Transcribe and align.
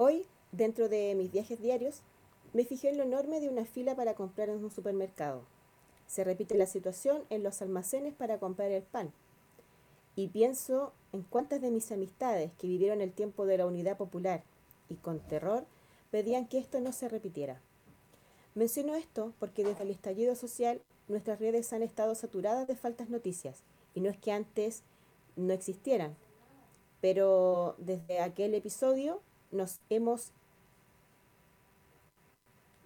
Hoy, 0.00 0.26
dentro 0.52 0.88
de 0.88 1.12
mis 1.16 1.32
viajes 1.32 1.60
diarios, 1.60 2.02
me 2.52 2.64
fijé 2.64 2.90
en 2.90 2.98
lo 2.98 3.02
enorme 3.02 3.40
de 3.40 3.48
una 3.48 3.64
fila 3.64 3.96
para 3.96 4.14
comprar 4.14 4.48
en 4.48 4.62
un 4.62 4.70
supermercado. 4.70 5.42
Se 6.06 6.22
repite 6.22 6.56
la 6.56 6.66
situación 6.66 7.24
en 7.30 7.42
los 7.42 7.62
almacenes 7.62 8.14
para 8.14 8.38
comprar 8.38 8.70
el 8.70 8.84
pan. 8.84 9.12
Y 10.14 10.28
pienso 10.28 10.92
en 11.12 11.24
cuántas 11.24 11.60
de 11.60 11.72
mis 11.72 11.90
amistades 11.90 12.52
que 12.58 12.68
vivieron 12.68 13.00
el 13.00 13.12
tiempo 13.12 13.44
de 13.44 13.58
la 13.58 13.66
unidad 13.66 13.96
popular 13.96 14.44
y 14.88 14.94
con 14.94 15.18
terror 15.18 15.66
pedían 16.12 16.46
que 16.46 16.58
esto 16.58 16.80
no 16.80 16.92
se 16.92 17.08
repitiera. 17.08 17.60
Menciono 18.54 18.94
esto 18.94 19.32
porque 19.40 19.64
desde 19.64 19.82
el 19.82 19.90
estallido 19.90 20.36
social 20.36 20.80
nuestras 21.08 21.40
redes 21.40 21.72
han 21.72 21.82
estado 21.82 22.14
saturadas 22.14 22.68
de 22.68 22.76
faltas 22.76 23.10
noticias 23.10 23.64
y 23.96 24.00
no 24.00 24.10
es 24.10 24.16
que 24.16 24.30
antes 24.30 24.84
no 25.34 25.52
existieran, 25.52 26.14
pero 27.00 27.74
desde 27.78 28.20
aquel 28.20 28.54
episodio 28.54 29.22
nos 29.50 29.80
hemos, 29.90 30.32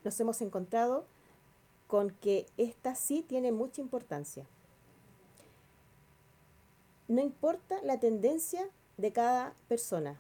nos 0.05 0.19
hemos 0.21 0.41
encontrado 0.41 1.05
con 1.87 2.11
que 2.11 2.47
esta 2.57 2.95
sí 2.95 3.23
tiene 3.23 3.53
mucha 3.53 3.81
importancia. 3.81 4.47
No 7.09 7.21
importa 7.21 7.83
la 7.83 8.01
tendencia 8.01 8.69
de 8.97 9.13
cada 9.13 9.55
persona, 9.69 10.19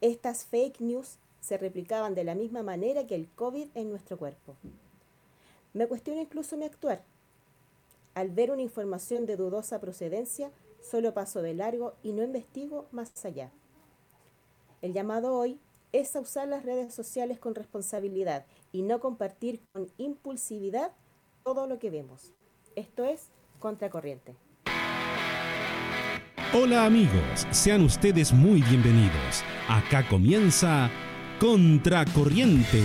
estas 0.00 0.44
fake 0.44 0.80
news 0.80 1.18
se 1.40 1.56
replicaban 1.56 2.14
de 2.14 2.24
la 2.24 2.34
misma 2.34 2.62
manera 2.62 3.06
que 3.06 3.14
el 3.14 3.28
COVID 3.30 3.68
en 3.74 3.90
nuestro 3.90 4.18
cuerpo. 4.18 4.56
Me 5.72 5.86
cuestiono 5.86 6.20
incluso 6.20 6.56
mi 6.56 6.64
actuar. 6.64 7.02
Al 8.14 8.30
ver 8.30 8.50
una 8.50 8.62
información 8.62 9.26
de 9.26 9.36
dudosa 9.36 9.80
procedencia, 9.80 10.50
solo 10.80 11.14
paso 11.14 11.42
de 11.42 11.54
largo 11.54 11.94
y 12.02 12.12
no 12.12 12.22
investigo 12.22 12.86
más 12.92 13.24
allá. 13.24 13.50
El 14.84 14.92
llamado 14.92 15.32
hoy 15.32 15.58
es 15.92 16.14
a 16.14 16.20
usar 16.20 16.46
las 16.46 16.62
redes 16.62 16.92
sociales 16.92 17.38
con 17.38 17.54
responsabilidad 17.54 18.44
y 18.70 18.82
no 18.82 19.00
compartir 19.00 19.62
con 19.72 19.86
impulsividad 19.96 20.92
todo 21.42 21.66
lo 21.66 21.78
que 21.78 21.88
vemos. 21.88 22.34
Esto 22.76 23.02
es 23.06 23.30
Contracorriente. 23.60 24.36
Hola 26.52 26.84
amigos, 26.84 27.46
sean 27.50 27.80
ustedes 27.80 28.34
muy 28.34 28.60
bienvenidos. 28.60 29.42
Acá 29.70 30.06
comienza 30.06 30.90
Contracorriente. 31.40 32.82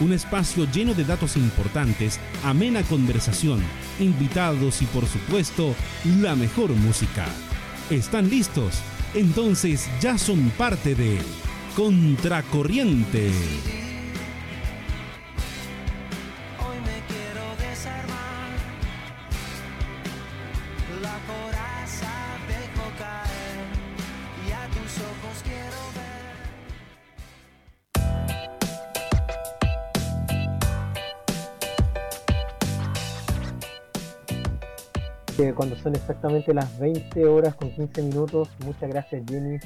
Un 0.00 0.12
espacio 0.12 0.66
lleno 0.66 0.92
de 0.92 1.04
datos 1.04 1.38
importantes, 1.38 2.20
amena 2.44 2.82
conversación, 2.82 3.62
invitados 3.98 4.82
y 4.82 4.84
por 4.84 5.06
supuesto 5.06 5.74
la 6.20 6.36
mejor 6.36 6.72
música. 6.72 7.24
¿Están 7.88 8.28
listos? 8.28 8.82
Entonces 9.14 9.88
ya 10.00 10.18
son 10.18 10.50
parte 10.50 10.94
de 10.94 11.18
Contracorriente. 11.76 13.30
Cuando 35.60 35.76
son 35.76 35.94
exactamente 35.94 36.54
las 36.54 36.78
20 36.78 37.26
horas 37.26 37.54
con 37.54 37.70
15 37.70 38.02
minutos. 38.04 38.48
Muchas 38.64 38.88
gracias 38.88 39.22
Jenny 39.28 39.58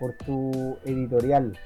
por 0.00 0.14
tu 0.14 0.78
editorial. 0.82 1.58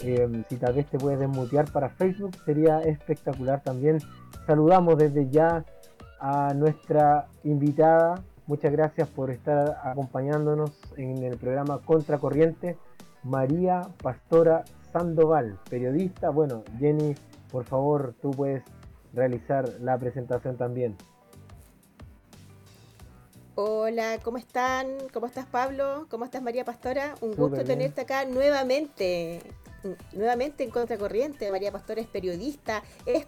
Em, 0.00 0.44
si 0.50 0.56
tal 0.56 0.74
vez 0.74 0.84
te 0.84 0.98
puedes 0.98 1.18
desmutear 1.18 1.64
para 1.72 1.88
Facebook, 1.88 2.36
sería 2.44 2.80
espectacular 2.80 3.62
también. 3.62 4.00
Saludamos 4.46 4.98
desde 4.98 5.30
ya 5.30 5.64
a 6.20 6.52
nuestra 6.52 7.26
invitada. 7.42 8.22
Muchas 8.46 8.70
gracias 8.70 9.08
por 9.08 9.30
estar 9.30 9.78
acompañándonos 9.82 10.72
en 10.98 11.22
el 11.22 11.38
programa 11.38 11.78
Contracorriente. 11.78 12.76
María 13.22 13.80
Pastora 14.02 14.64
Sandoval, 14.92 15.58
periodista. 15.70 16.28
Bueno, 16.28 16.64
Jenny, 16.78 17.14
por 17.50 17.64
favor, 17.64 18.14
tú 18.20 18.30
puedes 18.32 18.62
realizar 19.14 19.70
la 19.80 19.96
presentación 19.96 20.58
también. 20.58 20.98
Hola, 23.54 24.18
¿cómo 24.22 24.38
están? 24.38 24.88
¿Cómo 25.12 25.26
estás 25.26 25.44
Pablo? 25.44 26.06
¿Cómo 26.08 26.24
estás 26.24 26.40
María 26.40 26.64
Pastora? 26.64 27.16
Un 27.20 27.36
gusto 27.36 27.62
tenerte 27.64 28.00
acá 28.00 28.24
nuevamente, 28.24 29.42
nuevamente 30.14 30.64
en 30.64 30.70
Contracorriente. 30.70 31.50
María 31.50 31.70
Pastora 31.70 32.00
es 32.00 32.06
periodista, 32.06 32.82
es, 33.04 33.26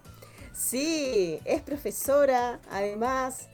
sí, 0.55 1.39
es 1.45 1.61
profesora, 1.61 2.59
además 2.71 3.49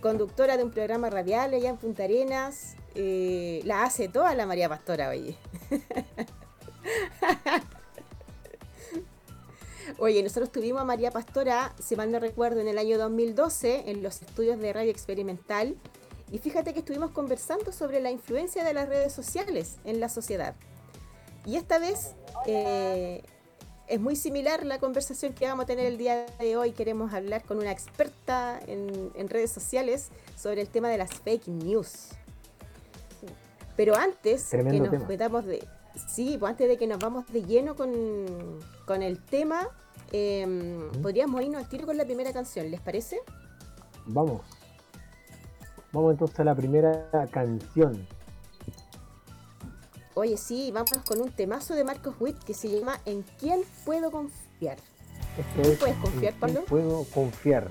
conductora 0.00 0.56
de 0.56 0.62
un 0.62 0.70
programa 0.70 1.10
radial 1.10 1.52
allá 1.52 1.70
en 1.70 1.78
Punta 1.78 2.04
Arenas. 2.04 2.76
Eh, 2.94 3.60
la 3.64 3.82
hace 3.82 4.06
toda 4.06 4.36
la 4.36 4.46
María 4.46 4.68
Pastora, 4.68 5.08
oye. 5.08 5.36
Oye, 9.98 10.22
nosotros 10.22 10.50
tuvimos 10.50 10.82
a 10.82 10.84
María 10.84 11.12
Pastora, 11.12 11.72
si 11.78 11.94
mal 11.94 12.10
no 12.10 12.18
recuerdo, 12.18 12.60
en 12.60 12.66
el 12.66 12.78
año 12.78 12.98
2012 12.98 13.90
en 13.90 14.02
los 14.02 14.22
estudios 14.22 14.58
de 14.58 14.72
radio 14.72 14.90
experimental 14.90 15.76
y 16.30 16.38
fíjate 16.38 16.72
que 16.72 16.80
estuvimos 16.80 17.10
conversando 17.10 17.72
sobre 17.72 18.00
la 18.00 18.10
influencia 18.10 18.64
de 18.64 18.74
las 18.74 18.88
redes 18.88 19.12
sociales 19.12 19.76
en 19.84 20.00
la 20.00 20.08
sociedad. 20.08 20.54
Y 21.46 21.56
esta 21.56 21.78
vez 21.78 22.14
eh, 22.46 23.22
es 23.86 24.00
muy 24.00 24.16
similar 24.16 24.64
la 24.64 24.78
conversación 24.78 25.34
que 25.34 25.46
vamos 25.46 25.64
a 25.64 25.66
tener 25.66 25.86
el 25.86 25.98
día 25.98 26.26
de 26.38 26.56
hoy. 26.56 26.72
Queremos 26.72 27.12
hablar 27.12 27.44
con 27.44 27.58
una 27.58 27.70
experta 27.70 28.58
en, 28.66 29.28
redes 29.28 29.52
sociales 29.52 30.08
sobre 30.36 30.62
el 30.62 30.68
tema 30.68 30.88
de 30.88 30.98
las 30.98 31.10
fake 31.10 31.48
news. 31.48 32.08
Pero 33.76 33.94
antes 33.96 34.48
que 34.50 34.62
nos 34.62 35.06
metamos 35.08 35.44
de. 35.44 35.66
Sí, 36.08 36.36
pues 36.38 36.50
antes 36.50 36.68
de 36.68 36.76
que 36.76 36.86
nos 36.86 36.98
vamos 36.98 37.26
de 37.32 37.42
lleno 37.44 37.76
con, 37.76 39.02
el 39.02 39.24
tema, 39.24 39.68
em, 40.10 40.90
podríamos 41.02 41.40
irnos 41.42 41.62
al 41.62 41.68
tiro 41.68 41.86
con 41.86 41.96
la 41.96 42.04
primera 42.04 42.32
canción, 42.32 42.70
¿les 42.70 42.80
parece? 42.80 43.20
Vamos. 44.06 44.40
Vamos 45.94 46.10
entonces 46.10 46.40
a 46.40 46.44
la 46.44 46.56
primera 46.56 47.08
canción. 47.30 48.04
Oye, 50.14 50.36
sí, 50.36 50.72
vamos 50.72 50.90
con 51.06 51.20
un 51.20 51.30
temazo 51.30 51.74
de 51.74 51.84
Marcos 51.84 52.16
Witt 52.18 52.36
que 52.42 52.52
se 52.52 52.68
llama 52.68 53.00
¿En 53.04 53.22
quién 53.38 53.62
puedo 53.84 54.10
confiar? 54.10 54.76
¿En 55.56 55.76
puedes 55.76 55.96
confiar, 55.98 56.34
Pablo? 56.34 56.64
puedo 56.68 57.04
confiar. 57.04 57.70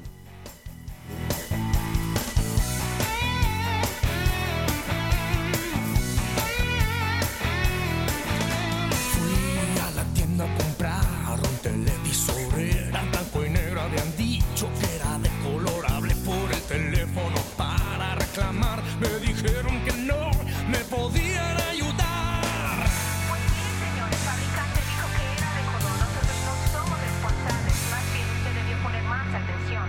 Me 18.34 19.20
dijeron 19.20 19.80
que 19.86 19.94
no 19.94 20.32
me 20.68 20.80
podían 20.90 21.56
ayudar. 21.70 22.42
Pues 23.30 23.42
sí, 23.54 23.66
señor, 23.78 24.10
el 24.10 24.18
fabricante 24.26 24.80
dijo 24.90 25.06
que 25.14 25.24
era 25.38 25.50
de 25.54 25.64
color. 25.70 25.96
Nosotros 26.02 26.38
no 26.42 26.54
somos 26.74 26.98
responsables. 27.00 27.78
Más 27.94 28.06
bien 28.12 28.26
usted 28.34 28.54
debió 28.58 28.76
poner 28.82 29.04
más 29.04 29.28
atención. 29.38 29.86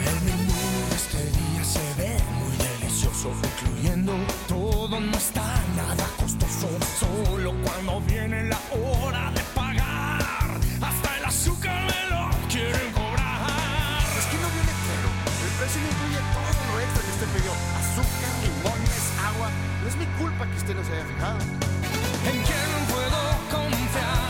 El 0.00 0.18
menú 0.24 0.62
de 0.88 0.96
este 0.96 1.22
día 1.28 1.62
se 1.62 1.84
ve 2.00 2.16
muy 2.40 2.56
delicioso, 2.56 3.34
incluyendo 3.44 4.16
todo 4.48 4.98
no 4.98 5.16
está 5.18 5.44
nada 5.76 6.06
costoso. 6.18 6.70
Solo 6.98 7.52
cuando 7.62 8.00
viene 8.00 8.44
la 8.44 8.60
hora 8.72 9.30
de 9.30 9.41
culpa 20.22 20.46
que 20.46 20.56
usted 20.56 20.74
no 20.76 20.84
se 20.84 20.92
haya 20.92 21.04
fijado. 21.04 21.38
¿En 22.30 22.42
quién 22.46 22.70
puedo 22.88 23.20
confiar? 23.50 24.21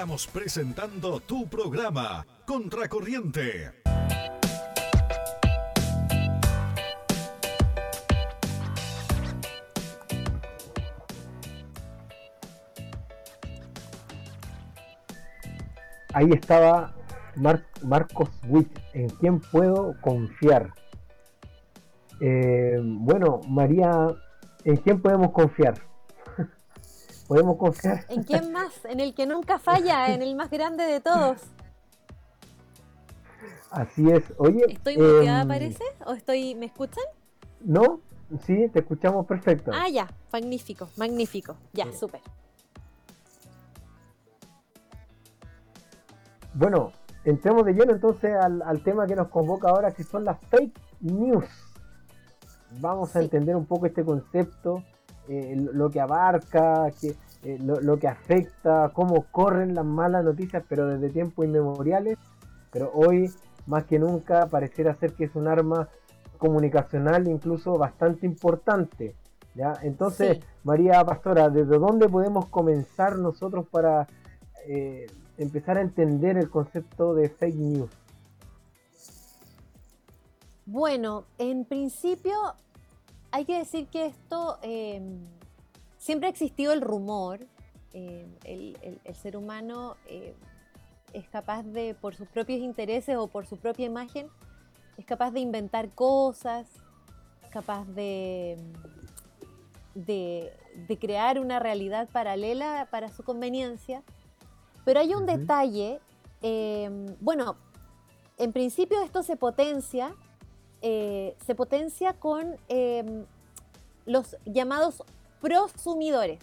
Estamos 0.00 0.26
presentando 0.28 1.20
tu 1.20 1.46
programa, 1.46 2.24
Contracorriente. 2.46 3.70
Ahí 16.14 16.30
estaba 16.32 16.94
Mar- 17.36 17.66
Marcos 17.84 18.30
Witt, 18.48 18.70
en 18.94 19.10
quién 19.10 19.38
puedo 19.38 19.94
confiar. 20.00 20.72
Eh, 22.22 22.78
bueno, 22.82 23.40
María, 23.48 23.90
¿en 24.64 24.76
quién 24.78 25.02
podemos 25.02 25.32
confiar? 25.32 25.89
¿Podemos 27.30 27.58
confiar? 27.58 28.04
¿En 28.08 28.24
quién 28.24 28.50
más? 28.52 28.84
En 28.86 28.98
el 28.98 29.14
que 29.14 29.24
nunca 29.24 29.60
falla, 29.60 30.12
en 30.12 30.20
el 30.20 30.34
más 30.34 30.50
grande 30.50 30.82
de 30.82 30.98
todos. 31.00 31.38
Así 33.70 34.10
es. 34.10 34.24
Oye, 34.36 34.64
¿Estoy 34.68 34.96
muteada, 34.98 35.42
em, 35.42 35.46
parece? 35.48 35.84
¿O 36.06 36.12
estoy, 36.14 36.56
me 36.56 36.66
escuchan? 36.66 37.04
¿No? 37.60 38.00
Sí, 38.44 38.68
te 38.72 38.80
escuchamos 38.80 39.26
perfecto. 39.26 39.70
Ah, 39.72 39.88
ya, 39.88 40.08
magnífico, 40.32 40.88
magnífico. 40.96 41.54
Ya, 41.72 41.92
súper. 41.92 42.20
Bueno, 46.54 46.90
entremos 47.24 47.64
de 47.64 47.74
lleno 47.74 47.92
entonces 47.92 48.32
al, 48.42 48.60
al 48.62 48.82
tema 48.82 49.06
que 49.06 49.14
nos 49.14 49.28
convoca 49.28 49.68
ahora, 49.68 49.92
que 49.92 50.02
son 50.02 50.24
las 50.24 50.36
fake 50.48 50.76
news. 51.02 51.46
Vamos 52.80 53.14
a 53.14 53.20
Sí. 53.20 53.24
entender 53.26 53.54
un 53.54 53.66
poco 53.66 53.86
este 53.86 54.04
concepto, 54.04 54.82
eh, 55.32 55.54
lo 55.56 55.90
que 55.90 56.00
abarca, 56.00 56.90
que, 57.00 57.14
eh, 57.44 57.56
lo, 57.62 57.80
lo 57.80 57.98
que 58.00 58.08
afecta, 58.08 58.90
cómo 58.92 59.26
corren 59.30 59.76
las 59.76 59.84
malas 59.84 60.24
noticias, 60.24 60.64
pero 60.68 60.88
desde 60.88 61.08
tiempos 61.10 61.44
inmemoriales. 61.44 62.18
Pero 62.72 62.90
hoy, 62.92 63.30
más 63.66 63.84
que 63.84 64.00
nunca, 64.00 64.46
pareciera 64.46 64.92
ser 64.96 65.12
que 65.12 65.24
es 65.24 65.36
un 65.36 65.46
arma 65.46 65.88
comunicacional 66.36 67.28
incluso 67.28 67.78
bastante 67.78 68.26
importante. 68.26 69.14
¿ya? 69.54 69.74
Entonces, 69.82 70.38
Sí. 70.38 70.44
María 70.64 71.04
Pastora, 71.04 71.48
¿desde 71.48 71.78
dónde 71.78 72.08
podemos 72.08 72.46
comenzar 72.46 73.16
nosotros 73.16 73.68
para 73.70 74.08
eh, 74.66 75.06
empezar 75.38 75.78
a 75.78 75.82
entender 75.82 76.38
el 76.38 76.50
concepto 76.50 77.14
de 77.14 77.28
fake 77.28 77.54
news? 77.54 77.90
Bueno, 80.66 81.24
en 81.38 81.64
principio 81.64 82.34
hay 83.32 83.44
que 83.44 83.58
decir 83.58 83.86
que 83.88 84.06
esto 84.06 84.58
eh, 84.62 85.00
siempre 85.98 86.26
ha 86.28 86.30
existido 86.30 86.72
el 86.72 86.80
rumor. 86.80 87.40
eh, 87.92 88.26
el, 88.44 88.78
el- 88.82 89.00
el 89.04 89.14
ser 89.16 89.36
humano 89.36 89.96
eh, 90.06 90.34
es 91.12 91.28
capaz 91.28 91.64
de, 91.64 91.94
por 91.94 92.14
sus 92.14 92.28
propios 92.28 92.60
intereses 92.60 93.16
o 93.16 93.26
por 93.26 93.46
su 93.46 93.56
propia 93.56 93.86
imagen, 93.86 94.28
es 94.96 95.04
capaz 95.04 95.32
de 95.32 95.40
inventar 95.40 95.88
cosas, 95.90 96.68
es 97.42 97.50
capaz 97.50 97.84
de, 97.86 98.56
de, 99.94 100.52
de 100.86 100.98
crear 100.98 101.40
una 101.40 101.58
realidad 101.58 102.08
paralela 102.12 102.86
para 102.92 103.08
su 103.08 103.24
conveniencia. 103.24 104.02
Pero 104.84 105.00
hay 105.00 105.14
un 105.14 105.26
detalle, 105.26 106.00
bueno, 107.20 107.56
en 108.38 108.52
principio 108.52 109.02
esto 109.02 109.22
se 109.22 109.36
potencia, 109.36 110.14
eh, 110.82 111.36
se 111.46 111.54
potencia 111.54 112.14
con 112.14 112.56
eh, 112.68 113.24
los 114.06 114.36
llamados 114.44 115.02
prosumidores, 115.40 116.40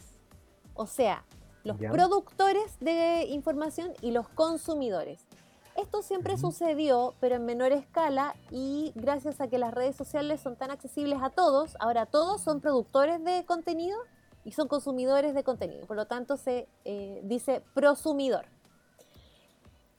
o 0.73 0.87
sea, 0.87 1.23
los 1.63 1.77
Ya. 1.79 1.91
productores 1.91 2.79
de 2.79 3.25
información 3.29 3.93
y 4.01 4.11
los 4.11 4.27
consumidores. 4.29 5.25
Esto 5.75 6.01
siempre 6.01 6.37
sucedió, 6.37 7.13
pero 7.19 7.35
en 7.35 7.45
menor 7.45 7.71
escala 7.71 8.35
y 8.49 8.91
gracias 8.95 9.39
a 9.41 9.47
que 9.47 9.59
las 9.59 9.73
redes 9.73 9.95
sociales 9.95 10.41
son 10.41 10.55
tan 10.55 10.71
accesibles 10.71 11.19
a 11.21 11.29
todos, 11.29 11.75
ahora 11.79 12.07
todos 12.07 12.41
son 12.41 12.61
productores 12.61 13.23
de 13.23 13.45
contenido 13.45 13.99
y 14.43 14.53
son 14.53 14.67
consumidores 14.67 15.35
de 15.35 15.43
contenido. 15.43 15.85
Por 15.85 15.97
lo 15.97 16.07
tanto, 16.07 16.37
se 16.37 16.67
eh, 16.85 17.21
dice 17.25 17.61
prosumidor. 17.75 18.45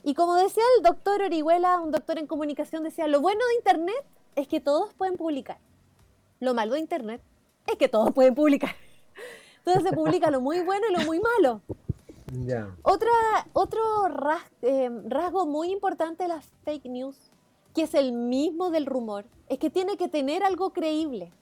Y 0.02 0.14
como 0.14 0.34
decía 0.34 0.64
el 0.78 0.82
doctor 0.82 1.22
Orihuela, 1.22 1.80
un 1.80 1.90
doctor 1.92 2.18
en 2.18 2.26
comunicación, 2.26 2.82
decía, 2.82 3.06
lo 3.06 3.20
bueno 3.20 3.40
de 3.46 3.54
Internet 3.56 4.04
es 4.38 4.48
que 4.48 4.60
todos 4.60 4.94
pueden 4.94 5.16
publicar. 5.16 5.58
Lo 6.40 6.54
malo 6.54 6.74
de 6.74 6.80
Internet 6.80 7.20
es 7.66 7.76
que 7.76 7.88
todos 7.88 8.12
pueden 8.12 8.34
publicar. 8.34 8.70
Entonces 9.58 9.82
se 9.90 9.94
publica 9.94 10.30
lo 10.30 10.40
muy 10.40 10.60
bueno 10.60 10.86
y 10.88 10.92
lo 10.92 11.00
muy 11.04 11.20
malo. 11.20 11.60
Ya. 12.46 12.74
Otra, 12.82 13.10
otro 13.52 13.80
ras- 14.08 14.50
eh, 14.62 14.90
rasgo 15.06 15.46
muy 15.46 15.70
importante 15.72 16.22
de 16.24 16.28
las 16.28 16.46
fake 16.64 16.84
news, 16.86 17.16
que 17.74 17.82
es 17.82 17.94
el 17.94 18.12
mismo 18.12 18.70
del 18.70 18.86
rumor, 18.86 19.24
es 19.48 19.58
que 19.58 19.70
tiene 19.70 19.96
que 19.96 20.08
tener 20.08 20.44
algo 20.44 20.70
creíble. 20.70 21.32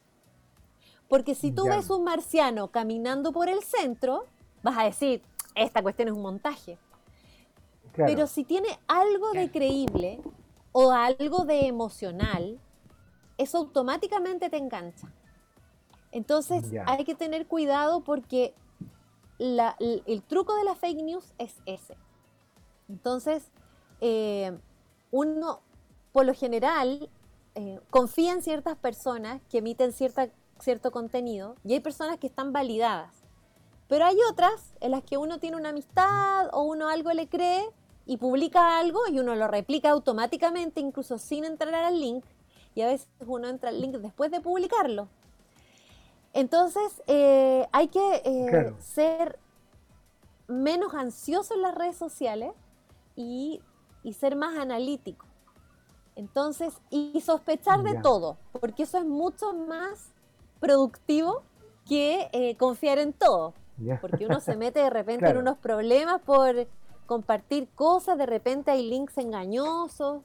Porque 1.08 1.34
si 1.34 1.52
tú 1.52 1.64
ves 1.66 1.90
un 1.90 2.02
marciano 2.04 2.68
caminando 2.68 3.32
por 3.32 3.48
el 3.48 3.62
centro, 3.62 4.24
vas 4.62 4.78
a 4.78 4.84
decir, 4.84 5.22
esta 5.54 5.82
cuestión 5.82 6.08
es 6.08 6.14
un 6.14 6.22
montaje. 6.22 6.78
Claro. 7.92 8.12
Pero 8.12 8.26
si 8.26 8.42
tiene 8.44 8.68
algo 8.88 9.32
de 9.32 9.50
creíble 9.50 10.20
o 10.72 10.90
algo 10.90 11.44
de 11.44 11.66
emocional, 11.66 12.58
eso 13.38 13.58
automáticamente 13.58 14.48
te 14.50 14.56
engancha. 14.56 15.12
Entonces 16.12 16.64
hay 16.86 17.04
que 17.04 17.14
tener 17.14 17.46
cuidado 17.46 18.02
porque 18.02 18.54
la- 19.38 19.76
el, 19.80 20.02
el 20.06 20.22
truco 20.22 20.54
de 20.56 20.64
la 20.64 20.74
fake 20.74 21.02
news 21.02 21.32
es 21.38 21.54
ese. 21.66 21.96
Entonces, 22.88 23.50
eh, 24.00 24.56
uno, 25.10 25.60
por 26.12 26.24
lo 26.24 26.32
general, 26.34 27.10
eh, 27.54 27.80
confía 27.90 28.32
en 28.32 28.42
ciertas 28.42 28.76
personas 28.76 29.40
que 29.50 29.58
emiten 29.58 29.92
cierta, 29.92 30.28
cierto 30.60 30.90
contenido 30.90 31.56
y 31.64 31.74
hay 31.74 31.80
personas 31.80 32.18
que 32.18 32.26
están 32.26 32.52
validadas. 32.52 33.12
Pero 33.88 34.04
hay 34.04 34.16
otras 34.30 34.74
en 34.80 34.90
las 34.92 35.02
que 35.04 35.16
uno 35.16 35.38
tiene 35.38 35.56
una 35.56 35.68
amistad 35.70 36.48
o 36.52 36.62
uno 36.62 36.88
algo 36.88 37.12
le 37.12 37.28
cree 37.28 37.68
y 38.04 38.16
publica 38.16 38.78
algo 38.78 39.00
y 39.10 39.18
uno 39.18 39.34
lo 39.34 39.48
replica 39.48 39.90
automáticamente, 39.90 40.80
incluso 40.80 41.18
sin 41.18 41.44
entrar 41.44 41.74
al 41.74 42.00
link. 42.00 42.24
Y 42.76 42.82
a 42.82 42.86
veces 42.88 43.08
uno 43.26 43.48
entra 43.48 43.70
al 43.70 43.80
link 43.80 43.96
después 43.96 44.30
de 44.30 44.40
publicarlo. 44.40 45.08
Entonces, 46.34 47.02
eh, 47.06 47.66
hay 47.72 47.88
que 47.88 48.22
eh, 48.24 48.46
Claro. 48.50 48.76
ser 48.78 49.38
menos 50.46 50.94
ansioso 50.94 51.54
en 51.54 51.62
las 51.62 51.74
redes 51.74 51.96
sociales 51.96 52.52
y, 53.16 53.60
y 54.04 54.12
ser 54.12 54.36
más 54.36 54.56
analítico. 54.58 55.26
Entonces, 56.16 56.74
y, 56.90 57.18
sospechar 57.22 57.82
de 57.82 58.00
todo, 58.02 58.36
porque 58.60 58.84
eso 58.84 58.98
es 58.98 59.04
mucho 59.06 59.52
más 59.54 60.12
productivo 60.60 61.42
que 61.86 62.28
eh, 62.32 62.56
confiar 62.56 62.98
en 62.98 63.12
todo. 63.14 63.54
Ya. 63.78 64.00
Porque 64.00 64.26
uno 64.26 64.40
se 64.40 64.56
mete 64.56 64.80
de 64.80 64.90
repente 64.90 65.28
en 65.28 65.38
unos 65.38 65.58
problemas 65.58 66.20
por 66.22 66.66
compartir 67.06 67.68
cosas, 67.74 68.18
de 68.18 68.26
repente 68.26 68.70
hay 68.70 68.88
links 68.88 69.16
engañosos. 69.18 70.22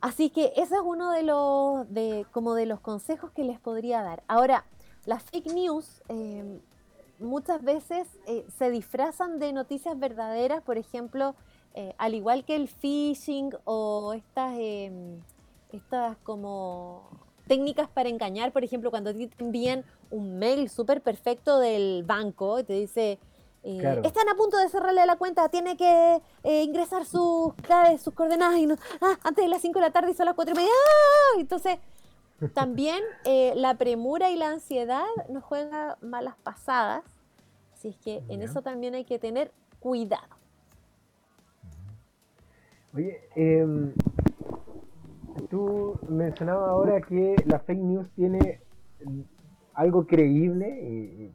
Así 0.00 0.30
que 0.30 0.52
ese 0.56 0.74
es 0.76 0.80
uno 0.84 1.10
de 1.10 1.22
los, 1.22 1.92
de, 1.92 2.26
como 2.32 2.54
de 2.54 2.66
los 2.66 2.80
consejos 2.80 3.30
que 3.32 3.44
les 3.44 3.58
podría 3.60 4.02
dar. 4.02 4.22
Ahora, 4.28 4.64
las 5.04 5.22
fake 5.24 5.52
news 5.52 6.02
eh, 6.08 6.60
muchas 7.18 7.62
veces 7.62 8.06
eh, 8.26 8.44
se 8.58 8.70
disfrazan 8.70 9.38
de 9.38 9.52
noticias 9.52 9.98
verdaderas, 9.98 10.62
por 10.62 10.78
ejemplo, 10.78 11.34
eh, 11.74 11.94
al 11.98 12.14
igual 12.14 12.44
que 12.44 12.56
el 12.56 12.68
phishing 12.68 13.54
o 13.64 14.12
estas, 14.12 14.54
eh, 14.58 15.18
estas 15.72 16.16
como 16.18 17.08
técnicas 17.46 17.88
para 17.88 18.08
engañar, 18.08 18.52
por 18.52 18.64
ejemplo, 18.64 18.90
cuando 18.90 19.14
te 19.14 19.30
envían 19.38 19.84
un 20.10 20.38
mail 20.38 20.68
súper 20.68 21.02
perfecto 21.02 21.58
del 21.58 22.02
banco 22.04 22.60
y 22.60 22.64
te 22.64 22.74
dice, 22.74 23.18
eh, 23.64 23.78
Claro. 23.78 24.02
están 24.02 24.28
a 24.28 24.34
punto 24.34 24.56
de 24.58 24.68
cerrarle 24.68 25.06
la 25.06 25.16
cuenta, 25.16 25.48
tiene 25.48 25.76
que 25.76 26.20
eh, 26.42 26.62
ingresar 26.64 27.04
sus 27.04 27.54
claves, 27.62 28.02
sus 28.02 28.12
coordenadas 28.12 28.58
y 28.58 28.66
no, 28.66 28.76
ah, 29.00 29.18
antes 29.22 29.44
de 29.44 29.48
las 29.48 29.62
5 29.62 29.78
de 29.78 29.86
la 29.86 29.92
tarde 29.92 30.10
y 30.10 30.14
son 30.14 30.26
las 30.26 30.34
4 30.34 30.52
y 30.52 30.56
media. 30.56 30.70
¡ah! 30.70 31.40
Entonces, 31.40 31.78
también 32.54 33.02
eh, 33.24 33.52
la 33.54 33.74
premura 33.74 34.30
y 34.30 34.36
la 34.36 34.48
ansiedad 34.48 35.04
nos 35.28 35.44
juega 35.44 35.96
malas 36.00 36.34
pasadas. 36.42 37.04
Así 37.74 37.88
es 37.88 37.96
que 37.96 38.22
en 38.28 38.42
eso 38.42 38.62
también 38.62 38.94
hay 38.94 39.04
que 39.04 39.18
tener 39.18 39.52
cuidado. 39.80 40.36
Oye, 42.94 43.20
em, 43.34 43.92
tú 45.48 45.98
mencionabas 46.08 46.68
ahora 46.68 47.00
que 47.00 47.36
la 47.46 47.58
fake 47.58 47.80
news 47.80 48.08
tiene 48.14 48.60
algo 49.74 50.06
creíble 50.06 50.68
y, 50.68 51.32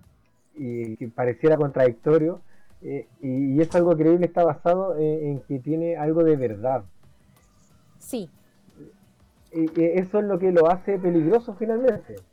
y 0.57 0.97
que 0.97 1.07
pareciera 1.09 1.57
contradictorio, 1.57 2.43
eh, 2.81 3.09
y, 3.21 3.55
y 3.55 3.61
es 3.61 3.73
algo 3.75 3.95
creíble 3.97 4.25
está 4.27 4.43
basado 4.43 4.95
en, 4.97 5.27
en 5.31 5.41
que 5.41 5.59
tiene 5.59 5.97
algo 5.97 6.23
de 6.23 6.35
verdad. 6.37 6.85
Sí, 7.99 8.29
Y, 9.51 9.65
y 9.81 9.85
eso 9.99 10.19
es 10.19 10.25
lo 10.25 10.39
que 10.39 10.51
lo 10.51 10.67
hace 10.69 10.99
peligroso 10.99 11.55
finalmente. 11.55 12.25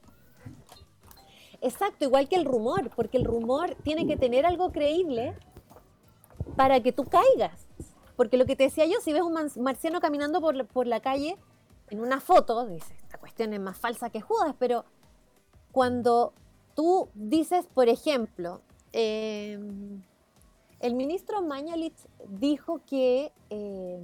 Exacto, 1.60 2.04
igual 2.04 2.28
que 2.28 2.36
el 2.36 2.44
rumor, 2.44 2.90
porque 2.94 3.16
el 3.16 3.24
rumor 3.24 3.76
tiene 3.82 4.06
que 4.06 4.16
tener 4.16 4.44
algo 4.46 4.70
creíble 4.72 5.34
para 6.56 6.80
que 6.82 6.92
tú 6.92 7.04
caigas. 7.06 7.68
Porque 8.16 8.36
lo 8.36 8.46
que 8.46 8.56
te 8.56 8.64
decía 8.64 8.86
yo, 8.86 9.00
si 9.00 9.12
ves 9.12 9.22
un 9.22 9.34
marciano 9.62 10.00
caminando 10.00 10.40
por 10.40 10.54
la, 10.54 10.64
por 10.64 10.86
la 10.86 11.00
calle 11.00 11.36
en 11.90 12.00
una 12.00 12.20
foto, 12.20 12.66
dices, 12.66 12.92
esta 13.02 13.18
cuestión 13.18 13.52
es 13.54 13.60
más 13.60 13.78
falsa 13.78 14.10
que 14.10 14.20
Judas, 14.20 14.54
pero 14.58 14.84
cuando 15.72 16.34
tú 16.74 17.08
dices, 17.14 17.66
por 17.72 17.88
ejemplo, 17.88 18.60
eh, 18.92 19.58
el 20.80 20.94
ministro 20.94 21.42
Mañalich 21.42 21.96
dijo 22.28 22.80
que, 22.86 23.32
eh, 23.50 24.00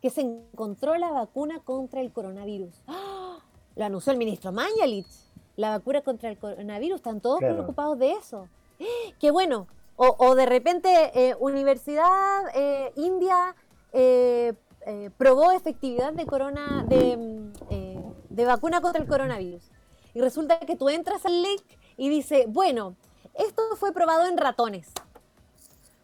que 0.00 0.10
se 0.10 0.22
encontró 0.22 0.96
la 0.96 1.10
vacuna 1.10 1.60
contra 1.60 2.00
el 2.00 2.12
coronavirus. 2.12 2.74
¡Ah! 2.86 3.38
Lo 3.76 3.84
anunció 3.84 4.12
el 4.12 4.18
ministro 4.18 4.52
Mañalich. 4.52 5.06
La 5.56 5.70
vacuna 5.70 6.00
contra 6.02 6.30
el 6.30 6.38
coronavirus. 6.38 6.96
Están 6.96 7.20
todos 7.20 7.38
Claro. 7.40 7.54
preocupados 7.56 7.98
de 7.98 8.12
eso. 8.12 8.48
¡Ah! 8.80 8.84
¡Qué 9.18 9.30
bueno! 9.30 9.66
O, 9.96 10.16
o 10.18 10.34
de 10.34 10.46
repente, 10.46 10.88
eh, 11.14 11.36
Universidad 11.38 12.44
eh, 12.54 12.92
India 12.96 13.54
eh, 13.92 14.54
eh, 14.86 15.10
probó 15.18 15.52
efectividad 15.52 16.12
de, 16.14 16.24
corona, 16.26 16.84
de, 16.88 17.50
eh, 17.70 18.02
de 18.30 18.44
vacuna 18.46 18.80
contra 18.80 19.02
el 19.02 19.06
coronavirus. 19.08 19.70
Y 20.14 20.20
resulta 20.20 20.58
que 20.60 20.76
tú 20.76 20.88
entras 20.88 21.24
al 21.26 21.42
link 21.42 21.62
y 21.96 22.08
dice, 22.08 22.46
bueno, 22.48 22.96
esto 23.34 23.62
fue 23.76 23.92
probado 23.92 24.26
en 24.26 24.36
ratones. 24.36 24.92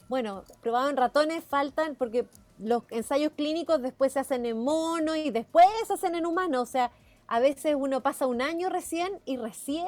Bueno, 0.08 0.44
probado 0.62 0.88
en 0.88 0.96
ratones 0.96 1.44
faltan 1.44 1.94
porque 1.94 2.26
los 2.58 2.84
ensayos 2.90 3.32
clínicos 3.36 3.82
después 3.82 4.12
se 4.12 4.20
hacen 4.20 4.46
en 4.46 4.62
mono 4.62 5.14
y 5.14 5.30
después 5.30 5.66
se 5.86 5.92
hacen 5.92 6.14
en 6.14 6.26
humano. 6.26 6.62
O 6.62 6.66
sea, 6.66 6.90
a 7.26 7.40
veces 7.40 7.76
uno 7.78 8.00
pasa 8.00 8.26
un 8.26 8.40
año 8.40 8.70
recién 8.70 9.20
y 9.26 9.36
recién, 9.36 9.86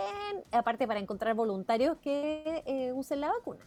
aparte 0.53 0.87
para 0.87 1.01
encontrar 1.01 1.35
voluntarios 1.35 1.97
que 1.99 2.63
eh, 2.67 2.93
usen 2.93 3.21
la 3.21 3.29
vacuna. 3.29 3.61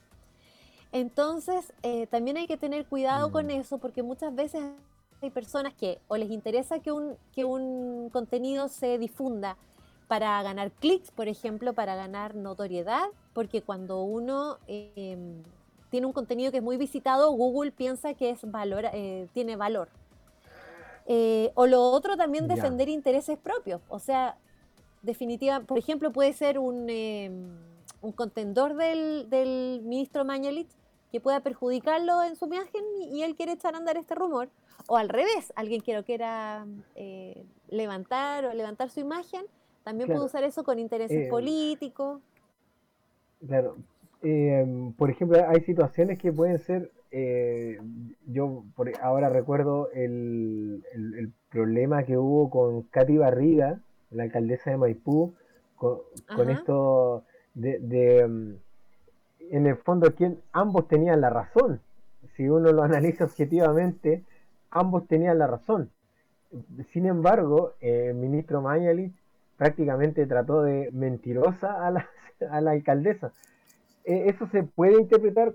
Entonces, 0.92 1.74
eh, 1.82 2.06
también 2.06 2.38
hay 2.38 2.46
que 2.46 2.56
tener 2.56 2.86
cuidado 2.86 3.32
con 3.32 3.50
eso 3.50 3.80
porque 3.80 4.04
muchas 4.04 4.36
veces 4.36 4.64
hay 5.24 5.32
personas 5.32 5.74
que 5.74 6.00
o 6.08 6.18
les 6.18 6.30
interesa 6.30 6.80
que 6.80 6.92
un, 6.92 7.18
que 7.34 7.46
un 7.46 8.12
contenido 8.12 8.68
se 8.68 9.00
difunda 9.00 9.58
para 10.08 10.42
ganar 10.44 10.72
clics, 10.72 11.12
por 11.12 11.28
ejemplo, 11.28 11.74
para 11.74 11.96
ganar 11.96 12.36
notoriedad, 12.36 13.06
porque 13.34 13.62
cuando 13.62 14.04
uno 14.04 14.58
eh, 14.68 15.42
tiene 15.90 16.08
un 16.08 16.14
contenido 16.14 16.52
que 16.52 16.58
es 16.58 16.64
muy 16.64 16.78
visitado, 16.78 17.32
Google 17.32 17.72
piensa 17.72 18.14
que 18.14 18.30
es 18.30 18.40
valor, 18.50 18.86
eh, 18.94 19.28
tiene 19.34 19.56
valor. 19.56 19.90
Eh, 21.06 21.52
o 21.56 21.68
lo 21.68 21.82
otro 21.84 22.16
también 22.16 22.48
defender 22.48 22.90
intereses 22.90 23.38
propios. 23.38 23.82
O 23.90 24.00
sea, 24.00 24.38
definitiva, 25.02 25.60
por 25.62 25.78
ejemplo, 25.78 26.12
puede 26.12 26.34
ser 26.34 26.60
un, 26.60 26.88
eh, 26.90 27.30
un 28.02 28.12
contendor 28.12 28.76
del, 28.76 29.30
del 29.30 29.82
ministro 29.84 30.26
Mañalich 30.26 30.70
que 31.12 31.20
pueda 31.20 31.42
perjudicarlo 31.42 32.24
en 32.24 32.36
su 32.36 32.46
imagen 32.46 32.84
y, 33.00 33.20
y 33.20 33.24
él 33.24 33.36
quiere 33.36 33.52
echar 33.52 33.76
a 33.76 33.78
andar 33.78 33.98
este 33.98 34.16
rumor. 34.16 34.50
O 34.88 34.98
al 34.98 35.10
revés, 35.10 35.54
alguien 35.56 35.82
que 35.82 35.94
lo 35.94 36.04
quiera 36.04 36.66
eh, 36.96 37.46
levantar 37.70 38.46
o 38.46 38.54
levantar 38.54 38.90
su 38.90 39.00
imagen, 39.00 39.46
también 39.84 40.08
Claro. 40.08 40.20
puede 40.22 40.26
usar 40.28 40.44
eso 40.44 40.64
con 40.64 40.80
intereses 40.80 41.28
Eh, 41.28 41.30
políticos. 41.30 42.22
Claro. 43.46 43.76
Eh, 44.22 44.92
por 44.98 45.10
ejemplo, 45.10 45.38
hay 45.48 45.62
situaciones 45.62 46.18
que 46.18 46.32
pueden 46.32 46.60
ser, 46.60 46.92
eh, 47.12 47.78
yo 48.28 48.64
por 48.76 48.90
ahora 49.02 49.30
recuerdo 49.30 49.90
el, 49.94 50.84
el- 50.94 51.14
el 51.16 51.32
problema 51.52 52.04
que 52.04 52.18
hubo 52.18 52.50
con 52.50 52.84
Katy 52.84 53.18
Barriga, 53.18 53.80
la 54.12 54.24
alcaldesa 54.24 54.72
de 54.72 54.78
Maipú, 54.78 55.34
con, 55.76 56.50
esto 56.50 57.24
de, 57.54 57.80
de, 57.80 58.26
mm, 58.26 58.54
en 59.52 59.68
el 59.68 59.76
fondo, 59.76 60.16
quien, 60.16 60.40
ambos 60.54 60.88
tenían 60.88 61.20
la 61.20 61.30
razón. 61.30 61.82
Si 62.38 62.48
uno 62.48 62.72
lo 62.72 62.84
analiza 62.84 63.26
objetivamente, 63.26 64.24
ambos 64.72 65.06
tenían 65.08 65.38
la 65.40 65.48
razón. 65.48 65.90
Sin 66.94 67.06
embargo, 67.08 67.74
eh, 67.82 68.08
el 68.12 68.16
ministro 68.16 68.62
Mañalich 68.62 69.14
prácticamente 69.64 70.26
trató 70.28 70.62
de 70.62 70.90
mentirosa 70.92 71.88
a 71.88 71.90
la, 71.90 72.10
a 72.52 72.60
la 72.60 72.72
alcaldesa. 72.72 73.32
Eh, 74.04 74.26
eso 74.28 74.46
se 74.52 74.64
puede 74.64 75.00
interpretar 75.00 75.54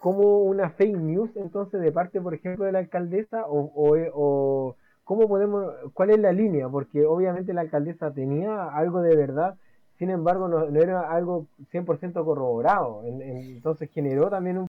como 0.00 0.40
una 0.40 0.68
fake 0.68 0.98
news 0.98 1.30
entonces 1.36 1.80
de 1.80 1.90
parte, 1.92 2.20
por 2.20 2.34
ejemplo, 2.34 2.66
de 2.66 2.72
la 2.72 2.80
alcaldesa 2.80 3.46
o, 3.46 3.72
o, 3.74 3.96
eh, 3.96 4.10
o 4.12 4.76
cómo 5.04 5.28
podemos, 5.28 5.64
cuál 5.94 6.10
es 6.10 6.18
la 6.18 6.32
línea, 6.32 6.68
porque 6.68 7.06
obviamente 7.06 7.54
la 7.54 7.62
alcaldesa 7.62 8.12
tenía 8.12 8.64
algo 8.68 9.00
de 9.00 9.16
verdad, 9.16 9.56
sin 9.98 10.10
embargo 10.10 10.46
no, 10.46 10.66
era 10.78 11.10
algo 11.10 11.46
100% 11.70 12.26
corroborado, 12.26 13.02
En- 13.06 13.22
en- 13.22 13.36
entonces 13.56 13.90
generó 13.92 14.28
también 14.28 14.58
un 14.58 14.66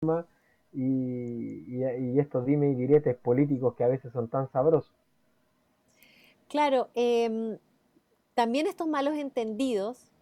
problema 0.00 0.26
y, 0.74 1.76
y, 1.78 2.20
estos 2.20 2.44
dime 2.44 2.70
y 2.70 2.74
diretes 2.74 3.16
políticos 3.16 3.74
que 3.74 3.84
a 3.84 3.88
veces 3.88 4.12
son 4.12 4.28
tan 4.28 4.50
sabrosos. 4.52 4.92
Claro, 6.48 6.88
em, 6.94 7.58
también 8.36 8.66
estos 8.66 8.86
malos 8.86 9.14
entendidos 9.14 10.12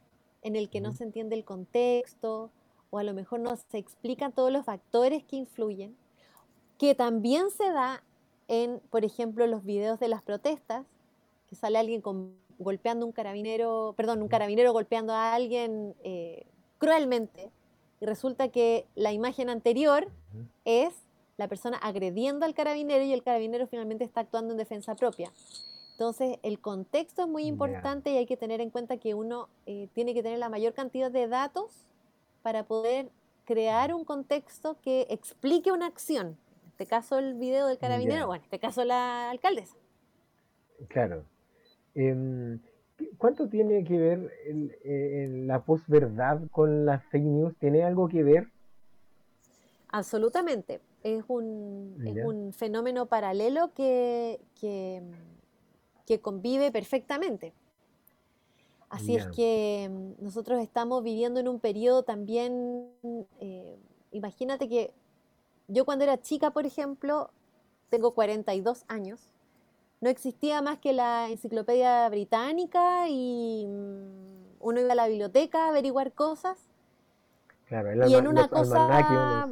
en 0.42 0.54
el 0.54 0.71
que 0.71 0.80
no 0.80 0.92
se 0.92 1.02
entiende 1.02 1.35
el 1.35 1.44
contexto 1.44 2.49
o 2.90 2.99
a 2.99 3.02
lo 3.02 3.12
mejor 3.12 3.40
no 3.40 3.56
se 3.56 3.78
explican 3.78 4.30
todos 4.30 4.52
los 4.52 4.64
factores 4.64 5.25
que 5.25 5.35
influyen, 5.35 5.97
que 6.78 6.94
también 6.94 7.50
se 7.50 7.73
da 7.73 8.04
en, 8.47 8.80
por 8.90 9.04
ejemplo, 9.04 9.49
los 9.49 9.64
videos 9.64 9.99
de 9.99 10.06
las 10.06 10.23
protestas, 10.23 10.87
que 11.49 11.56
sale 11.56 11.76
alguien 11.76 12.00
con- 12.02 12.37
golpeando 12.61 13.04
un 13.04 13.11
carabinero, 13.11 13.94
perdón, 13.97 14.23
un 14.23 14.28
carabinero 14.28 14.73
golpeando 14.73 15.12
a 15.12 15.35
alguien 15.35 15.97
eh, 16.04 16.47
cruelmente 16.78 17.50
y 18.00 18.06
resulta 18.06 18.49
que 18.49 18.87
la 18.94 19.12
imagen 19.12 19.50
anterior 19.50 20.09
es 20.64 20.94
la 21.37 21.49
persona 21.49 21.78
agrediendo 21.78 22.47
al 22.47 22.54
carabinero 22.54 23.02
y 23.02 23.12
el 23.12 23.25
carabinero 23.25 23.66
finalmente 23.66 24.04
está 24.04 24.21
actuando 24.21 24.52
en 24.52 24.59
defensa 24.59 24.94
propia. 24.94 25.33
Entonces, 25.95 26.39
el 26.43 26.59
contexto 26.59 27.23
es 27.23 27.29
muy 27.29 27.45
importante 27.47 28.11
y 28.11 28.17
hay 28.17 28.27
que 28.27 28.37
tener 28.37 28.61
en 28.61 28.71
cuenta 28.71 28.97
que 28.97 29.15
uno 29.15 29.49
eh, 29.67 29.89
tiene 29.93 30.13
que 30.13 30.23
tener 30.25 30.39
la 30.41 30.49
mayor 30.49 30.75
cantidad 30.75 31.09
de 31.11 31.29
datos 31.29 31.87
para 32.43 32.65
poder 32.65 33.11
crear 33.45 33.95
un 33.95 34.05
contexto 34.05 34.77
que 34.83 35.07
explique 35.09 35.71
una 35.71 35.87
acción. 35.87 36.37
En 36.65 36.69
este 36.71 36.87
caso, 36.87 37.19
el 37.19 37.35
video 37.35 37.69
del 37.69 37.79
carabinero, 37.79 38.23
Ya. 38.23 38.27
o 38.29 38.35
en 38.35 38.43
este 38.43 38.59
caso, 38.59 38.85
la 38.85 39.31
alcaldesa. 39.31 39.77
Claro. 40.89 41.23
Em, 41.95 42.59
¿qué- 42.97 43.11
¿cuánto 43.17 43.49
tiene 43.49 43.85
que 43.85 43.97
ver 43.97 44.33
el- 44.47 44.77
eh, 44.83 45.25
el- 45.27 45.47
la 45.47 45.63
posverdad 45.63 46.41
con 46.51 46.85
las 46.87 47.05
fake 47.05 47.23
news? 47.25 47.55
¿Tiene 47.61 47.85
algo 47.85 48.09
que 48.09 48.25
ver? 48.25 48.49
Absolutamente. 49.91 50.81
Es 51.05 51.23
un, 51.29 52.03
es 52.05 52.25
un 52.25 52.53
fenómeno 52.53 53.07
paralelo 53.07 53.73
que, 53.75 54.41
que, 54.61 55.03
que 56.06 56.20
convive 56.20 56.70
perfectamente. 56.70 57.52
Así 58.88 59.16
es 59.16 59.26
que 59.28 59.90
mm, 59.90 60.23
nosotros 60.23 60.61
estamos 60.61 61.02
viviendo 61.02 61.40
en 61.40 61.49
un 61.49 61.58
periodo 61.58 62.02
también, 62.02 62.88
eh, 63.40 63.76
imagínate 64.12 64.68
que 64.68 64.92
yo 65.66 65.84
cuando 65.84 66.04
era 66.04 66.20
chica, 66.20 66.50
por 66.50 66.66
ejemplo, 66.66 67.30
tengo 67.90 68.12
42 68.12 68.84
años, 68.88 69.20
no 70.00 70.11
existía 70.11 70.62
más 70.62 70.78
que 70.78 70.92
la 70.92 71.28
enciclopedia 71.30 72.08
británica 72.08 73.08
y 73.08 73.66
mm, 73.66 74.56
uno 74.61 74.80
iba 74.80 74.92
a 74.92 74.96
la 74.96 75.08
biblioteca 75.08 75.64
a 75.64 75.68
averiguar 75.70 76.12
cosas 76.12 76.58
Claro, 77.66 77.90
el 77.90 78.11
y 78.11 78.14
en 78.14 78.28
una 78.28 78.49
cosa, 78.49 79.49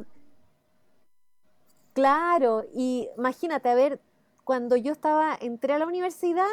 claro, 1.93 2.63
y 2.73 3.09
imagínate, 3.17 3.69
a 3.69 3.75
ver, 3.75 3.99
cuando 4.43 4.75
yo 4.75 4.91
estaba, 4.91 5.37
entré 5.39 5.73
a 5.73 5.79
la 5.79 5.85
universidad, 5.87 6.45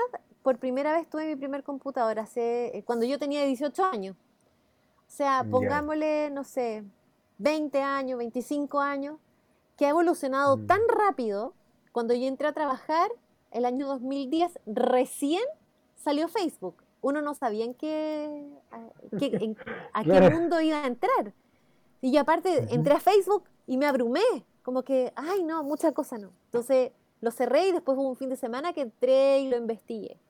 por 0.42 0.58
primera 0.58 0.92
vez 0.92 1.08
tuve 1.08 1.26
mi 1.26 1.36
primer 1.36 1.62
computador, 1.64 2.18
hace, 2.18 2.76
eh, 2.76 2.82
cuando 2.84 3.04
yo 3.04 3.18
tenía 3.18 3.44
18 3.44 3.84
años. 3.84 4.16
O 4.16 5.12
sea, 5.12 5.44
pongámosle, 5.50 6.30
no 6.30 6.44
sé, 6.44 6.84
20 7.38 7.82
años, 7.82 8.18
25 8.18 8.80
años, 8.80 9.18
que 9.76 9.86
ha 9.86 9.90
evolucionado 9.90 10.56
Mm. 10.56 10.66
tan 10.66 10.80
rápido, 10.88 11.54
cuando 11.92 12.14
yo 12.14 12.26
entré 12.26 12.46
a 12.46 12.52
trabajar, 12.52 13.10
el 13.50 13.64
año 13.64 13.86
2010, 13.88 14.60
recién 14.66 15.42
salió 15.96 16.28
Facebook. 16.28 16.76
Uno 17.02 17.20
no 17.22 17.34
sabía 17.34 17.64
en 17.64 17.74
qué, 17.74 18.46
a, 18.70 18.78
qué- 19.18 19.30
en- 19.44 19.56
a 19.92 20.04
qué 20.04 20.10
Claro. 20.10 20.38
mundo 20.38 20.60
iba 20.60 20.84
a 20.84 20.86
entrar. 20.86 21.32
Y 22.00 22.12
yo 22.12 22.20
aparte 22.20 22.72
entré 22.72 22.94
a 22.94 23.00
Facebook 23.00 23.44
y 23.66 23.76
me 23.78 23.86
abrumé, 23.86 24.22
como 24.62 24.82
que, 24.84 25.12
ay 25.16 25.42
no, 25.42 25.64
muchas 25.64 25.92
cosas 25.92 26.20
no. 26.20 26.30
Entonces 26.46 26.92
lo 27.20 27.30
cerré 27.30 27.68
y 27.68 27.72
después 27.72 27.98
hubo 27.98 28.08
un 28.08 28.16
fin 28.16 28.28
de 28.28 28.36
semana 28.36 28.72
que 28.72 28.82
entré 28.82 29.40
y 29.40 29.48
lo 29.48 29.56
investigué. 29.56 30.20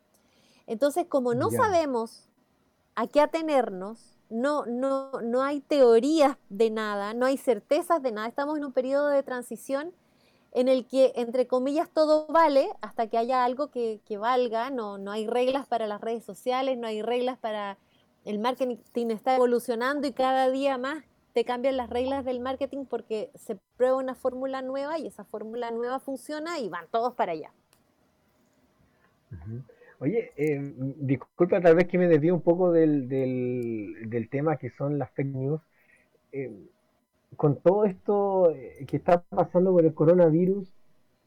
Entonces, 0.66 1.06
como 1.06 1.34
no 1.34 1.50
sabemos 1.50 2.28
a 2.94 3.06
qué 3.06 3.20
atenernos, 3.20 4.18
no, 4.28 4.64
no, 4.66 5.10
no 5.22 5.42
hay 5.42 5.60
teorías 5.60 6.36
de 6.48 6.70
nada, 6.70 7.14
no 7.14 7.26
hay 7.26 7.36
certezas 7.36 8.02
de 8.02 8.12
nada, 8.12 8.28
estamos 8.28 8.56
en 8.56 8.64
un 8.64 8.72
periodo 8.72 9.08
de 9.08 9.22
transición 9.22 9.92
en 10.52 10.68
el 10.68 10.86
que, 10.86 11.12
entre 11.16 11.46
comillas, 11.46 11.88
todo 11.90 12.26
vale 12.28 12.70
hasta 12.80 13.08
que 13.08 13.18
haya 13.18 13.44
algo 13.44 13.70
que, 13.70 14.00
que 14.04 14.18
valga, 14.18 14.70
no, 14.70 14.98
no 14.98 15.12
hay 15.12 15.26
reglas 15.26 15.66
para 15.66 15.86
las 15.86 16.00
redes 16.00 16.24
sociales, 16.24 16.78
no 16.78 16.86
hay 16.86 17.02
reglas 17.02 17.38
para 17.38 17.78
el 18.24 18.38
marketing, 18.38 19.10
está 19.10 19.36
evolucionando 19.36 20.06
y 20.06 20.12
cada 20.12 20.50
día 20.50 20.78
más 20.78 21.04
te 21.32 21.44
cambian 21.44 21.76
las 21.76 21.90
reglas 21.90 22.24
del 22.24 22.40
marketing 22.40 22.84
porque 22.86 23.30
se 23.34 23.56
prueba 23.76 23.96
una 23.96 24.14
fórmula 24.14 24.62
nueva 24.62 24.98
y 24.98 25.06
esa 25.06 25.24
fórmula 25.24 25.70
nueva 25.70 26.00
funciona 26.00 26.58
y 26.58 26.68
van 26.68 26.86
todos 26.90 27.14
para 27.14 27.32
allá. 27.32 27.52
Oye, 30.00 30.32
eh, 30.36 30.72
disculpa 30.96 31.60
tal 31.60 31.76
vez 31.76 31.86
que 31.86 31.98
me 31.98 32.08
desvíe 32.08 32.32
un 32.32 32.40
poco 32.40 32.72
del, 32.72 33.08
del, 33.08 34.28
tema 34.30 34.56
que 34.56 34.70
son 34.70 34.98
las 34.98 35.10
fake 35.10 35.34
news. 35.34 35.60
Eh, 36.32 36.50
con 37.36 37.56
todo 37.56 37.84
esto 37.84 38.50
eh, 38.50 38.84
que 38.86 38.96
está 38.96 39.22
pasando 39.22 39.72
con 39.72 39.84
el 39.84 39.94
coronavirus, 39.94 40.72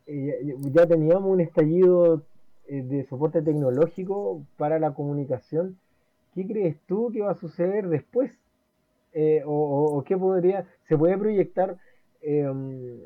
eh, 0.06 0.56
ya 0.60 0.82
ya 0.84 0.88
teníamos 0.88 1.32
un 1.32 1.39
estallido 1.39 2.24
eh, 2.68 2.82
de 2.82 3.06
soporte 3.06 3.42
tecnológico 3.42 4.44
para 4.58 4.80
la 4.80 4.94
comunicación. 4.94 5.78
¿Qué 6.34 6.46
crees 6.48 6.78
tú 6.88 7.12
que 7.12 7.22
va 7.22 7.32
a 7.32 7.36
suceder 7.36 7.88
después? 7.88 8.32
Eh, 9.13 9.43
o, 9.45 9.52
o- 9.52 9.97
o 9.99 10.04
qué 10.04 10.17
podría, 10.17 10.65
se 10.88 10.97
puede 10.97 11.17
proyectar, 11.17 11.78
em, 12.21 12.99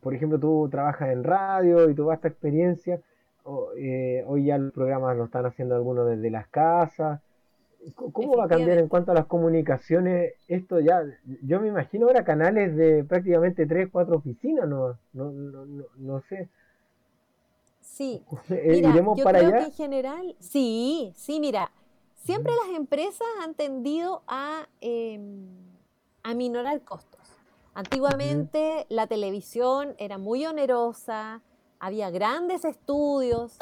por 0.00 0.14
ejemplo, 0.14 0.38
tú 0.38 0.68
trabajas 0.70 1.10
en 1.10 1.24
radio 1.24 1.88
y 1.90 1.94
toda 1.94 2.14
esta 2.14 2.28
experiencia, 2.28 3.00
o, 3.44 3.70
eh, 3.76 4.22
hoy 4.26 4.44
ya 4.46 4.58
los 4.58 4.72
programas 4.72 5.16
lo 5.16 5.24
están 5.24 5.46
haciendo 5.46 5.74
algunos 5.74 6.06
desde 6.08 6.30
las 6.30 6.46
casas. 6.48 7.20
¿Cómo 7.94 8.36
va 8.36 8.44
a 8.44 8.48
cambiar 8.48 8.78
en 8.78 8.88
cuanto 8.88 9.12
a 9.12 9.14
las 9.14 9.26
comunicaciones? 9.26 10.34
Esto 10.48 10.80
ya, 10.80 11.02
yo 11.42 11.60
me 11.60 11.68
imagino 11.68 12.06
ahora 12.08 12.24
canales 12.24 12.76
de 12.76 13.04
prácticamente 13.04 13.66
tres, 13.66 13.88
cuatro 13.90 14.16
oficinas, 14.16 14.68
no, 14.68 14.98
no, 15.14 15.30
no, 15.32 15.64
no, 15.64 15.84
no 15.96 16.20
sé. 16.28 16.48
Sí, 17.80 18.22
Eh, 18.50 18.72
Mira, 18.72 18.90
¿Iremos 18.90 19.16
yo 19.18 19.24
para 19.24 19.38
creo 19.38 19.52
que 19.52 19.64
en 19.64 19.72
general, 19.72 20.36
sí, 20.40 21.12
sí, 21.16 21.40
mira, 21.40 21.70
siempre 22.28 22.52
las 22.66 22.76
empresas 22.76 23.26
han 23.40 23.54
tendido 23.54 24.22
a 24.26 24.68
aminorar 26.22 26.82
costos. 26.82 27.22
Antiguamente 27.72 28.84
la 28.90 29.06
televisión 29.06 29.94
era 29.96 30.18
muy 30.18 30.44
onerosa, 30.44 31.40
había 31.78 32.10
grandes 32.10 32.66
estudios 32.66 33.56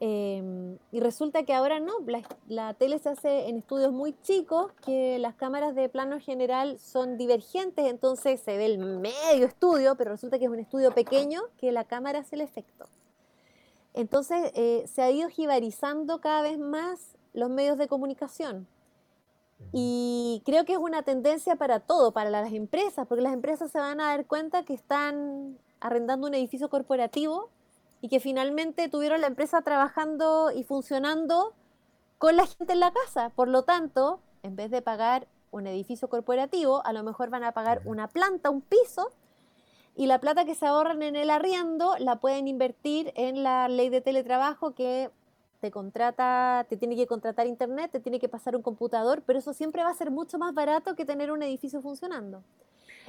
em, 0.00 0.76
y 0.90 0.98
resulta 0.98 1.44
que 1.44 1.54
ahora 1.54 1.78
no, 1.78 2.00
la, 2.04 2.22
la 2.48 2.74
tele 2.74 2.98
se 2.98 3.10
hace 3.10 3.48
en 3.48 3.58
estudios 3.58 3.92
muy 3.92 4.16
chicos, 4.22 4.72
que 4.84 5.20
las 5.20 5.36
cámaras 5.36 5.76
de 5.76 5.88
plano 5.88 6.18
general 6.18 6.80
son 6.80 7.16
divergentes, 7.16 7.86
entonces 7.86 8.40
se 8.40 8.56
ve 8.56 8.66
el 8.66 8.78
medio 8.78 9.46
estudio, 9.46 9.94
pero 9.94 10.10
resulta 10.10 10.40
que 10.40 10.46
es 10.46 10.50
un 10.50 10.58
estudio 10.58 10.92
pequeño 10.92 11.42
que 11.58 11.70
la 11.70 11.84
cámara 11.84 12.20
hace 12.20 12.34
el 12.34 12.40
efecto. 12.40 12.86
Entonces 13.94 14.50
eh, 14.56 14.84
se 14.88 15.02
ha 15.02 15.12
ido 15.12 15.28
jibarizando 15.28 16.20
cada 16.20 16.42
vez 16.42 16.58
más 16.58 17.19
los 17.32 17.50
medios 17.50 17.78
de 17.78 17.88
comunicación. 17.88 18.66
Y 19.72 20.42
creo 20.44 20.64
que 20.64 20.72
es 20.72 20.78
una 20.78 21.02
tendencia 21.02 21.56
para 21.56 21.80
todo, 21.80 22.12
para 22.12 22.30
las 22.30 22.52
empresas, 22.52 23.06
porque 23.06 23.22
las 23.22 23.32
empresas 23.32 23.70
se 23.70 23.78
van 23.78 24.00
a 24.00 24.06
dar 24.06 24.26
cuenta 24.26 24.64
que 24.64 24.74
están 24.74 25.58
arrendando 25.80 26.26
un 26.26 26.34
edificio 26.34 26.68
corporativo 26.68 27.50
y 28.00 28.08
que 28.08 28.20
finalmente 28.20 28.88
tuvieron 28.88 29.20
la 29.20 29.26
empresa 29.26 29.62
trabajando 29.62 30.50
y 30.50 30.64
funcionando 30.64 31.54
con 32.18 32.36
la 32.36 32.46
gente 32.46 32.72
en 32.72 32.80
la 32.80 32.92
casa. 32.92 33.30
Por 33.30 33.48
lo 33.48 33.62
tanto, 33.62 34.20
en 34.42 34.56
vez 34.56 34.70
de 34.70 34.82
pagar 34.82 35.28
un 35.50 35.66
edificio 35.66 36.08
corporativo, 36.08 36.84
a 36.86 36.92
lo 36.92 37.02
mejor 37.02 37.30
van 37.30 37.44
a 37.44 37.52
pagar 37.52 37.82
una 37.84 38.08
planta, 38.08 38.50
un 38.50 38.62
piso, 38.62 39.10
y 39.96 40.06
la 40.06 40.20
plata 40.20 40.44
que 40.44 40.54
se 40.54 40.66
ahorran 40.66 41.02
en 41.02 41.16
el 41.16 41.30
arriendo 41.30 41.94
la 41.98 42.16
pueden 42.16 42.48
invertir 42.48 43.12
en 43.16 43.42
la 43.42 43.68
ley 43.68 43.88
de 43.88 44.00
teletrabajo 44.00 44.74
que 44.74 45.10
te 45.60 45.70
contrata, 45.70 46.66
te 46.68 46.76
tiene 46.76 46.96
que 46.96 47.06
contratar 47.06 47.46
internet, 47.46 47.90
te 47.90 48.00
tiene 48.00 48.18
que 48.18 48.28
pasar 48.28 48.56
un 48.56 48.62
computador, 48.62 49.22
pero 49.26 49.38
eso 49.38 49.52
siempre 49.52 49.82
va 49.82 49.90
a 49.90 49.94
ser 49.94 50.10
mucho 50.10 50.38
más 50.38 50.54
barato 50.54 50.96
que 50.96 51.04
tener 51.04 51.30
un 51.30 51.42
edificio 51.42 51.82
funcionando. 51.82 52.42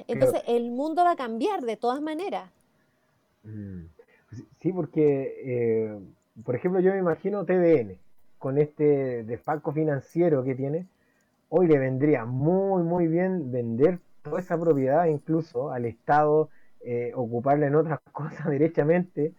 Entonces, 0.06 0.42
el 0.46 0.70
mundo 0.70 1.04
va 1.04 1.12
a 1.12 1.16
cambiar 1.16 1.62
de 1.62 1.76
todas 1.76 2.00
maneras. 2.00 2.50
Mm. 3.42 3.84
Sí, 4.30 4.46
Sí, 4.60 4.72
porque, 4.72 5.34
eh, 5.44 5.98
por 6.44 6.54
ejemplo, 6.54 6.80
yo 6.80 6.92
me 6.92 6.98
imagino 6.98 7.44
TVN, 7.44 7.98
con 8.38 8.58
este 8.58 9.24
desfalco 9.24 9.72
financiero 9.72 10.42
que 10.42 10.54
tiene, 10.54 10.86
hoy 11.48 11.66
le 11.66 11.78
vendría 11.78 12.24
muy, 12.24 12.82
muy 12.82 13.08
bien 13.08 13.52
vender 13.52 13.98
toda 14.22 14.40
esa 14.40 14.58
propiedad 14.58 15.06
incluso 15.06 15.70
al 15.70 15.84
Estado, 15.84 16.48
eh, 16.80 17.12
ocuparla 17.14 17.66
en 17.66 17.74
otras 17.74 18.00
cosas 18.12 18.46
derechamente 18.48 19.34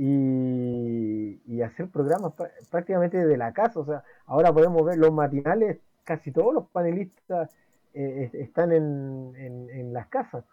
y, 0.00 1.40
y 1.46 1.62
hacer 1.62 1.88
programas 1.88 2.32
prá- 2.36 2.50
prácticamente 2.70 3.18
desde 3.18 3.36
la 3.36 3.52
casa. 3.52 3.80
O 3.80 3.84
sea, 3.84 4.04
ahora 4.26 4.52
podemos 4.52 4.84
ver 4.84 4.96
los 4.96 5.12
matinales, 5.12 5.78
casi 6.04 6.30
todos 6.30 6.54
los 6.54 6.68
panelistas 6.68 7.50
eh, 7.94 8.24
es- 8.32 8.34
están 8.34 8.70
en, 8.72 9.32
en- 9.36 9.70
en 9.70 9.92
las 9.92 10.06
casas. 10.08 10.44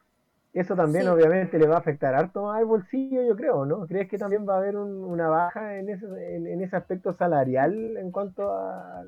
Eso 0.53 0.73
también 0.75 1.03
Sí. 1.03 1.09
obviamente 1.09 1.59
le 1.59 1.67
va 1.67 1.75
a 1.75 1.79
afectar 1.79 2.15
harto 2.15 2.49
al 2.49 2.65
bolsillo, 2.65 3.21
yo 3.21 3.35
creo, 3.35 3.65
¿no? 3.65 3.85
¿Crees 3.87 4.09
que 4.09 4.17
también 4.17 4.47
va 4.47 4.55
a 4.55 4.57
haber 4.57 4.77
un- 4.77 5.03
una 5.03 5.27
baja 5.27 5.77
en 5.77 5.89
ese, 5.89 6.05
en, 6.35 6.47
en 6.47 6.61
ese 6.61 6.75
aspecto 6.77 7.13
salarial 7.13 7.97
en 7.97 8.09
cuanto 8.11 8.51
a 8.51 9.03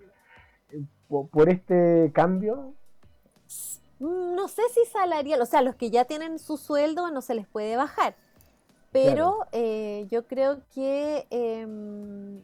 por, 1.07 1.29
por 1.29 1.49
este 1.49 2.11
cambio? 2.13 2.73
No 3.99 4.47
sé 4.49 4.61
si 4.73 4.85
salarial, 4.91 5.41
o 5.41 5.45
sea, 5.45 5.61
los 5.61 5.75
que 5.75 5.89
ya 5.89 6.05
tienen 6.05 6.37
su 6.37 6.57
sueldo 6.57 7.09
no 7.11 7.21
se 7.21 7.33
les 7.33 7.47
puede 7.47 7.77
bajar, 7.77 8.13
pero 9.01 9.39
eh, 9.51 10.07
yo 10.09 10.25
creo 10.27 10.59
que 10.73 11.27
em, 11.29 12.41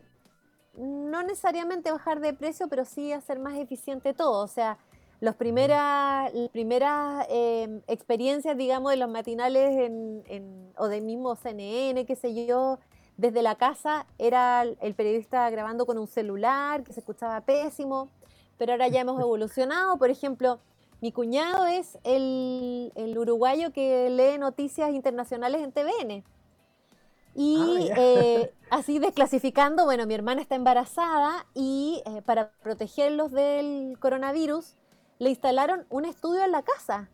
no 0.75 1.23
necesariamente 1.23 1.91
bajar 1.91 2.19
de 2.19 2.33
precio, 2.33 2.67
pero 2.69 2.85
sí 2.85 3.11
hacer 3.11 3.39
más 3.39 3.55
eficiente 3.57 4.13
todo. 4.13 4.43
O 4.43 4.47
sea, 4.47 4.77
los 5.19 5.35
primeras, 5.35 6.33
las 6.33 6.49
primeras 6.49 7.25
em, 7.29 7.81
experiencias, 7.87 8.57
digamos, 8.57 8.91
de 8.91 8.97
los 8.97 9.09
matinales 9.09 9.71
en, 9.79 10.23
en- 10.27 10.73
o 10.77 10.87
del 10.87 11.03
mismo 11.03 11.35
CNN, 11.35 12.05
qué 12.05 12.15
sé 12.15 12.45
yo, 12.45 12.79
desde 13.17 13.41
la 13.43 13.55
casa, 13.55 14.05
era 14.17 14.63
el 14.63 14.77
el 14.81 14.95
periodista 14.95 15.49
grabando 15.49 15.85
con 15.85 15.97
un 15.97 16.07
celular, 16.07 16.83
que 16.83 16.93
se 16.93 16.99
escuchaba 17.01 17.41
pésimo, 17.41 18.09
pero 18.57 18.73
ahora 18.73 18.87
ya 18.87 19.01
hemos 19.01 19.19
evolucionado. 19.21 19.97
Por 19.97 20.09
ejemplo, 20.09 20.59
mi 21.01 21.11
cuñado 21.11 21.65
es 21.67 21.97
el, 22.03 22.91
el 22.95 23.17
uruguayo 23.17 23.71
que 23.73 24.09
lee 24.09 24.37
noticias 24.39 24.91
internacionales 24.91 25.61
en 25.61 25.71
TVN. 25.71 26.23
Y 27.35 27.57
Ah, 27.59 27.79
ya. 27.87 27.95
eh, 27.97 28.53
así 28.69 28.99
desclasificando, 28.99 29.85
bueno, 29.85 30.05
mi 30.05 30.13
hermana 30.13 30.41
está 30.41 30.55
embarazada 30.55 31.45
y 31.55 32.03
eh, 32.05 32.21
para 32.21 32.51
protegerlos 32.61 33.31
del 33.31 33.97
coronavirus 33.99 34.75
le 35.19 35.29
instalaron 35.29 35.85
un 35.89 36.05
estudio 36.05 36.43
en 36.43 36.51
la 36.51 36.63
casa, 36.63 37.09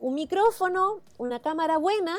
un 0.00 0.14
micrófono, 0.14 1.00
una 1.18 1.40
cámara 1.40 1.78
buena 1.78 2.16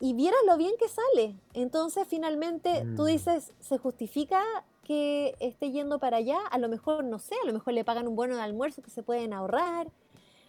y 0.00 0.14
vieras 0.14 0.40
lo 0.46 0.56
bien 0.56 0.74
que 0.78 0.88
sale. 0.88 1.36
Entonces 1.54 2.06
finalmente 2.08 2.88
tú 2.96 3.04
Mm. 3.04 3.06
dices, 3.06 3.52
¿se 3.60 3.78
justifica 3.78 4.42
que 4.84 5.36
esté 5.40 5.70
yendo 5.72 5.98
para 6.00 6.18
allá? 6.18 6.38
A 6.50 6.58
lo 6.58 6.68
mejor, 6.68 7.04
no 7.04 7.18
sé, 7.18 7.34
a 7.42 7.46
lo 7.46 7.52
mejor 7.52 7.74
le 7.74 7.84
pagan 7.84 8.08
un 8.08 8.16
bono 8.16 8.36
de 8.36 8.42
almuerzo 8.42 8.82
que 8.82 8.90
se 8.90 9.02
pueden 9.02 9.32
ahorrar. 9.32 9.88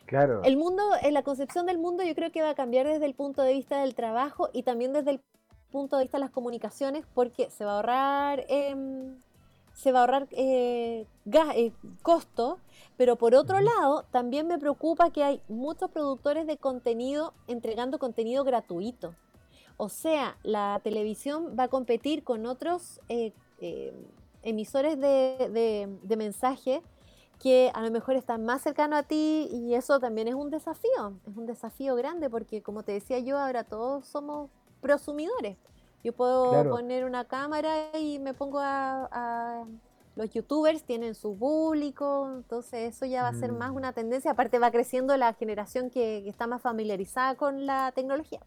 Claro. 0.05 0.41
El 0.41 0.57
mundo, 0.57 0.83
en 1.01 1.13
la 1.13 1.23
concepción 1.23 1.65
del 1.65 1.77
mundo 1.77 2.03
yo 2.03 2.15
creo 2.15 2.31
que 2.31 2.41
va 2.41 2.49
a 2.51 2.55
cambiar 2.55 2.87
desde 2.87 3.05
el 3.05 3.13
punto 3.13 3.41
de 3.41 3.53
vista 3.53 3.81
del 3.81 3.95
trabajo 3.95 4.49
y 4.53 4.63
también 4.63 4.93
desde 4.93 5.11
el 5.11 5.21
punto 5.71 5.97
de 5.97 6.03
vista 6.03 6.17
de 6.17 6.23
las 6.23 6.31
comunicaciones 6.31 7.05
porque 7.13 7.49
se 7.49 7.65
va 7.65 7.73
a 7.73 7.75
ahorrar, 7.77 8.45
em, 8.49 9.15
se 9.73 9.91
va 9.91 9.99
a 9.99 10.01
ahorrar 10.01 10.27
eh, 10.31 11.05
ga- 11.25 11.53
eh, 11.55 11.71
costo, 12.01 12.59
pero 12.97 13.15
por 13.15 13.33
otro 13.35 13.59
lado 13.61 14.03
también 14.11 14.47
me 14.47 14.57
preocupa 14.59 15.09
que 15.11 15.23
hay 15.23 15.41
muchos 15.47 15.89
productores 15.91 16.45
de 16.47 16.57
contenido 16.57 17.33
entregando 17.47 17.97
contenido 17.99 18.43
gratuito. 18.43 19.15
O 19.77 19.87
sea, 19.87 20.35
la 20.43 20.81
televisión 20.83 21.55
va 21.57 21.63
a 21.63 21.67
competir 21.69 22.23
con 22.23 22.45
otros 22.45 22.99
eh, 23.07 23.31
eh, 23.61 23.93
emisores 24.43 24.99
de, 24.99 25.49
de, 25.53 25.97
de 26.03 26.17
mensaje 26.17 26.81
que 27.41 27.71
a 27.73 27.81
lo 27.81 27.89
mejor 27.89 28.17
están 28.17 28.43
más 28.43 28.61
cercanos 28.61 28.99
a 28.99 29.03
ti 29.03 29.47
y 29.49 29.73
eso 29.75 29.97
también 30.01 30.27
es 30.27 30.35
un 30.35 30.49
desafío, 30.49 31.13
es 31.25 31.37
un 31.37 31.45
desafío 31.45 31.95
grande 31.95 32.29
porque 32.29 32.61
como 32.61 32.83
te 32.83 32.91
decía 32.91 33.19
yo, 33.19 33.37
ahora 33.37 33.63
todos 33.63 34.05
somos 34.05 34.49
prosumidores. 34.81 35.57
Yo 36.03 36.13
puedo 36.13 36.49
Claro. 36.49 36.69
poner 36.69 37.05
una 37.05 37.25
cámara 37.25 37.97
y 37.99 38.19
me 38.19 38.33
pongo 38.33 38.59
a, 38.59 39.07
a- 39.11 39.65
Los 40.15 40.31
youtubers 40.31 40.83
tienen 40.83 41.15
su 41.15 41.37
público, 41.37 42.29
entonces 42.35 42.93
eso 42.95 43.05
ya 43.05 43.23
va 43.23 43.29
a 43.29 43.33
ser 43.33 43.53
más 43.53 43.71
Mm. 43.71 43.75
una 43.75 43.93
tendencia. 43.93 44.31
Aparte 44.31 44.59
va 44.59 44.71
creciendo 44.71 45.15
la 45.17 45.33
generación 45.33 45.89
que, 45.89 46.21
que 46.23 46.29
está 46.29 46.45
más 46.47 46.61
familiarizada 46.61 47.35
con 47.35 47.65
la 47.65 47.91
tecnología. 47.93 48.41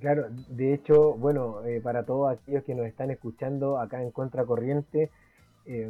Claro, 0.00 0.28
de 0.30 0.72
hecho, 0.74 1.14
bueno, 1.14 1.64
eh, 1.64 1.80
para 1.80 2.04
todos 2.04 2.30
aquellos 2.32 2.64
que 2.64 2.74
nos 2.74 2.86
están 2.86 3.10
escuchando 3.10 3.78
acá 3.78 4.02
en 4.02 4.12
Contracorriente, 4.12 5.10
eh, 5.66 5.88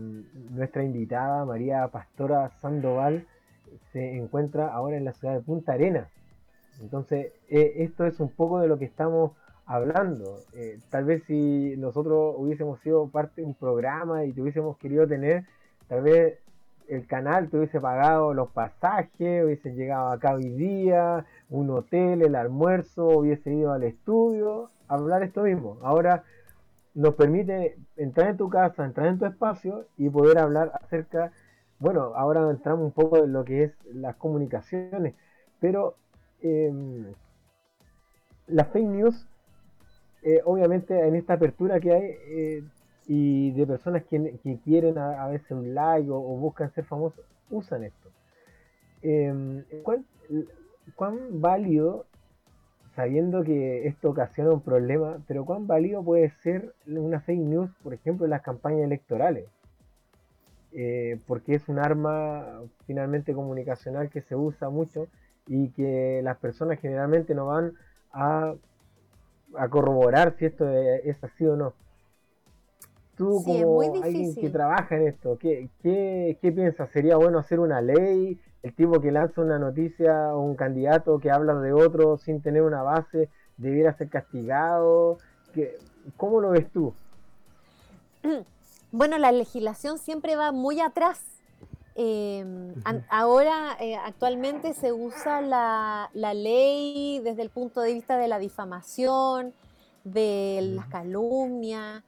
nuestra 0.50 0.84
invitada 0.84 1.44
María 1.44 1.86
Pastora 1.88 2.50
Sandoval 2.60 3.26
se 3.92 4.16
encuentra 4.16 4.68
ahora 4.72 4.96
en 4.96 5.04
la 5.04 5.12
ciudad 5.12 5.34
de 5.34 5.42
Punta 5.42 5.72
Arenas. 5.74 6.08
Entonces, 6.80 7.32
eh, 7.48 7.74
esto 7.78 8.06
es 8.06 8.20
un 8.20 8.30
poco 8.30 8.60
de 8.60 8.68
lo 8.68 8.78
que 8.78 8.86
estamos 8.86 9.32
hablando. 9.70 10.40
Eh, 10.52 10.80
tal 10.90 11.04
vez 11.04 11.22
si 11.28 11.76
nosotros 11.78 12.34
hubiésemos 12.36 12.80
sido 12.80 13.08
parte 13.08 13.40
de 13.40 13.46
un 13.46 13.54
programa 13.54 14.24
y 14.24 14.32
te 14.32 14.42
hubiésemos 14.42 14.76
querido 14.78 15.06
tener, 15.06 15.44
tal 15.86 16.02
vez 16.02 16.38
el 16.88 17.06
canal 17.06 17.48
te 17.48 17.56
hubiese 17.56 17.80
pagado 17.80 18.34
los 18.34 18.50
pasajes, 18.50 19.44
hubiese 19.44 19.72
llegado 19.74 20.10
acá 20.10 20.34
hoy 20.34 20.50
día, 20.50 21.24
un 21.50 21.70
hotel, 21.70 22.22
el 22.22 22.34
almuerzo, 22.34 23.06
hubiese 23.06 23.54
ido 23.54 23.72
al 23.72 23.84
estudio, 23.84 24.70
a 24.88 24.94
hablar 24.94 25.22
esto 25.22 25.42
mismo. 25.44 25.78
Ahora 25.82 26.24
nos 26.94 27.14
permite 27.14 27.76
entrar 27.96 28.30
en 28.30 28.36
tu 28.38 28.50
casa, 28.50 28.84
entrar 28.84 29.06
en 29.06 29.20
tu 29.20 29.26
espacio 29.26 29.86
y 29.96 30.10
poder 30.10 30.38
hablar 30.38 30.72
acerca, 30.82 31.30
bueno, 31.78 32.12
ahora 32.16 32.50
entramos 32.50 32.86
un 32.86 32.92
poco 32.92 33.18
en 33.18 33.32
lo 33.32 33.44
que 33.44 33.62
es 33.64 33.72
las 33.94 34.16
comunicaciones, 34.16 35.14
pero 35.60 35.94
em, 36.42 37.04
las 38.48 38.66
fake 38.68 38.88
news, 38.88 39.29
eh, 40.22 40.40
obviamente 40.44 41.06
en 41.06 41.16
esta 41.16 41.34
apertura 41.34 41.80
que 41.80 41.92
hay, 41.92 42.16
eh, 42.28 42.64
y 43.06 43.50
de 43.52 43.66
personas 43.66 44.04
que, 44.04 44.58
quieren 44.64 44.98
a, 44.98 45.26
veces 45.28 45.50
un 45.50 45.74
like 45.74 46.08
o, 46.10 46.20
buscan 46.20 46.70
ser 46.72 46.84
famosos, 46.84 47.24
usan 47.50 47.84
esto. 47.84 48.08
Eh, 49.02 49.64
¿cuán, 49.82 50.04
¿Cuán 50.94 51.40
válido, 51.40 52.06
sabiendo 52.94 53.42
que 53.42 53.86
esto 53.86 54.10
ocasiona 54.10 54.52
un 54.52 54.60
problema, 54.60 55.18
pero 55.26 55.44
cuán 55.44 55.66
válido 55.66 56.02
puede 56.02 56.30
ser 56.42 56.74
una 56.86 57.20
fake 57.20 57.40
news, 57.40 57.70
por 57.82 57.94
ejemplo, 57.94 58.26
en 58.26 58.30
las 58.30 58.42
campañas 58.42 58.82
electorales? 58.82 59.46
Eh, 60.72 61.18
porque 61.26 61.56
es 61.56 61.68
un 61.68 61.80
arma 61.80 62.60
finalmente 62.86 63.34
comunicacional 63.34 64.08
que 64.08 64.20
se 64.20 64.36
usa 64.36 64.70
mucho 64.70 65.08
y 65.48 65.70
que 65.70 66.20
las 66.22 66.36
personas 66.36 66.78
generalmente 66.78 67.34
no 67.34 67.46
van 67.46 67.72
a, 68.12 68.54
a 69.56 69.68
corroborar 69.68 70.36
si 70.38 70.46
esto 70.46 70.68
es, 70.68 71.22
así 71.22 71.46
o 71.46 71.56
no 71.56 71.74
tú 73.16 73.42
Sí, 73.44 73.56
es 73.56 73.64
como 73.64 73.74
muy 73.74 74.02
alguien 74.02 74.34
que 74.34 74.48
trabaja 74.48 74.96
en 74.96 75.08
esto, 75.08 75.36
¿qué, 75.38 75.68
qué, 75.82 76.38
qué 76.40 76.52
piensas? 76.52 76.88
¿Sería 76.90 77.16
bueno 77.16 77.38
hacer 77.38 77.60
una 77.60 77.82
ley? 77.82 78.40
El 78.62 78.74
tipo 78.74 79.00
que 79.00 79.10
lanza 79.10 79.42
una 79.42 79.58
noticia 79.58 80.34
o 80.34 80.40
un 80.40 80.54
candidato 80.54 81.18
que 81.18 81.30
habla 81.30 81.54
de 81.54 81.72
otro 81.72 82.16
sin 82.16 82.40
tener 82.40 82.62
una 82.62 82.82
base 82.82 83.28
debiera 83.58 83.94
ser 83.96 84.08
castigado. 84.08 85.18
¿Qué, 85.52 85.76
¿Cómo 86.16 86.40
lo 86.40 86.50
ves 86.50 86.70
tú? 86.72 86.94
Bueno, 88.92 89.18
la 89.18 89.30
legislación 89.30 89.98
siempre 89.98 90.34
va 90.34 90.50
muy 90.50 90.80
atrás. 90.80 91.39
Eh, 91.94 92.74
ahora, 93.08 93.76
eh, 93.80 93.96
actualmente 93.96 94.74
se 94.74 94.92
usa 94.92 95.40
la, 95.40 96.10
la 96.14 96.34
ley 96.34 97.20
desde 97.22 97.42
el 97.42 97.50
punto 97.50 97.80
de 97.80 97.92
vista 97.92 98.16
de 98.16 98.28
la 98.28 98.38
difamación, 98.38 99.52
de 100.04 100.60
las 100.74 100.86
calumnias, 100.86 102.02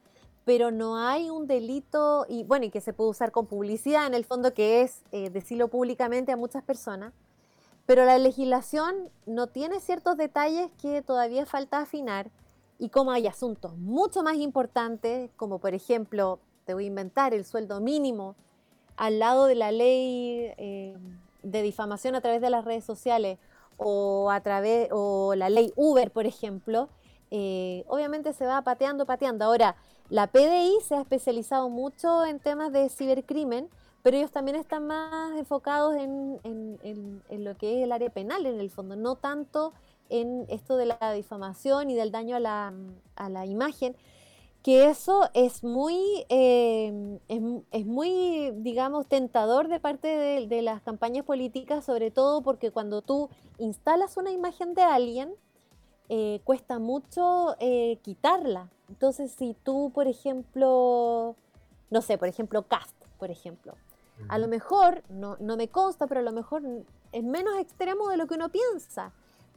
pero 0.45 0.71
no 0.71 0.97
hay 0.97 1.29
un 1.29 1.47
delito, 1.47 2.25
y 2.27 2.43
bueno, 2.43 2.65
y 2.65 2.69
que 2.69 2.81
se 2.81 2.91
puede 2.91 3.11
usar 3.11 3.31
con 3.31 3.45
publicidad, 3.45 4.07
en 4.07 4.13
el 4.13 4.25
fondo, 4.25 4.53
que 4.53 4.81
es 4.81 5.01
eh, 5.11 5.29
decirlo 5.29 5.67
públicamente 5.67 6.31
a 6.31 6.37
muchas 6.37 6.63
personas. 6.63 7.13
Pero 7.85 8.05
la 8.05 8.17
legislación 8.17 9.09
no 9.25 9.47
tiene 9.47 9.79
ciertos 9.79 10.17
detalles 10.17 10.69
que 10.81 11.01
todavía 11.01 11.45
falta 11.45 11.79
afinar, 11.79 12.29
y 12.79 12.89
como 12.89 13.11
hay 13.11 13.27
asuntos 13.27 13.77
mucho 13.77 14.23
más 14.23 14.35
importantes, 14.35 15.29
como 15.37 15.59
por 15.59 15.73
ejemplo, 15.73 16.39
te 16.65 16.73
voy 16.73 16.85
a 16.85 16.87
inventar 16.87 17.33
el 17.33 17.45
sueldo 17.45 17.79
mínimo, 17.79 18.35
al 18.97 19.19
lado 19.19 19.45
de 19.45 19.55
la 19.55 19.71
ley 19.71 20.51
eh, 20.57 20.95
de 21.43 21.61
difamación 21.61 22.15
a 22.15 22.21
través 22.21 22.41
de 22.41 22.49
las 22.49 22.65
redes 22.65 22.83
sociales 22.85 23.37
o 23.77 24.29
a 24.31 24.41
través 24.41 24.89
o 24.91 25.33
la 25.35 25.49
ley 25.49 25.73
Uber, 25.75 26.11
por 26.11 26.25
ejemplo, 26.25 26.89
eh, 27.31 27.83
obviamente 27.87 28.33
se 28.33 28.45
va 28.45 28.61
pateando, 28.61 29.05
pateando. 29.05 29.45
Ahora, 29.45 29.75
la 30.09 30.27
PDI 30.27 30.77
se 30.85 30.95
ha 30.95 31.01
especializado 31.01 31.69
mucho 31.69 32.25
en 32.25 32.39
temas 32.39 32.71
de 32.71 32.89
cibercrimen, 32.89 33.67
pero 34.03 34.17
ellos 34.17 34.31
también 34.31 34.55
están 34.57 34.85
más 34.85 35.37
enfocados 35.37 35.95
en, 35.95 36.39
en- 36.43 36.79
en- 36.83 37.23
en 37.29 37.43
lo 37.43 37.55
que 37.57 37.77
es 37.79 37.83
el 37.83 37.91
área 37.91 38.09
penal 38.09 38.45
en 38.45 38.59
el 38.59 38.69
fondo, 38.69 38.95
no 38.95 39.15
tanto 39.15 39.73
en 40.09 40.45
esto 40.49 40.75
de 40.77 40.85
la 40.85 41.13
difamación 41.13 41.89
y 41.89 41.95
del 41.95 42.11
daño 42.11 42.35
a 42.35 42.39
la, 42.39 42.73
a 43.15 43.29
la 43.29 43.45
imagen, 43.47 43.95
que 44.63 44.89
eso 44.89 45.29
es 45.33 45.63
muy, 45.63 46.25
eh, 46.29 47.19
es, 47.27 47.41
es 47.71 47.85
muy, 47.85 48.51
digamos, 48.55 49.07
tentador 49.07 49.67
de 49.67 49.79
parte 49.79 50.07
de, 50.07 50.47
de 50.47 50.61
las 50.61 50.81
campañas 50.81 51.25
políticas, 51.25 51.83
sobre 51.83 52.11
todo 52.11 52.41
porque 52.41 52.71
cuando 52.71 53.01
tú 53.01 53.29
instalas 53.57 54.15
una 54.15 54.31
imagen 54.31 54.73
de 54.73 54.83
alguien, 54.83 55.35
eh, 56.09 56.41
cuesta 56.43 56.79
mucho 56.79 57.55
eh, 57.59 57.97
quitarla. 58.03 58.69
Entonces, 58.89 59.31
si 59.31 59.55
tú, 59.63 59.91
por 59.93 60.07
ejemplo, 60.07 61.35
no 61.89 62.01
sé, 62.01 62.17
por 62.17 62.27
ejemplo, 62.27 62.63
Cast, 62.63 62.95
por 63.17 63.31
ejemplo, 63.31 63.75
a 64.27 64.37
lo 64.37 64.47
mejor, 64.47 65.03
no, 65.09 65.37
no 65.39 65.57
me 65.57 65.69
consta, 65.69 66.07
pero 66.07 66.19
a 66.19 66.23
lo 66.23 66.31
mejor 66.31 66.61
es 67.11 67.23
menos 67.23 67.57
extremo 67.57 68.09
de 68.09 68.17
lo 68.17 68.27
que 68.27 68.35
uno 68.35 68.49
piensa. 68.49 69.11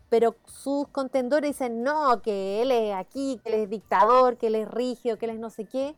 Pero 0.08 0.36
sus 0.46 0.88
contendores 0.88 1.50
dicen, 1.50 1.82
no, 1.82 2.22
que 2.22 2.62
él 2.62 2.70
es 2.70 2.94
aquí, 2.94 3.40
que 3.42 3.48
él 3.48 3.62
es 3.62 3.70
dictador, 3.70 4.36
que 4.36 4.46
él 4.48 4.54
es 4.54 4.68
rígido, 4.68 5.18
que 5.18 5.26
él 5.26 5.32
es 5.32 5.38
no 5.40 5.50
sé 5.50 5.64
qué. 5.64 5.96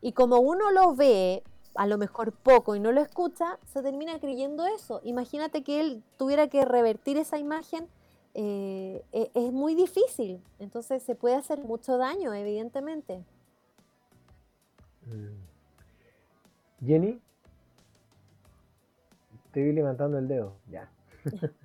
Y 0.00 0.12
como 0.12 0.38
uno 0.38 0.70
lo 0.70 0.94
ve, 0.94 1.42
a 1.74 1.86
lo 1.86 1.98
mejor 1.98 2.32
poco, 2.32 2.74
y 2.76 2.80
no 2.80 2.92
lo 2.92 3.00
escucha, 3.00 3.58
se 3.66 3.82
termina 3.82 4.18
creyendo 4.18 4.64
eso. 4.66 5.00
Imagínate 5.04 5.62
que 5.62 5.80
él 5.80 6.02
tuviera 6.16 6.48
que 6.48 6.64
revertir 6.64 7.18
esa 7.18 7.38
imagen, 7.38 7.88
eh, 8.34 9.04
e- 9.12 9.30
es 9.34 9.52
muy 9.52 9.74
difícil. 9.74 10.42
Entonces 10.58 11.02
se 11.02 11.14
puede 11.14 11.36
hacer 11.36 11.60
mucho 11.60 11.98
daño, 11.98 12.32
evidentemente. 12.32 13.24
Mm. 15.06 16.86
Jenny, 16.86 17.20
te 19.52 19.62
vi 19.62 19.72
levantando 19.72 20.18
el 20.18 20.28
dedo, 20.28 20.54
ya. 20.70 20.90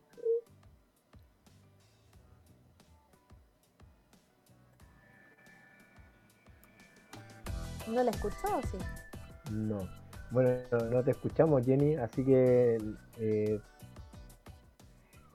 ¿No 7.94 8.04
la 8.04 8.12
escuchó 8.12 8.58
o 8.58 8.62
sí? 8.62 8.78
No. 9.52 9.88
Bueno, 10.32 10.60
no, 10.92 11.04
te 11.04 11.12
escuchamos, 11.12 11.66
Jenny, 11.66 11.96
así 11.96 12.24
que. 12.24 12.78
eh, 13.18 13.60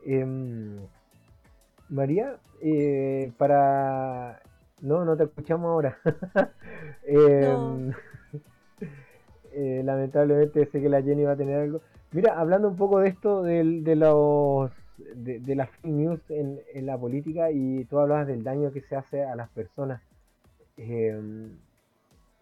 em, 0.04 0.78
María, 1.88 2.36
eh, 2.60 3.32
para. 3.36 4.40
No, 4.80 5.04
no 5.04 5.16
te 5.16 5.24
escuchamos 5.24 5.68
ahora. 5.68 5.98
Em, 7.06 7.92
eh, 9.52 9.82
lamentablemente 9.84 10.64
sé 10.66 10.80
que 10.80 10.88
la 10.88 11.02
Jenny 11.02 11.24
va 11.24 11.32
a 11.32 11.36
tener 11.36 11.60
algo. 11.60 11.80
Mira, 12.12 12.38
hablando 12.38 12.68
un 12.68 12.76
poco 12.76 13.00
de 13.00 13.08
esto, 13.08 13.42
de, 13.42 13.64
los. 13.96 14.70
De, 15.16 15.40
de 15.40 15.54
las 15.54 15.68
fake 15.70 15.86
news 15.92 16.20
en, 16.30 16.60
en 16.72 16.86
la 16.86 16.96
política, 16.96 17.50
y 17.50 17.84
tú 17.84 17.98
hablabas 17.98 18.26
del 18.26 18.42
daño 18.44 18.72
que 18.72 18.80
se 18.82 18.96
hace 18.96 19.24
a 19.24 19.34
las 19.36 19.50
personas. 19.50 20.00
Em, 20.76 21.46
eh, 21.46 21.50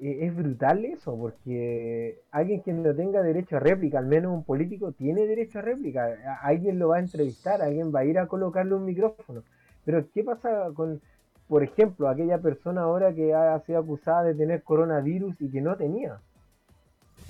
es 0.04 0.34
brutal 0.34 0.84
eso, 0.84 1.16
porque 1.16 2.20
alguien 2.32 2.60
que 2.62 2.72
no 2.72 2.94
tenga 2.94 3.22
derecho 3.22 3.56
a 3.56 3.60
réplica, 3.60 3.98
al 3.98 4.06
menos 4.06 4.32
un 4.32 4.42
político, 4.44 4.92
tiene 4.92 5.26
derecho 5.26 5.60
a 5.60 5.62
réplica. 5.62 6.04
A- 6.26 6.46
Alguien 6.46 6.78
lo 6.78 6.88
va 6.88 6.96
a 6.96 7.00
entrevistar, 7.00 7.62
alguien 7.62 7.94
va 7.94 8.00
a 8.00 8.04
ir 8.04 8.18
a 8.18 8.26
colocarle 8.26 8.74
un 8.74 8.84
micrófono. 8.84 9.42
Pero 9.84 10.04
¿qué 10.12 10.24
pasa 10.24 10.70
con, 10.74 11.00
por 11.46 11.62
ejemplo, 11.62 12.08
aquella 12.08 12.38
persona 12.38 12.82
ahora 12.82 13.14
que 13.14 13.32
ha 13.32 13.58
sido 13.60 13.78
acusada 13.78 14.24
de 14.24 14.34
tener 14.34 14.62
coronavirus 14.62 15.40
y 15.40 15.50
que 15.50 15.60
no 15.60 15.76
tenía? 15.76 16.18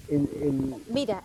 El, 0.09 0.29
el- 0.43 0.75
Mira, 0.89 1.23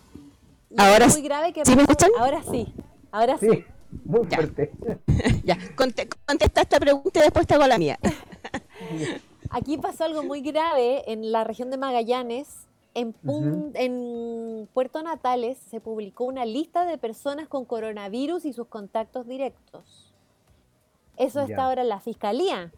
Ahora 0.76 1.06
es 1.06 1.14
sí. 1.14 1.20
muy 1.20 1.28
grave 1.28 1.52
que 1.54 1.64
¿Sí 1.64 1.74
me 1.74 1.80
escuchan? 1.82 2.10
Ahora 2.18 2.42
sí, 2.42 2.74
ahora 3.10 3.38
sí. 3.38 3.48
sí, 3.50 3.64
muy 4.04 4.26
Ya. 4.28 4.36
fuerte. 4.36 4.70
Ya, 5.44 5.56
conte- 5.76 6.08
contesta 6.26 6.60
esta 6.60 6.78
pregunta 6.78 7.20
y 7.20 7.22
después 7.22 7.46
te 7.46 7.54
hago 7.54 7.66
la 7.66 7.78
mía. 7.78 7.98
Aquí 9.50 9.78
pasó 9.78 10.04
algo 10.04 10.22
muy 10.22 10.40
grave 10.40 11.10
en 11.10 11.32
la 11.32 11.44
región 11.44 11.70
de 11.70 11.76
Magallanes. 11.78 12.66
En, 12.94 13.12
Pun- 13.14 13.68
Ujú. 13.68 13.70
en 13.74 14.68
Puerto 14.74 15.02
Natales 15.02 15.58
se 15.70 15.80
publicó 15.80 16.24
una 16.24 16.44
lista 16.44 16.84
de 16.84 16.98
personas 16.98 17.46
con 17.48 17.64
coronavirus 17.64 18.44
y 18.44 18.52
sus 18.52 18.66
contactos 18.66 19.26
directos. 19.26 20.12
Eso 21.16 21.40
está 21.42 21.56
Ya. 21.56 21.64
ahora 21.66 21.82
en 21.82 21.88
la 21.88 22.00
fiscalía. 22.00 22.72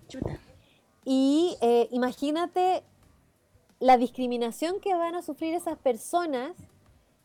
Y 1.04 1.56
eh, 1.60 1.88
imagínate 1.90 2.82
la 3.78 3.96
discriminación 3.96 4.80
que 4.80 4.94
van 4.94 5.14
a 5.14 5.22
sufrir 5.22 5.54
esas 5.54 5.78
personas, 5.78 6.52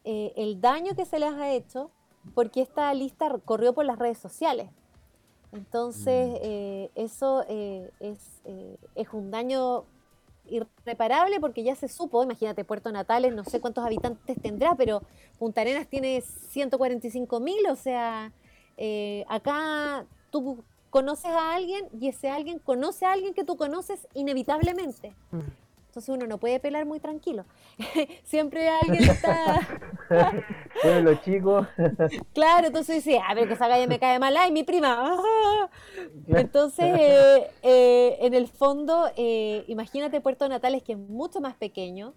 eh, 0.05 0.31
el 0.38 0.62
daño 0.62 0.95
que 0.95 1.05
se 1.05 1.19
les 1.19 1.34
ha 1.34 1.51
hecho, 1.51 1.91
porque 2.34 2.62
esta 2.62 2.93
lista 2.93 3.36
corrió 3.43 3.73
por 3.73 3.86
las 3.86 3.99
redes 3.99 4.17
sociales. 4.17 4.69
Entonces, 5.55 6.29
Mm. 6.31 6.37
eh, 6.41 6.91
eso 6.95 7.45
eh, 7.47 7.89
es, 7.99 8.41
eh, 8.45 8.77
es 8.95 9.07
un 9.13 9.31
daño 9.31 9.85
irreparable 10.47 11.39
porque 11.39 11.63
ya 11.63 11.75
se 11.75 11.87
supo, 11.87 12.21
imagínate, 12.23 12.63
Puerto 12.63 12.91
Natales, 12.91 13.33
no 13.33 13.43
sé 13.43 13.59
cuántos 13.59 13.83
habitantes 13.85 14.39
tendrá, 14.41 14.75
pero 14.75 15.01
Punta 15.39 15.61
Arenas 15.61 15.87
tiene 15.87 16.21
145 16.21 17.39
mil, 17.39 17.65
o 17.69 17.75
sea, 17.75 18.31
eh, 18.77 19.25
acá 19.27 20.05
tú 20.29 20.63
conoces 20.89 21.31
a 21.31 21.55
alguien 21.55 21.87
y 21.99 22.09
ese 22.09 22.29
alguien 22.29 22.59
conoce 22.59 23.05
a 23.05 23.13
alguien 23.13 23.33
que 23.33 23.43
tú 23.43 23.57
conoces 23.57 24.07
inevitablemente. 24.13 25.13
Mm. 25.31 25.39
Entonces 25.95 26.13
uno 26.13 26.27
no 26.27 26.39
puede 26.39 26.60
pelar 26.60 26.86
muy 26.86 26.99
tranquilo. 26.99 27.45
Siempre 28.25 28.67
alguien 28.67 29.10
está... 29.10 29.62
Bueno, 30.84 31.12
los 31.12 31.21
chicos. 31.21 31.65
Claro, 32.34 32.67
entonces 32.67 32.97
dice, 32.97 33.21
a 33.25 33.34
ver, 33.34 33.47
que 33.47 33.53
esa 33.53 33.69
galla 33.69 33.88
me 33.88 33.97
cae 33.97 34.19
mal, 34.19 34.36
ay, 34.36 34.51
mi 34.51 34.65
prima. 34.65 34.93
ah". 34.99 35.69
Entonces, 36.27 36.86
eh, 36.99 37.49
eh, 37.63 38.17
en 38.19 38.34
el 38.34 38.49
fondo, 38.49 39.10
eh, 39.15 39.63
imagínate 39.67 40.19
Puerto 40.19 40.49
Natales, 40.49 40.84
que 40.84 40.91
es 40.91 40.97
mucho 40.97 41.39
más 41.39 41.55
pequeño, 41.55 42.13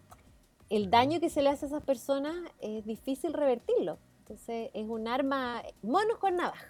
el 0.71 0.91
daño 0.91 1.21
que 1.21 1.31
se 1.31 1.41
le 1.41 1.51
hace 1.51 1.67
a 1.67 1.69
esas 1.69 1.85
personas 1.85 2.35
es 2.61 2.85
difícil 2.85 3.33
revertirlo. 3.33 3.99
Entonces, 4.23 4.71
es 4.75 4.89
un 4.89 5.07
arma, 5.07 5.63
monos 5.83 6.19
con 6.19 6.35
navaja. 6.35 6.67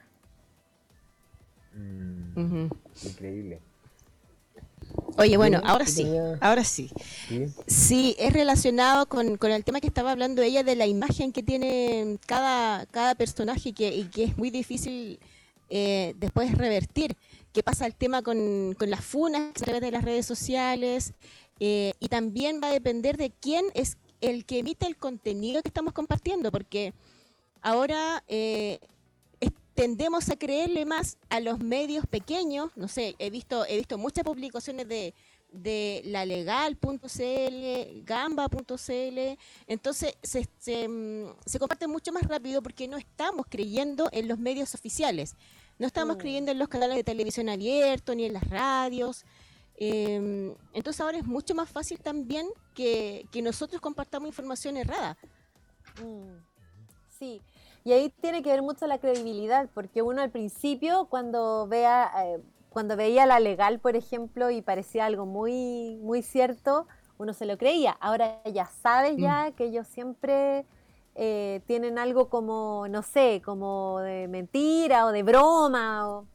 Mm, 1.72 2.68
increíble. 3.02 3.62
Oye, 5.18 5.36
bueno, 5.36 5.60
ahora 5.64 5.84
sí 5.84 6.06
ahora 6.40 6.64
sí. 6.64 6.90
Sí. 7.66 8.14
Es 8.18 8.32
relacionado 8.32 9.06
con, 9.06 9.36
con 9.36 9.50
el 9.50 9.64
tema 9.64 9.80
que 9.80 9.88
estaba 9.88 10.12
hablando 10.12 10.42
ella 10.42 10.62
de 10.62 10.76
la 10.76 10.86
imagen 10.86 11.32
que 11.32 11.42
tiene 11.42 12.18
cada, 12.26 12.86
cada 12.86 13.14
personaje 13.16 13.70
y 13.70 13.72
que, 13.72 13.94
y 13.94 14.04
que 14.04 14.24
es 14.24 14.38
muy 14.38 14.50
difícil 14.50 15.18
eh, 15.70 16.14
después 16.16 16.56
revertir. 16.56 17.16
¿Qué 17.52 17.62
pasa 17.62 17.86
el 17.86 17.94
tema 17.94 18.22
con, 18.22 18.74
con 18.78 18.90
las 18.90 19.04
funas 19.04 19.50
a 19.50 19.64
través 19.64 19.80
de 19.80 19.90
las 19.90 20.04
redes 20.04 20.24
sociales? 20.24 21.14
Eh, 21.58 21.94
y 21.98 22.08
también 22.08 22.60
va 22.62 22.68
a 22.68 22.72
depender 22.72 23.16
de 23.16 23.30
quién 23.30 23.64
es 23.74 23.96
el 24.20 24.44
que 24.44 24.60
emite 24.60 24.86
el 24.86 24.96
contenido 24.96 25.62
que 25.62 25.68
estamos 25.68 25.92
compartiendo, 25.92 26.52
porque 26.52 26.92
ahora 27.60 28.22
eh, 28.28 28.78
tendemos 29.78 30.28
a 30.28 30.34
creerle 30.36 30.84
más 30.84 31.18
a 31.28 31.38
los 31.38 31.60
medios 31.60 32.04
pequeños. 32.04 32.72
No 32.74 32.88
sé, 32.88 33.14
he 33.20 33.30
visto, 33.30 33.64
he 33.64 33.76
visto 33.76 33.96
muchas 33.96 34.24
publicaciones 34.24 34.88
de, 34.88 35.14
de 35.52 36.02
lalegal.cl, 36.04 38.02
gamba.cl. 38.04 39.38
Entonces 39.68 40.14
se, 40.20 40.48
se, 40.58 40.88
mm, 40.88 41.32
se 41.46 41.58
comparte 41.60 41.86
mucho 41.86 42.10
más 42.12 42.24
rápido 42.24 42.60
porque 42.60 42.88
no 42.88 42.96
estamos 42.96 43.46
creyendo 43.48 44.08
en 44.10 44.26
los 44.26 44.36
medios 44.40 44.74
oficiales. 44.74 45.36
No 45.78 45.86
estamos 45.86 46.16
Mm. 46.16 46.18
creyendo 46.18 46.50
en 46.50 46.58
los 46.58 46.66
canales 46.66 46.96
de 46.96 47.04
televisión 47.04 47.48
abiertos 47.48 48.16
ni 48.16 48.24
en 48.24 48.32
las 48.32 48.50
radios. 48.50 49.24
Eh, 49.76 50.56
entonces 50.72 51.00
ahora 51.00 51.18
es 51.18 51.24
mucho 51.24 51.54
más 51.54 51.70
fácil 51.70 52.00
también 52.00 52.48
que, 52.74 53.26
que 53.30 53.42
nosotros 53.42 53.80
compartamos 53.80 54.26
información 54.26 54.76
errada. 54.76 55.16
Mm, 56.02 56.48
Sí, 57.16 57.40
y 57.88 57.92
ahí 57.92 58.10
tiene 58.20 58.42
que 58.42 58.50
ver 58.50 58.62
mucho 58.62 58.86
la 58.86 58.98
credibilidad, 58.98 59.68
porque 59.74 60.02
uno 60.02 60.22
al 60.22 60.30
principio 60.30 61.06
cuando 61.10 61.66
vea, 61.68 62.10
eh, 62.24 62.40
cuando 62.70 62.96
veía 62.96 63.26
la 63.26 63.40
legal, 63.40 63.78
por 63.80 63.96
ejemplo, 63.96 64.50
y 64.50 64.62
parecía 64.62 65.06
algo 65.06 65.26
muy, 65.26 65.96
muy 66.02 66.22
cierto, 66.22 66.86
uno 67.18 67.32
se 67.34 67.46
lo 67.46 67.56
creía. 67.58 67.92
Ahora 68.00 68.42
ya 68.44 68.66
sabes 68.66 69.18
ya 69.18 69.52
que 69.52 69.64
ellos 69.64 69.86
siempre 69.88 70.66
eh, 71.14 71.62
tienen 71.66 71.98
algo 71.98 72.28
como, 72.28 72.86
no 72.88 73.02
sé, 73.02 73.42
como 73.44 73.98
de 74.00 74.28
mentira 74.28 75.06
o 75.06 75.12
de 75.12 75.22
broma. 75.22 76.08
o- 76.10 76.26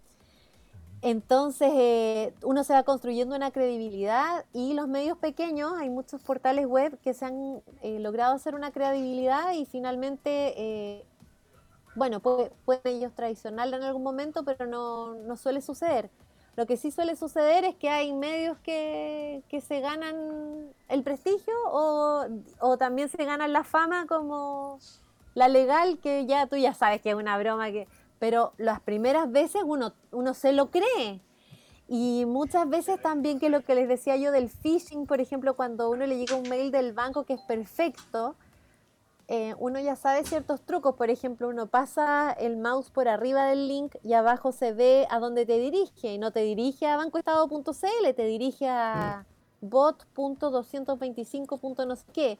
Entonces 1.01 1.69
eh, 1.73 2.33
uno 2.43 2.63
se 2.63 2.73
va 2.73 2.83
construyendo 2.83 3.35
una 3.35 3.51
credibilidad 3.51 4.45
y 4.53 4.73
los 4.73 4.87
medios 4.87 5.17
pequeños, 5.17 5.73
hay 5.77 5.89
muchos 5.89 6.21
portales 6.21 6.65
web 6.65 6.97
que 7.01 7.13
se 7.13 7.25
han 7.25 7.61
eh, 7.81 7.99
logrado 7.99 8.33
hacer 8.35 8.55
una 8.55 8.71
credibilidad 8.71 9.51
y 9.53 9.65
finalmente, 9.65 10.53
bueno, 11.95 12.19
puede- 12.19 12.51
pueden 12.65 12.97
ellos 12.97 13.13
traicionarla 13.15 13.77
en 13.77 13.83
algún 13.83 14.03
momento, 14.03 14.43
pero 14.43 14.65
no, 14.65 15.13
no 15.15 15.35
suele 15.37 15.61
suceder. 15.61 16.09
Lo 16.55 16.65
que 16.67 16.77
sí 16.77 16.91
suele 16.91 17.15
suceder 17.15 17.65
es 17.65 17.75
que 17.75 17.89
hay 17.89 18.13
medios 18.13 18.57
que, 18.59 19.41
que 19.49 19.59
se 19.61 19.79
ganan 19.79 20.71
el 20.87 21.03
prestigio 21.03 21.53
o, 21.65 22.25
o 22.59 22.77
también 22.77 23.09
se 23.09 23.25
ganan 23.25 23.51
la 23.53 23.63
fama 23.63 24.05
como 24.07 24.77
la 25.33 25.47
legal, 25.47 25.97
que 25.97 26.25
ya 26.27 26.45
tú 26.47 26.55
ya 26.57 26.73
sabes 26.75 27.01
que 27.01 27.09
es 27.09 27.15
una 27.15 27.37
broma, 27.39 27.71
que, 27.71 27.87
pero 28.19 28.53
las 28.57 28.79
primeras 28.81 29.31
veces 29.31 29.63
uno, 29.65 29.93
uno 30.11 30.33
se 30.35 30.51
lo 30.53 30.69
cree. 30.69 31.21
Y 31.87 32.25
muchas 32.25 32.69
veces 32.69 33.01
también 33.01 33.39
que 33.39 33.49
lo 33.49 33.61
que 33.61 33.75
les 33.75 33.87
decía 33.87 34.15
yo 34.15 34.31
del 34.31 34.49
phishing, 34.49 35.05
por 35.05 35.21
ejemplo, 35.21 35.55
cuando 35.55 35.89
uno 35.89 36.05
le 36.05 36.17
llega 36.17 36.35
un 36.35 36.47
mail 36.49 36.71
del 36.71 36.93
banco 36.93 37.25
que 37.25 37.33
es 37.33 37.41
perfecto, 37.41 38.35
eh, 39.27 39.55
uno 39.57 39.79
ya 39.79 39.95
sabe 39.95 40.23
ciertos 40.25 40.61
trucos. 40.61 40.93
Por 40.95 41.09
ejemplo, 41.09 41.47
uno 41.49 41.65
pasa 41.67 42.31
el 42.31 42.57
mouse 42.57 42.89
por 42.89 43.07
arriba 43.07 43.45
del 43.45 43.67
link 43.67 43.95
y 44.03 44.13
abajo 44.13 44.51
se 44.51 44.73
ve 44.73 45.07
a 45.09 45.19
dónde 45.19 45.45
te 45.45 45.59
dirige. 45.59 46.13
Y 46.13 46.17
no 46.17 46.31
te 46.31 46.39
dirige 46.41 46.87
a 46.87 46.97
bancoestado.cl, 46.97 48.13
te 48.15 48.25
dirige 48.25 48.67
a 48.67 49.25
bot.225. 49.61 51.85
no 51.85 51.95
sé 51.95 52.05
qué. 52.13 52.39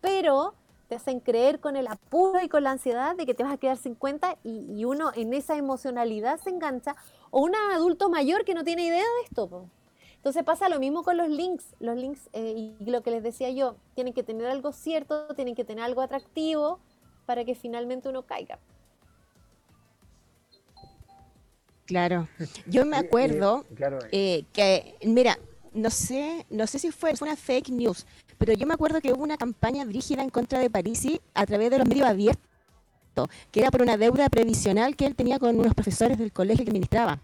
Pero 0.00 0.54
te 0.88 0.94
hacen 0.94 1.18
creer 1.20 1.58
con 1.58 1.74
el 1.76 1.88
apuro 1.88 2.40
y 2.42 2.48
con 2.48 2.62
la 2.62 2.70
ansiedad 2.70 3.16
de 3.16 3.26
que 3.26 3.34
te 3.34 3.42
vas 3.42 3.54
a 3.54 3.58
quedar 3.58 3.76
sin 3.76 3.96
cuenta 3.96 4.36
y, 4.44 4.64
y 4.72 4.84
uno 4.84 5.10
en 5.14 5.34
esa 5.34 5.56
emocionalidad 5.56 6.38
se 6.38 6.50
engancha. 6.50 6.94
O 7.30 7.40
un 7.40 7.56
adulto 7.72 8.08
mayor 8.08 8.44
que 8.44 8.54
no 8.54 8.62
tiene 8.62 8.84
idea 8.84 9.02
de 9.02 9.22
esto. 9.24 9.48
po. 9.48 9.68
Entonces 10.16 10.42
pasa 10.44 10.68
lo 10.68 10.80
mismo 10.80 11.02
con 11.02 11.16
los 11.16 11.28
links. 11.28 11.74
Los 11.78 11.96
links, 11.96 12.28
eh, 12.32 12.74
y 12.80 12.90
lo 12.90 13.02
que 13.02 13.10
les 13.10 13.22
decía 13.22 13.50
yo, 13.50 13.76
tienen 13.94 14.12
que 14.12 14.22
tener 14.22 14.46
algo 14.46 14.72
cierto, 14.72 15.28
tienen 15.34 15.54
que 15.54 15.64
tener 15.64 15.84
algo 15.84 16.00
atractivo 16.00 16.80
para 17.26 17.44
que 17.44 17.54
finalmente 17.54 18.08
uno 18.08 18.22
caiga. 18.22 18.58
Claro. 21.86 22.28
Yo 22.66 22.84
me 22.84 22.96
eh, 22.96 23.00
acuerdo 23.00 23.64
claro, 23.74 23.98
eh, 24.10 24.44
que, 24.52 24.96
mira, 25.04 25.38
no 25.72 25.90
sé, 25.90 26.44
no 26.50 26.66
sé 26.66 26.78
si 26.78 26.90
fue, 26.90 27.14
fue 27.16 27.28
una 27.28 27.36
fake 27.36 27.70
news, 27.70 28.06
pero 28.38 28.52
yo 28.52 28.66
me 28.66 28.74
acuerdo 28.74 29.00
que 29.00 29.12
hubo 29.12 29.22
una 29.22 29.36
campaña 29.36 29.84
brígida 29.84 30.22
en 30.22 30.30
contra 30.30 30.58
de 30.58 30.68
Parisi 30.68 31.20
a 31.34 31.46
través 31.46 31.70
de 31.70 31.78
los 31.78 31.88
medios 31.88 32.08
abiertos, 32.08 33.28
que 33.50 33.60
era 33.60 33.70
por 33.70 33.82
una 33.82 33.96
deuda 33.96 34.28
previsional 34.28 34.96
que 34.96 35.06
él 35.06 35.14
tenía 35.14 35.38
con 35.38 35.58
unos 35.58 35.74
profesores 35.74 36.18
del 36.18 36.32
colegio 36.32 36.64
que 36.64 36.70
administraba. 36.70 37.20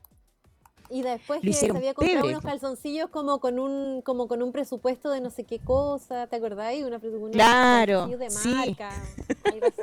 Y 0.93 1.03
después 1.03 1.41
que 1.41 1.53
se 1.53 1.77
había 1.77 1.95
comprado 1.95 2.29
unos 2.29 2.43
calzoncillos 2.43 3.09
como 3.11 3.41
con 3.41 3.59
un 3.59 4.03
como 4.03 4.29
con 4.29 4.43
un 4.43 4.53
presupuesto 4.53 5.11
de 5.11 5.21
no 5.21 5.31
sé 5.31 5.45
qué 5.45 5.59
cosa, 5.59 6.27
¿te 6.27 6.37
acordáis? 6.37 6.85
Una, 6.85 6.99
unos 7.03 7.33
Claro, 7.33 8.07
de 8.09 8.31
sí. 8.31 8.55
marca, 8.55 8.91
así. 9.51 9.83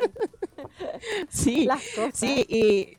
Sí, 1.29 1.65
Las 1.65 1.81
cosas. 1.95 2.19
sí, 2.19 2.45
y 2.47 2.97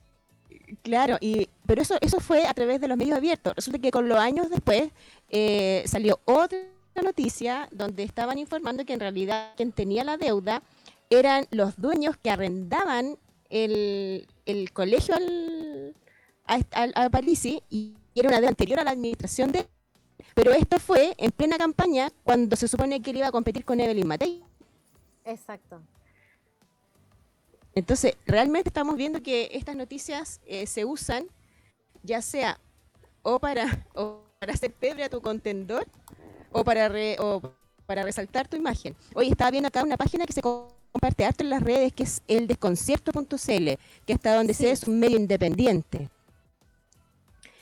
claro, 0.83 1.17
y 1.21 1.49
pero 1.67 1.83
eso 1.83 1.97
eso 2.01 2.21
fue 2.21 2.47
a 2.47 2.55
través 2.55 2.81
de 2.81 2.89
los 2.89 2.97
medios 2.97 3.17
abiertos. 3.17 3.55
Resulta 3.57 3.79
que 3.79 3.91
con 3.91 4.09
los 4.09 4.19
años 4.19 4.51
después 4.51 4.91
eh, 5.29 5.85
salió 5.87 6.21
otra 6.25 6.59
noticia 7.03 7.69
donde 7.73 8.03
estaban 8.03 8.39
informando 8.39 8.85
que 8.85 8.93
en 8.95 9.01
realidad 9.01 9.53
quien 9.57 9.73
tenía 9.73 10.05
la 10.05 10.17
deuda 10.17 10.63
eran 11.09 11.47
los 11.51 11.77
dueños 11.81 12.17
que 12.17 12.31
arrendaban 12.31 13.19
el, 13.49 14.27
el 14.47 14.73
colegio 14.73 15.15
al, 15.15 15.95
a, 16.47 16.61
al- 16.73 16.93
a 16.95 17.11
Parisi 17.11 17.63
y 17.71 17.95
era 18.15 18.29
una 18.29 18.39
deuda 18.39 18.49
anterior 18.51 18.81
a 18.81 18.85
la 18.85 18.91
administración 18.91 19.53
de 19.53 19.67
pero 20.35 20.53
esto 20.53 20.79
fue 20.79 21.15
en 21.19 21.31
plena 21.31 21.57
campaña 21.59 22.11
cuando 22.25 22.55
se 22.57 22.69
supone 22.69 23.01
que 23.03 23.11
él 23.11 23.19
iba 23.19 23.27
a 23.29 23.33
competir 23.33 23.65
con 23.65 23.81
Evelyn 23.81 24.07
Matei. 24.07 24.43
Exacto. 25.25 25.81
Entonces, 27.75 28.17
realmente 28.27 28.69
estamos 28.69 28.97
viendo 28.97 29.23
que 29.23 29.49
estas 29.53 29.77
noticias 29.77 30.41
eh, 30.47 30.67
se 30.67 30.85
usan 30.85 31.27
ya 32.03 32.21
sea 32.23 32.59
o 33.23 33.39
para, 33.39 33.87
o 33.95 34.23
para 34.39 34.53
hacer 34.55 34.73
pebre 34.73 35.05
a 35.05 35.09
tu 35.09 35.21
contendor 35.21 35.87
o 36.53 36.65
para, 36.65 36.89
re- 36.89 37.17
o 37.19 37.41
para 37.87 38.03
resaltar 38.03 38.49
tu 38.49 38.57
imagen. 38.57 38.97
Hoy 39.15 39.29
estaba 39.29 39.51
viendo 39.51 39.69
acá 39.69 39.83
una 39.83 39.97
página 39.97 40.27
que 40.27 40.33
se 40.33 40.43
co- 40.43 40.69
comparte 40.93 41.25
harto 41.25 41.45
en 41.45 41.51
las 41.51 41.63
redes, 41.63 41.93
que 41.93 42.03
es 42.05 42.23
el 42.29 42.47
desconcierto.cl, 42.47 43.71
que 44.07 44.13
hasta 44.13 44.35
donde 44.35 44.55
Sí. 44.55 44.65
sé 44.65 44.71
es 44.73 44.85
un 44.85 44.99
medio 44.99 45.17
independiente. 45.17 46.09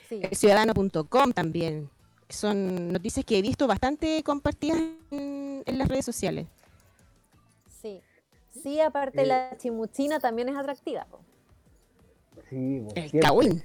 Sí. 0.09 0.21
El 0.23 0.35
ciudadano.com 0.35 1.33
también. 1.33 1.90
Son 2.29 2.92
noticias 2.92 3.25
que 3.25 3.38
he 3.38 3.42
visto 3.42 3.66
bastante 3.66 4.23
compartidas 4.23 4.79
en, 5.11 5.62
en 5.64 5.79
las 5.79 5.88
redes 5.88 6.05
sociales. 6.05 6.47
Sí. 7.68 8.03
Sí, 8.51 8.81
aparte 8.81 9.23
Eh, 9.23 9.27
la 9.27 9.57
chimuchina 9.57 10.18
también 10.18 10.49
es 10.49 10.57
atractiva. 10.57 11.07
sí, 12.51 12.85
El 12.94 13.21
cagüín. 13.21 13.62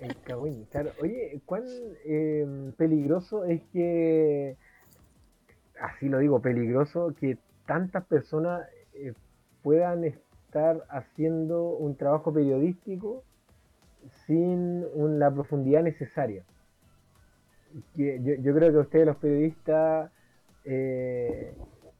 El 0.00 0.20
cagüín, 0.22 0.64
claro. 0.70 0.92
Oye, 1.02 1.40
¿cuán 1.46 1.64
eh, 2.04 2.72
peligroso 2.76 3.44
es 3.44 3.60
que, 3.72 4.56
así 5.80 6.08
lo 6.08 6.18
digo, 6.18 6.40
peligroso 6.40 7.14
que 7.18 7.38
tantas 7.66 8.04
personas 8.06 8.66
eh, 8.94 9.12
puedan 9.62 10.04
estar 10.04 10.84
haciendo 10.88 11.70
un 11.70 11.96
trabajo 11.96 12.32
periodístico 12.32 13.24
sin 14.26 15.18
la 15.18 15.30
profundidad 15.30 15.82
necesaria? 15.82 16.44
que 17.94 18.20
yo, 18.22 18.34
yo 18.42 18.54
creo 18.54 18.72
que 18.72 18.78
a 18.78 18.80
ustedes 18.80 19.06
los 19.06 19.16
periodistas 19.16 20.10
eh, 20.64 21.54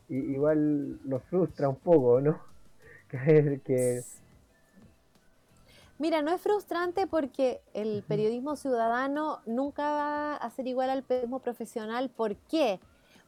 igual 0.09 0.99
los 1.05 1.23
frustra 1.25 1.69
un 1.69 1.77
poco, 1.77 2.21
¿no? 2.21 2.39
Que, 3.09 3.63
que 3.65 4.03
Mira, 5.99 6.21
no 6.21 6.31
es 6.31 6.41
frustrante 6.43 7.07
porque 7.07 7.63
el 7.73 8.05
periodismo 8.07 8.55
ciudadano 8.55 9.41
nunca 9.47 9.91
va 9.91 10.37
a 10.37 10.51
ser 10.51 10.67
igual 10.67 10.91
al 10.91 11.03
periodismo 11.03 11.41
profesional. 11.41 12.11
¿Por 12.11 12.37
qué? 12.37 12.79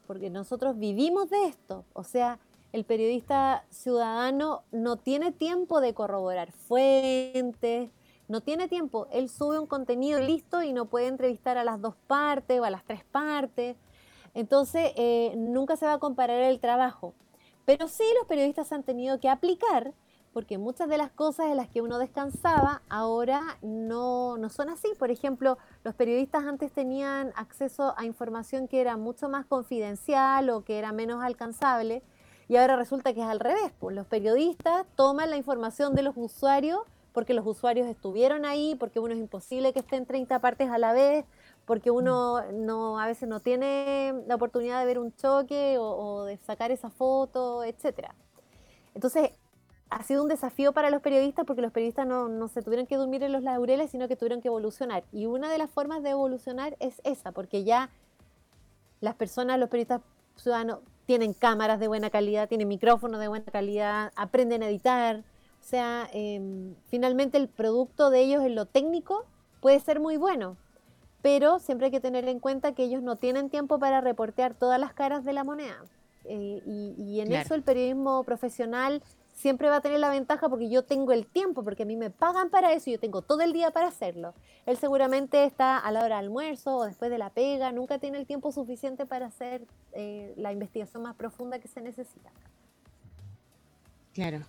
Porque 0.06 0.28
nosotros 0.28 0.78
vivimos 0.78 1.30
de 1.30 1.46
esto. 1.46 1.86
O 1.94 2.04
sea, 2.04 2.38
el 2.72 2.84
periodista 2.84 3.64
ciudadano 3.70 4.62
no 4.70 4.96
tiene 4.96 5.32
tiempo 5.32 5.80
de 5.80 5.94
corroborar 5.94 6.52
fuentes, 6.52 7.90
no 8.30 8.40
tiene 8.40 8.68
tiempo. 8.68 9.08
Él 9.10 9.28
sube 9.28 9.58
un 9.58 9.66
contenido 9.66 10.20
listo 10.20 10.62
y 10.62 10.72
no 10.72 10.86
puede 10.86 11.08
entrevistar 11.08 11.58
a 11.58 11.64
las 11.64 11.80
dos 11.80 11.96
partes 12.06 12.60
o 12.60 12.64
a 12.64 12.70
las 12.70 12.84
tres 12.84 13.04
partes. 13.04 13.76
Entonces, 14.34 14.92
eh, 14.96 15.34
nunca 15.36 15.76
se 15.76 15.84
va 15.84 15.94
a 15.94 15.98
comparar 15.98 16.40
el 16.40 16.60
trabajo. 16.60 17.12
Pero 17.64 17.88
sí 17.88 18.04
los 18.18 18.28
periodistas 18.28 18.70
han 18.72 18.84
tenido 18.84 19.18
que 19.18 19.28
aplicar 19.28 19.94
porque 20.32 20.58
muchas 20.58 20.88
de 20.88 20.96
las 20.96 21.10
cosas 21.10 21.46
en 21.46 21.56
las 21.56 21.68
que 21.68 21.80
uno 21.80 21.98
descansaba 21.98 22.82
ahora 22.88 23.58
no, 23.62 24.38
no 24.38 24.48
son 24.48 24.68
así. 24.68 24.88
Por 24.96 25.10
ejemplo, 25.10 25.58
los 25.82 25.96
periodistas 25.96 26.44
antes 26.44 26.70
tenían 26.70 27.32
acceso 27.34 27.94
a 27.96 28.04
información 28.04 28.68
que 28.68 28.80
era 28.80 28.96
mucho 28.96 29.28
más 29.28 29.44
confidencial 29.44 30.50
o 30.50 30.62
que 30.62 30.78
era 30.78 30.92
menos 30.92 31.20
alcanzable 31.24 32.04
y 32.46 32.56
ahora 32.56 32.76
resulta 32.76 33.12
que 33.12 33.22
es 33.22 33.26
al 33.26 33.40
revés. 33.40 33.72
Pues 33.80 33.96
los 33.96 34.06
periodistas 34.06 34.86
toman 34.94 35.30
la 35.30 35.36
información 35.36 35.96
de 35.96 36.04
los 36.04 36.16
usuarios 36.16 36.82
porque 37.12 37.34
los 37.34 37.46
usuarios 37.46 37.86
estuvieron 37.88 38.44
ahí, 38.44 38.76
porque 38.78 39.00
uno 39.00 39.14
es 39.14 39.20
imposible 39.20 39.72
que 39.72 39.80
estén 39.80 40.06
30 40.06 40.38
partes 40.40 40.70
a 40.70 40.78
la 40.78 40.92
vez, 40.92 41.24
porque 41.66 41.90
uno 41.90 42.42
no, 42.52 42.98
a 42.98 43.06
veces 43.06 43.28
no 43.28 43.40
tiene 43.40 44.14
la 44.26 44.34
oportunidad 44.34 44.80
de 44.80 44.86
ver 44.86 44.98
un 44.98 45.14
choque 45.14 45.78
o, 45.78 45.84
o 45.84 46.24
de 46.24 46.36
sacar 46.38 46.70
esa 46.70 46.90
foto, 46.90 47.64
etcétera. 47.64 48.14
Entonces, 48.94 49.30
ha 49.90 50.02
sido 50.04 50.22
un 50.22 50.28
desafío 50.28 50.72
para 50.72 50.90
los 50.90 51.02
periodistas 51.02 51.44
porque 51.44 51.62
los 51.62 51.72
periodistas 51.72 52.06
no, 52.06 52.28
no 52.28 52.48
se 52.48 52.62
tuvieron 52.62 52.86
que 52.86 52.96
dormir 52.96 53.22
en 53.24 53.32
los 53.32 53.42
laureles, 53.42 53.90
sino 53.90 54.06
que 54.06 54.16
tuvieron 54.16 54.40
que 54.40 54.48
evolucionar. 54.48 55.04
Y 55.12 55.26
una 55.26 55.50
de 55.50 55.58
las 55.58 55.70
formas 55.70 56.02
de 56.02 56.10
evolucionar 56.10 56.76
es 56.78 57.00
esa, 57.04 57.32
porque 57.32 57.64
ya 57.64 57.90
las 59.00 59.16
personas, 59.16 59.58
los 59.58 59.68
periodistas 59.68 60.00
ciudadanos, 60.36 60.78
tienen 61.06 61.34
cámaras 61.34 61.80
de 61.80 61.88
buena 61.88 62.08
calidad, 62.08 62.48
tienen 62.48 62.68
micrófonos 62.68 63.18
de 63.18 63.26
buena 63.26 63.46
calidad, 63.46 64.12
aprenden 64.14 64.62
a 64.62 64.68
editar. 64.68 65.24
O 65.60 65.62
sea, 65.70 66.08
eh, 66.12 66.40
finalmente 66.88 67.38
el 67.38 67.48
producto 67.48 68.10
de 68.10 68.20
ellos 68.20 68.42
en 68.44 68.54
lo 68.54 68.66
técnico 68.66 69.26
puede 69.60 69.78
ser 69.80 70.00
muy 70.00 70.16
bueno, 70.16 70.56
pero 71.22 71.58
siempre 71.58 71.86
hay 71.86 71.90
que 71.92 72.00
tener 72.00 72.26
en 72.28 72.40
cuenta 72.40 72.72
que 72.72 72.84
ellos 72.84 73.02
no 73.02 73.16
tienen 73.16 73.50
tiempo 73.50 73.78
para 73.78 74.00
reportear 74.00 74.54
todas 74.54 74.80
las 74.80 74.92
caras 74.94 75.24
de 75.24 75.32
la 75.32 75.44
moneda. 75.44 75.84
Eh, 76.24 76.62
y, 76.66 76.94
y 76.98 77.20
en 77.20 77.28
Claro. 77.28 77.44
eso 77.44 77.54
el 77.54 77.62
periodismo 77.62 78.24
profesional 78.24 79.02
siempre 79.32 79.70
va 79.70 79.76
a 79.76 79.80
tener 79.80 80.00
la 80.00 80.10
ventaja 80.10 80.48
porque 80.48 80.68
yo 80.68 80.82
tengo 80.84 81.12
el 81.12 81.26
tiempo, 81.26 81.62
porque 81.62 81.84
a 81.84 81.86
mí 81.86 81.96
me 81.96 82.10
pagan 82.10 82.50
para 82.50 82.72
eso 82.72 82.90
y 82.90 82.94
yo 82.94 83.00
tengo 83.00 83.22
todo 83.22 83.40
el 83.40 83.52
día 83.52 83.70
para 83.70 83.88
hacerlo. 83.88 84.34
Él 84.66 84.76
seguramente 84.76 85.44
está 85.44 85.78
a 85.78 85.90
la 85.92 86.00
hora 86.00 86.16
de 86.16 86.24
almuerzo 86.26 86.76
o 86.76 86.84
después 86.84 87.10
de 87.10 87.18
la 87.18 87.30
pega, 87.30 87.72
nunca 87.72 87.98
tiene 87.98 88.18
el 88.18 88.26
tiempo 88.26 88.52
suficiente 88.52 89.06
para 89.06 89.26
hacer 89.26 89.66
eh, 89.92 90.34
la 90.36 90.52
investigación 90.52 91.02
más 91.02 91.14
profunda 91.16 91.58
que 91.58 91.68
se 91.68 91.80
necesita. 91.80 92.30
Claro. 94.12 94.40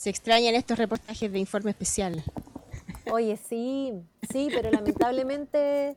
Se 0.00 0.08
extrañan 0.08 0.54
estos 0.54 0.78
reportajes 0.78 1.30
de 1.30 1.38
informe 1.38 1.72
especial. 1.72 2.24
Oye, 3.12 3.36
sí, 3.36 3.92
sí, 4.32 4.48
pero 4.50 4.70
lamentablemente 4.70 5.94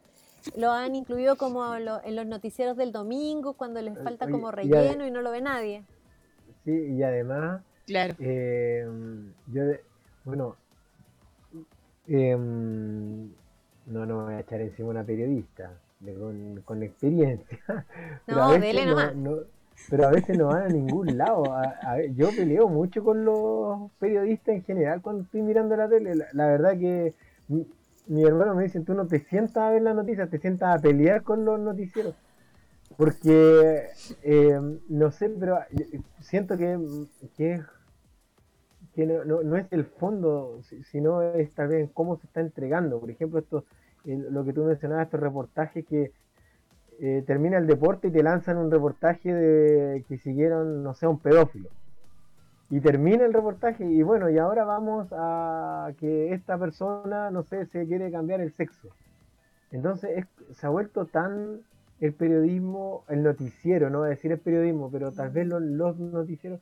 lo 0.57 0.71
han 0.73 0.93
incluido 0.93 1.37
como 1.37 1.77
lo- 1.79 2.03
en 2.03 2.17
los 2.17 2.25
noticieros 2.25 2.75
del 2.75 2.91
domingo, 2.91 3.53
cuando 3.53 3.81
les 3.81 3.97
falta 3.97 4.25
oye, 4.25 4.31
como 4.33 4.51
relleno 4.51 5.07
y 5.07 5.11
no 5.11 5.21
lo 5.21 5.31
ve 5.31 5.39
nadie. 5.39 5.85
sí, 6.65 6.71
y 6.97 7.01
además 7.01 7.61
Claro. 7.85 8.15
Eh, 8.19 8.85
yo, 9.47 9.63
de- 9.63 9.83
bueno, 10.25 10.57
em, 12.09 13.29
no, 13.85 14.05
no 14.05 14.25
voy 14.25 14.33
a 14.33 14.41
echar 14.41 14.59
encima 14.59 14.89
una 14.89 15.05
periodista 15.05 15.71
de- 16.01 16.13
con, 16.13 16.61
con 16.65 16.83
experiencia. 16.83 17.57
No, 18.27 18.51
dele 18.59 18.83
no- 18.85 18.91
nomás. 18.91 19.15
no- 19.15 19.52
pero 19.89 20.07
a 20.07 20.11
veces 20.11 20.35
no 20.37 20.47
van 20.47 20.63
a 20.63 20.69
ningún 20.69 21.17
lado. 21.17 21.43
Yo 22.15 22.35
peleo 22.35 22.67
mucho 22.67 23.03
con 23.03 23.25
los 23.25 23.91
periodistas 23.99 24.55
en 24.55 24.63
general 24.63 25.01
cuando 25.01 25.23
estoy 25.23 25.41
mirando 25.41 25.75
la 25.75 25.87
tele. 25.89 26.15
La, 26.33 26.47
verdad 26.47 26.77
que 26.77 27.13
mi, 27.47 28.23
hermano 28.23 28.55
me 28.55 28.63
dice, 28.63 28.79
tú 28.81 28.93
no 28.93 29.07
te 29.07 29.19
sientas 29.19 29.57
a 29.57 29.69
ver 29.71 29.81
las 29.81 29.95
noticias, 29.95 30.29
te 30.29 30.39
sientas 30.39 30.75
a 30.77 30.81
pelear 30.81 31.23
con 31.23 31.45
los 31.45 31.59
noticieros. 31.59 32.15
Porque, 32.97 33.89
eh, 34.23 34.59
no 34.89 35.11
sé, 35.11 35.29
pero 35.29 35.59
siento 36.21 36.57
que, 36.57 36.79
que, 37.37 39.05
no, 39.05 39.23
no- 39.25 39.43
no 39.43 39.57
es 39.57 39.65
el 39.71 39.85
fondo, 39.85 40.61
si- 40.63 40.83
sino 40.83 41.21
es 41.21 41.55
vez 41.55 41.89
cómo 41.93 42.17
se 42.17 42.27
está 42.27 42.41
entregando. 42.41 42.99
Por 42.99 43.09
ejemplo, 43.11 43.39
esto, 43.39 43.65
lo 44.05 44.43
que 44.45 44.53
tú 44.53 44.63
mencionabas, 44.63 45.05
estos 45.05 45.19
reportajes 45.19 45.85
que 45.85 46.11
eh, 46.99 47.23
termina 47.25 47.57
el 47.57 47.67
deporte 47.67 48.07
y 48.07 48.11
te 48.11 48.23
lanzan 48.23 48.57
un 48.57 48.71
reportaje 48.71 49.33
de 49.33 50.03
que 50.07 50.17
siguieron, 50.17 50.83
no 50.83 50.93
sé, 50.93 51.05
a 51.05 51.09
un 51.09 51.19
pedófilo. 51.19 51.69
Y 52.69 52.79
termina 52.79 53.25
el 53.25 53.33
reportaje 53.33 53.85
y 53.85 54.01
bueno, 54.03 54.29
y 54.29 54.37
ahora 54.39 54.63
vamos 54.63 55.07
a 55.11 55.91
que 55.99 56.33
esta 56.33 56.57
persona, 56.57 57.29
no 57.29 57.43
sé, 57.43 57.65
se 57.67 57.85
quiere 57.85 58.11
cambiar 58.11 58.41
el 58.41 58.51
sexo. 58.53 58.89
Entonces 59.71 60.11
es- 60.49 60.57
se 60.57 60.65
ha 60.65 60.69
vuelto 60.69 61.05
tan 61.05 61.61
el 61.99 62.13
periodismo, 62.13 63.03
el 63.09 63.23
noticiero, 63.23 63.89
no 63.89 63.99
voy 63.99 64.07
a 64.07 64.09
decir 64.11 64.31
el 64.31 64.39
periodismo, 64.39 64.89
pero 64.91 65.11
tal 65.11 65.29
vez 65.29 65.47
los, 65.47 65.61
los 65.61 65.97
noticieros 65.99 66.59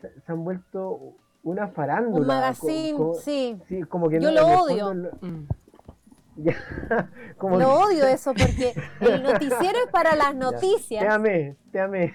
se, 0.00 0.10
se 0.20 0.32
han 0.32 0.44
vuelto 0.44 0.98
una 1.42 1.68
farándula. 1.68 2.20
Un 2.20 2.26
magazine, 2.26 2.98
sí. 3.20 3.58
sí, 3.66 3.82
como 3.84 4.08
que 4.08 4.20
Yo 4.20 4.30
no- 4.30 4.40
lo 4.40 4.62
odio. 4.64 4.86
fondo 4.86 5.10
lo- 5.20 5.28
Mm. 5.28 5.46
como 7.38 7.58
Lo 7.58 7.66
que- 7.66 7.72
odio 7.72 8.06
eso 8.06 8.32
porque 8.34 8.74
el 9.00 9.22
noticiero 9.22 9.78
es 9.84 9.90
para 9.90 10.14
las 10.16 10.34
noticias. 10.36 11.02
Te 11.02 11.08
amé, 11.08 11.56
te 11.72 11.80
amé. 11.80 12.12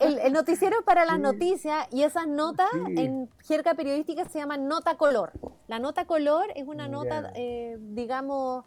El, 0.00 0.18
el 0.18 0.32
noticiero 0.32 0.76
es 0.78 0.84
para 0.84 1.04
las 1.04 1.16
Sí. 1.16 1.20
noticias 1.22 1.86
y 1.92 2.02
esas 2.04 2.26
notas 2.26 2.68
Sí. 2.72 2.94
en 2.96 3.28
jerga 3.42 3.74
periodística 3.74 4.24
se 4.26 4.38
llaman 4.38 4.66
nota 4.68 4.96
color. 4.96 5.32
La 5.66 5.78
nota 5.78 6.04
color 6.06 6.46
es 6.54 6.66
una 6.66 6.88
nota, 6.88 7.32
eh, 7.34 7.76
digamos, 7.80 8.64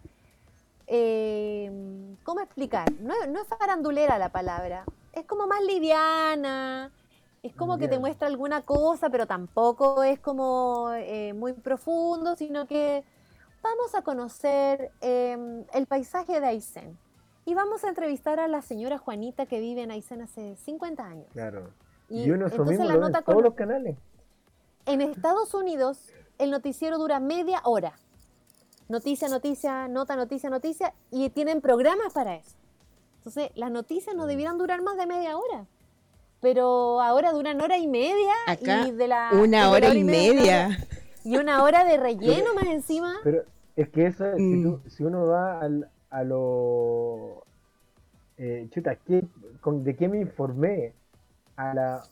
eh, 0.87 1.71
¿cómo 2.23 2.39
explicar? 2.41 2.91
No, 3.01 3.13
no 3.29 3.41
es 3.41 3.47
farandulera 3.47 4.17
la 4.17 4.29
palabra, 4.29 4.85
es 5.13 5.25
como 5.25 5.47
más 5.47 5.61
liviana, 5.63 6.91
es 7.43 7.53
como 7.55 7.77
que 7.77 7.87
te 7.87 7.99
muestra 7.99 8.27
alguna 8.27 8.61
cosa, 8.63 9.09
pero 9.09 9.25
tampoco 9.27 10.03
es 10.03 10.19
como 10.19 10.91
eh, 10.93 11.33
muy 11.33 11.53
profundo, 11.53 12.35
sino 12.35 12.67
que 12.67 13.03
vamos 13.61 13.95
a 13.95 14.01
conocer 14.01 14.91
eh, 15.01 15.63
el 15.73 15.85
paisaje 15.87 16.39
de 16.39 16.47
Aysén. 16.47 16.97
Y 17.45 17.53
vamos 17.53 17.83
a 17.83 17.89
entrevistar 17.89 18.39
a 18.39 18.47
la 18.47 18.61
señora 18.61 18.97
Juanita 18.97 19.45
que 19.45 19.59
vive 19.59 19.81
en 19.83 19.91
Aysén 19.91 20.21
hace 20.21 20.55
50 20.57 21.03
años. 21.05 21.27
Claro. 21.31 21.69
Y 22.09 22.23
Y, 22.23 22.31
uno 22.31 22.47
entonces 22.47 22.79
la 22.79 22.93
en 22.95 22.99
nota 22.99 23.21
todos 23.21 23.35
con- 23.35 23.43
los 23.43 23.53
canales. 23.53 23.97
En 24.85 25.01
Estados 25.01 25.53
Unidos, 25.53 25.99
el 26.37 26.51
noticiero 26.51 26.97
dura 26.97 27.19
media 27.19 27.61
hora. 27.63 27.93
Noticia, 28.89 29.27
noticia, 29.27 29.87
nota, 29.89 30.15
noticia, 30.15 30.49
noticia, 30.49 30.93
y 31.11 31.29
tienen 31.29 31.59
programas 31.61 32.13
para 32.13 32.35
eso. 32.35 32.55
Entonces, 33.17 33.51
las 33.55 33.69
noticias 33.71 34.15
Mm. 34.15 34.17
no 34.17 34.25
debieran 34.27 34.57
durar 34.57 34.81
más 34.81 34.95
de 34.97 35.05
media 35.05 35.35
hora. 35.37 35.65
Pero 36.39 37.01
ahora 37.01 37.31
duran 37.33 37.59
hora 37.61 37.77
y 37.77 37.87
media. 37.87 38.33
Acá, 38.45 38.87
y 38.87 38.91
de 38.91 39.07
la, 39.07 39.31
de 39.31 39.41
Una 39.41 39.61
la 39.63 39.69
hora 39.71 39.93
y 39.93 40.03
media, 40.03 40.67
media. 40.69 40.87
Y 41.23 41.37
una 41.37 41.63
hora 41.63 41.83
de 41.85 41.97
relleno 41.97 42.53
más 42.55 42.67
encima. 42.67 43.15
Pero 43.23 43.43
es 43.75 43.89
que 43.89 44.05
eso, 44.07 44.25
es, 44.25 44.37
si, 44.37 44.41
Mm. 44.43 44.63
tú- 44.63 44.81
si 44.89 45.03
uno 45.03 45.25
va 45.27 45.59
al, 45.61 45.89
a 46.09 46.23
lo... 46.23 47.43
eh, 48.37 48.67
chuta, 48.71 48.95
¿qué- 48.95 49.25
con- 49.61 49.83
¿de 49.83 49.95
qué 49.95 50.07
me 50.07 50.19
informé? 50.19 50.93
A 51.55 51.73
la 51.73 52.03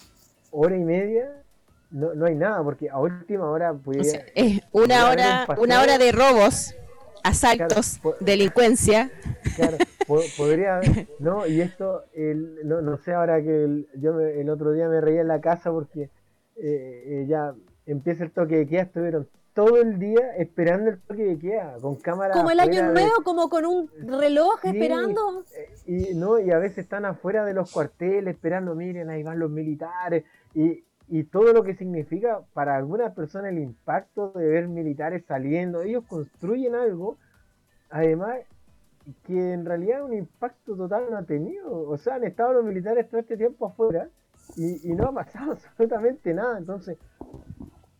hora 0.52 0.76
y 0.76 0.84
media 0.84 1.44
no, 1.92 2.14
no 2.16 2.26
hay 2.26 2.36
nada, 2.36 2.64
porque 2.64 2.90
a 2.90 2.98
última 3.00 3.48
hora 3.50 3.72
O 3.74 4.04
sea, 4.04 4.22
es 4.34 4.62
puede 4.72 4.86
una 4.86 5.06
un 5.06 5.12
hora, 5.12 5.48
una 5.60 5.82
hora 5.82 5.98
de 6.00 6.12
robos, 6.12 6.76
asaltos, 7.24 8.00
Claro, 8.00 8.18
delincuencia. 8.22 9.12
Claro, 9.56 9.78
po- 10.08 10.22
podría 10.38 10.78
haber, 10.78 11.08
no, 11.20 11.46
y 11.46 11.62
esto, 11.62 12.06
el, 12.14 12.68
no, 12.68 12.82
no 12.82 12.98
sé, 12.98 13.14
ahora 13.14 13.42
que 13.42 13.64
el, 13.64 13.88
yo 13.96 14.14
me- 14.14 14.42
el 14.42 14.50
otro 14.50 14.72
día 14.72 14.90
me 14.90 15.00
reía 15.00 15.22
en 15.22 15.28
la 15.28 15.40
casa 15.42 15.72
porque 15.72 16.10
eh, 16.58 17.04
eh, 17.06 17.26
ya 17.30 17.54
empieza 17.86 18.24
el 18.24 18.32
toque 18.32 18.58
de 18.58 18.68
queda, 18.68 18.82
estuvieron 18.84 19.28
todo 19.54 19.78
el 19.82 20.00
día 20.00 20.36
esperando 20.38 20.90
el 20.90 21.00
toque 21.02 21.24
de 21.24 21.40
queda, 21.40 21.78
con 21.82 21.96
cámara 21.96 22.34
Como 22.34 22.52
el 22.52 22.60
año 22.60 22.82
de- 22.84 22.92
nuevo, 22.92 23.24
como 23.24 23.50
con 23.50 23.66
un 23.66 23.90
reloj 24.06 24.60
Sí, 24.62 24.68
esperando. 24.70 25.46
eh, 25.56 25.70
y 26.12 26.14
no, 26.16 26.40
y 26.40 26.52
a 26.52 26.58
veces 26.58 26.80
están 26.80 27.06
afuera 27.06 27.46
de 27.46 27.54
los 27.54 27.72
cuarteles 27.72 28.36
esperando, 28.36 28.76
miren, 28.76 29.10
ahí 29.10 29.24
van 29.24 29.40
los 29.40 29.50
militares, 29.50 30.26
y, 30.54 30.84
y 31.08 31.24
todo 31.26 31.54
lo 31.54 31.64
que 31.64 31.76
significa 31.76 32.42
para 32.54 32.76
algunas 32.76 33.14
personas 33.14 33.52
el 33.52 33.60
impacto 33.60 34.32
de 34.32 34.46
ver 34.48 34.68
militares 34.68 35.24
saliendo, 35.26 35.84
ellos 35.84 36.04
construyen 36.08 36.76
algo, 36.76 37.18
además 37.90 38.40
que 39.24 39.54
en 39.54 39.66
realidad 39.66 40.04
un 40.04 40.14
impacto 40.16 40.76
total 40.76 41.06
no 41.12 41.18
ha 41.18 41.24
tenido. 41.24 41.88
O 41.88 41.96
sea, 41.98 42.16
han 42.16 42.24
estado 42.24 42.54
los 42.54 42.66
militares 42.66 43.08
todo 43.08 43.22
este 43.22 43.38
tiempo 43.38 43.68
afuera 43.68 44.10
y, 44.58 44.90
y 44.92 44.96
no 44.96 45.10
ha 45.10 45.14
pasado 45.14 45.52
absolutamente 45.54 46.34
nada. 46.34 46.58
Entonces, 46.58 46.98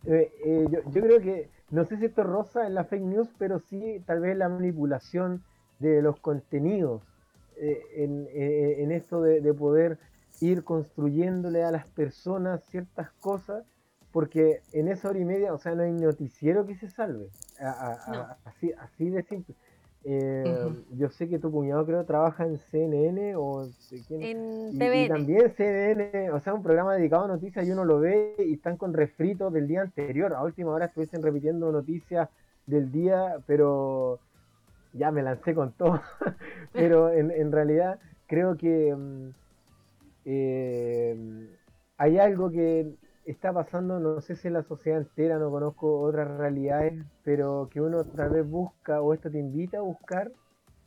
eh, 0.06 0.32
eh, 0.44 0.66
yo, 0.70 0.80
yo 0.90 1.02
creo 1.02 1.20
que, 1.20 1.50
no 1.70 1.84
sé 1.84 1.96
si 1.96 2.04
esto 2.06 2.22
rosa 2.22 2.66
en 2.66 2.74
la 2.74 2.84
fake 2.84 3.02
news, 3.02 3.28
pero 3.38 3.58
sí 3.58 4.02
tal 4.06 4.20
vez 4.20 4.36
la 4.36 4.48
manipulación 4.48 5.42
de 5.78 6.00
los 6.02 6.18
contenidos 6.20 7.02
eh, 7.56 7.80
en, 7.96 8.28
en 8.32 8.92
esto 8.92 9.20
de, 9.22 9.40
de 9.40 9.54
poder 9.54 9.98
ir 10.40 10.64
construyéndole 10.64 11.64
a 11.64 11.70
las 11.70 11.86
personas 11.88 12.64
ciertas 12.66 13.10
cosas, 13.20 13.64
porque 14.12 14.60
en 14.72 14.88
esa 14.88 15.08
hora 15.10 15.18
y 15.18 15.24
media, 15.24 15.52
o 15.52 15.58
sea, 15.58 15.74
no 15.74 15.82
hay 15.82 15.92
noticiero 15.92 16.66
que 16.66 16.76
se 16.76 16.88
salve. 16.88 17.28
A- 17.60 17.70
a- 17.70 17.92
a- 18.04 18.14
No. 18.14 18.36
así, 18.44 18.72
así 18.78 19.10
de 19.10 19.22
simple. 19.22 19.54
Eh, 20.08 20.44
Ujú. 20.44 20.98
Yo 20.98 21.08
sé 21.10 21.28
que 21.28 21.38
tu 21.38 21.50
cuñado 21.50 21.84
creo 21.84 22.04
trabaja 22.04 22.46
en 22.46 22.58
CNN 22.70 23.34
o 23.36 23.68
quién- 24.06 24.22
En 24.22 24.38
y, 24.72 24.76
y 24.78 24.78
TVN. 24.78 25.08
también 25.08 25.50
CNN, 25.56 26.30
o 26.30 26.40
sea, 26.40 26.54
un 26.54 26.62
programa 26.62 26.94
dedicado 26.94 27.24
a 27.24 27.28
noticias 27.28 27.66
y 27.66 27.70
uno 27.72 27.84
lo 27.84 27.98
ve 28.00 28.34
y 28.38 28.54
están 28.54 28.76
con 28.76 28.92
refritos 28.94 29.52
del 29.52 29.66
día 29.66 29.82
anterior. 29.82 30.32
A 30.34 30.42
última 30.42 30.70
hora 30.72 30.86
estuviesen 30.86 31.22
repitiendo 31.22 31.72
noticias 31.72 32.28
del 32.66 32.90
día, 32.92 33.36
pero 33.46 34.20
ya 34.92 35.10
me 35.12 35.22
lancé 35.22 35.54
con 35.54 35.72
todo. 35.74 36.02
pero 36.74 37.10
en, 37.12 37.30
en 37.32 37.52
realidad 37.52 37.98
creo 38.26 38.56
que 38.56 38.94
mm, 38.94 39.30
eh, 40.24 41.16
hay 41.98 42.18
algo 42.18 42.50
que 42.50 42.94
está 43.26 43.52
pasando, 43.52 43.98
no 43.98 44.20
sé 44.20 44.36
si 44.36 44.48
en 44.48 44.54
la 44.54 44.62
sociedad 44.62 45.00
entera, 45.00 45.38
no 45.38 45.50
conozco 45.50 46.00
otras 46.00 46.28
realidades, 46.38 47.04
pero 47.24 47.68
que 47.70 47.80
uno 47.80 48.04
tal 48.04 48.30
vez 48.30 48.48
busca, 48.48 49.00
o 49.00 49.12
esto 49.12 49.30
te 49.30 49.38
invita 49.38 49.78
a 49.78 49.82
buscar 49.82 50.32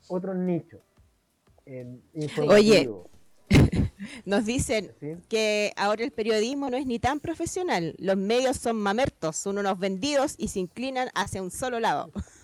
otros 0.07 0.35
nichos. 0.35 0.79
en 1.65 2.01
informativos, 2.13 3.07
Nos 4.25 4.45
dicen 4.45 4.91
¿sí? 4.99 5.17
que 5.27 5.73
ahora 5.75 6.03
el 6.03 6.11
periodismo 6.11 6.69
no 6.69 6.77
es 6.77 6.85
ni 6.85 6.99
tan 6.99 7.19
profesional. 7.19 7.95
Los 7.97 8.17
medios 8.17 8.57
son 8.57 8.77
mamertos, 8.77 9.35
son 9.35 9.57
unos 9.57 9.77
vendidos 9.79 10.35
y 10.37 10.49
se 10.49 10.59
inclinan 10.59 11.09
hacia 11.15 11.41
un 11.41 11.51
solo 11.51 11.79
lado. 11.79 12.11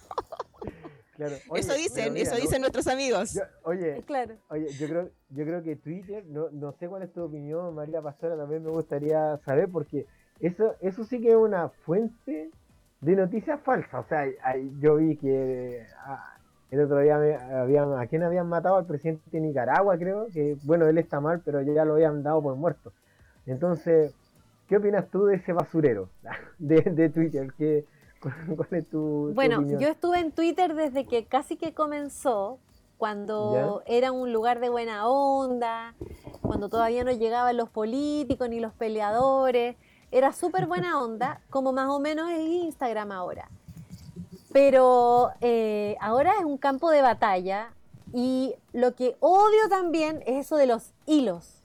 Claro. 1.15 1.35
eso 1.55 1.73
dicen, 1.75 2.11
mira, 2.13 2.23
eso 2.23 2.35
¿no? 2.35 2.41
dicen 2.41 2.61
nuestros 2.61 2.87
amigos. 2.87 3.33
Yo- 3.33 3.41
oye, 3.63 4.03
Claro. 4.05 4.35
Oye, 4.49 4.67
yo 4.73 4.87
creo, 4.87 5.09
yo 5.29 5.45
creo 5.45 5.63
que 5.63 5.75
Twitter, 5.77 6.25
no, 6.27 6.49
no 6.51 6.73
sé 6.73 6.87
cuál 6.89 7.03
es 7.03 7.13
tu 7.13 7.23
opinión, 7.23 7.73
María 7.73 8.01
Pastora, 8.01 8.35
también 8.35 8.63
me 8.63 8.69
gustaría 8.71 9.37
saber, 9.45 9.69
porque 9.69 10.05
eso, 10.39 10.75
eso 10.81 11.05
sí 11.05 11.21
que 11.21 11.29
es 11.29 11.35
una 11.35 11.69
fuente 11.69 12.49
de 13.01 13.15
noticias 13.15 13.59
falsas. 13.61 14.05
O 14.05 14.07
sea, 14.09 14.25
yo 14.79 14.97
vi 14.97 15.15
que 15.15 15.85
ah, 15.99 16.37
el 16.71 16.81
otro 16.81 16.99
día 16.99 17.17
me 17.17 17.35
habían, 17.35 17.93
a 17.97 18.07
quién 18.07 18.23
habían 18.23 18.47
matado 18.47 18.75
al 18.75 18.85
presidente 18.85 19.23
de 19.31 19.39
Nicaragua, 19.39 19.97
creo, 19.97 20.27
que 20.33 20.57
bueno, 20.63 20.87
él 20.87 20.97
está 20.97 21.21
mal, 21.21 21.41
pero 21.45 21.61
ya 21.61 21.85
lo 21.85 21.93
habían 21.93 22.23
dado 22.23 22.41
por 22.41 22.55
muerto. 22.55 22.91
Entonces, 23.45 24.13
¿qué 24.67 24.77
opinas 24.77 25.07
tú 25.09 25.25
de 25.25 25.35
ese 25.35 25.53
basurero 25.53 26.09
de, 26.59 26.81
de 26.81 27.09
Twitter? 27.09 27.53
¿Qué, 27.57 27.85
¿Cuál 28.55 28.67
es 28.71 28.89
tu, 28.89 29.29
tu 29.29 29.33
Bueno, 29.33 29.65
yo 29.79 29.87
estuve 29.87 30.19
en 30.19 30.31
Twitter 30.31 30.73
desde 30.73 31.05
que 31.05 31.25
casi 31.25 31.57
que 31.57 31.73
comenzó, 31.73 32.59
cuando 32.97 33.83
era 33.85 34.11
un 34.11 34.31
lugar 34.31 34.59
de 34.59 34.69
buena 34.69 35.07
onda, 35.07 35.93
cuando 36.41 36.69
todavía 36.69 37.03
no 37.03 37.11
llegaban 37.11 37.57
los 37.57 37.69
políticos 37.69 38.49
ni 38.49 38.59
los 38.59 38.73
peleadores. 38.73 39.75
Era 40.11 40.33
súper 40.33 40.65
buena 40.65 40.99
onda, 41.03 41.41
como 41.49 41.73
más 41.73 41.89
o 41.89 41.99
menos 41.99 42.29
es 42.31 42.39
Instagram 42.39 43.11
ahora. 43.11 43.49
Pero 44.53 45.31
eh, 45.41 45.97
ahora 45.99 46.33
es 46.39 46.45
un 46.45 46.57
campo 46.57 46.89
de 46.89 47.01
batalla 47.01 47.73
y 48.13 48.55
lo 48.71 48.95
que 48.95 49.17
odio 49.19 49.67
también 49.69 50.23
es 50.25 50.45
eso 50.45 50.55
de 50.55 50.67
los 50.67 50.93
hilos. 51.05 51.61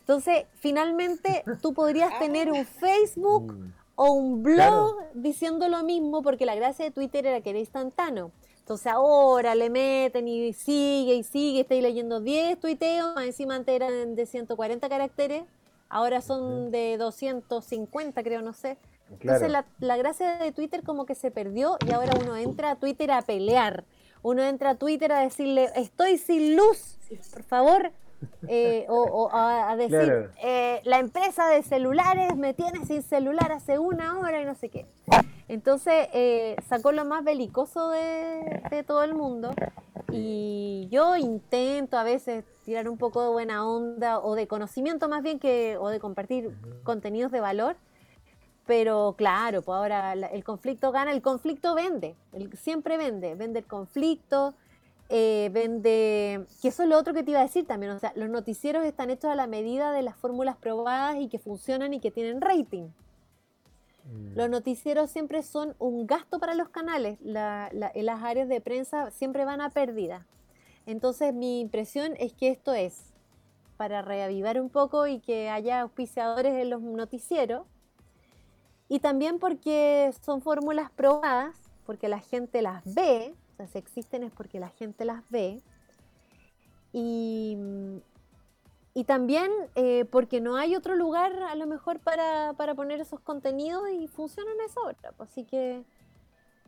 Entonces, 0.00 0.44
finalmente 0.58 1.42
tú 1.62 1.72
podrías 1.72 2.18
tener 2.18 2.52
un 2.52 2.66
Facebook 2.66 3.54
Mm, 3.54 3.72
o 4.02 4.12
un 4.12 4.42
blog 4.42 4.96
diciendo 5.12 5.68
lo 5.68 5.82
mismo, 5.82 6.22
porque 6.22 6.46
la 6.46 6.54
gracia 6.54 6.86
de 6.86 6.90
Twitter 6.90 7.26
era 7.26 7.42
que 7.42 7.50
era 7.50 7.58
instantáneo. 7.58 8.32
Entonces 8.60 8.86
ahora 8.86 9.54
le 9.54 9.68
meten 9.68 10.26
y 10.26 10.54
sigue 10.54 11.16
y 11.16 11.22
sigue, 11.22 11.60
estoy 11.60 11.82
leyendo 11.82 12.18
10 12.18 12.58
tuiteos, 12.58 13.14
más 13.14 13.26
encima 13.26 13.56
antes 13.56 13.74
eran 13.74 14.14
de 14.14 14.24
140 14.24 14.88
caracteres, 14.88 15.42
ahora 15.90 16.22
son 16.22 16.70
de 16.70 16.96
250 16.96 18.22
creo, 18.22 18.40
no 18.40 18.54
sé. 18.54 18.78
claro. 19.18 19.18
Entonces 19.20 19.50
la, 19.50 19.66
la 19.80 19.98
gracia 19.98 20.38
de 20.38 20.50
Twitter 20.52 20.82
como 20.82 21.04
que 21.04 21.14
se 21.14 21.30
perdió 21.30 21.76
y 21.86 21.92
ahora 21.92 22.14
uno 22.22 22.36
entra 22.36 22.70
a 22.70 22.76
Twitter 22.76 23.10
a 23.10 23.20
pelear. 23.20 23.84
Uno 24.22 24.42
entra 24.42 24.70
a 24.70 24.74
Twitter 24.76 25.12
a 25.12 25.20
decirle, 25.20 25.68
estoy 25.76 26.16
sin 26.16 26.56
luz, 26.56 26.96
por 27.34 27.42
favor. 27.42 27.92
Eh, 28.48 28.86
o, 28.88 28.94
o 29.02 29.30
a, 29.32 29.76
decir, 29.76 29.98
Claro. 29.98 30.30
eh, 30.42 30.80
la 30.84 30.98
empresa 30.98 31.48
de 31.48 31.62
celulares 31.62 32.36
me 32.36 32.54
tiene 32.54 32.84
sin 32.86 33.02
celular 33.02 33.52
hace 33.52 33.78
una 33.78 34.18
hora 34.18 34.40
y 34.40 34.44
no 34.44 34.54
sé 34.54 34.68
qué. 34.68 34.86
Entonces 35.48 36.08
eh, 36.12 36.56
sacó 36.68 36.92
lo 36.92 37.04
más 37.04 37.24
belicoso 37.24 37.90
de, 37.90 38.62
de 38.70 38.82
todo 38.84 39.02
el 39.02 39.14
mundo 39.14 39.50
y 40.12 40.88
yo 40.90 41.16
intento 41.16 41.98
a 41.98 42.04
veces 42.04 42.44
tirar 42.64 42.88
un 42.88 42.98
poco 42.98 43.22
de 43.22 43.28
buena 43.30 43.66
onda 43.68 44.18
o 44.20 44.34
de 44.34 44.46
conocimiento 44.46 45.08
más 45.08 45.22
bien 45.22 45.38
que 45.38 45.76
o 45.78 45.88
de 45.88 45.98
compartir 46.00 46.50
contenidos 46.84 47.32
de 47.32 47.40
valor 47.40 47.76
pero 48.66 49.14
claro, 49.18 49.62
pues 49.62 49.74
ahora 49.76 50.12
el 50.12 50.44
conflicto 50.44 50.92
gana, 50.92 51.10
el 51.10 51.22
conflicto 51.22 51.74
vende, 51.74 52.14
el- 52.32 52.56
siempre 52.56 52.96
vende, 52.98 53.34
vende 53.34 53.58
el 53.60 53.66
conflicto, 53.66 54.54
eh, 55.10 55.50
vende, 55.52 56.46
que 56.62 56.68
eso 56.68 56.84
es 56.84 56.88
lo 56.88 56.96
otro 56.96 57.12
que 57.12 57.22
te 57.22 57.32
iba 57.32 57.40
a 57.40 57.42
decir 57.42 57.66
también, 57.66 57.92
o 57.92 57.98
sea, 57.98 58.12
los 58.14 58.30
noticieros 58.30 58.84
están 58.86 59.10
hechos 59.10 59.30
a 59.30 59.34
la 59.34 59.46
medida 59.46 59.92
de 59.92 60.02
las 60.02 60.16
fórmulas 60.16 60.56
probadas 60.56 61.16
y 61.16 61.28
que 61.28 61.38
funcionan 61.38 61.92
y 61.92 62.00
que 62.00 62.10
tienen 62.12 62.40
rating. 62.40 62.88
Mm. 64.04 64.36
Los 64.36 64.48
noticieros 64.48 65.10
siempre 65.10 65.42
son 65.42 65.74
un 65.78 66.06
gasto 66.06 66.38
para 66.38 66.54
los 66.54 66.68
canales, 66.68 67.18
la- 67.20 67.70
las 67.72 68.22
áreas 68.22 68.48
de 68.48 68.60
prensa 68.60 69.10
siempre 69.10 69.44
van 69.44 69.60
a 69.60 69.70
pérdida. 69.70 70.26
Entonces 70.86 71.34
mi 71.34 71.60
impresión 71.60 72.14
es 72.18 72.32
que 72.32 72.48
esto 72.48 72.72
es 72.72 73.12
para 73.76 74.02
reavivar 74.02 74.60
un 74.60 74.70
poco 74.70 75.06
y 75.06 75.20
que 75.20 75.50
haya 75.50 75.80
auspiciadores 75.80 76.54
en 76.54 76.70
los 76.70 76.82
noticieros. 76.82 77.66
Y 78.88 78.98
también 79.00 79.38
porque 79.38 80.12
son 80.24 80.42
fórmulas 80.42 80.90
probadas, 80.90 81.56
porque 81.86 82.08
la 82.08 82.20
gente 82.20 82.60
las 82.62 82.82
ve, 82.84 83.34
sea, 83.66 83.72
si 83.72 83.78
existen 83.78 84.22
es 84.22 84.32
porque 84.32 84.60
la 84.60 84.68
gente 84.70 85.04
las 85.04 85.22
ve. 85.30 85.62
Y, 86.92 87.56
y 88.94 89.04
también 89.04 89.50
eh, 89.74 90.04
porque 90.10 90.40
no 90.40 90.56
hay 90.56 90.74
otro 90.74 90.96
lugar 90.96 91.42
a 91.42 91.54
lo 91.54 91.66
mejor 91.66 92.00
para, 92.00 92.54
para 92.54 92.74
poner 92.74 93.00
esos 93.00 93.20
contenidos 93.20 93.82
y 93.90 94.08
funcionan 94.08 94.54
esa 94.66 94.80
hora. 94.80 95.12
pues, 95.16 95.30
Así 95.30 95.44
que 95.44 95.84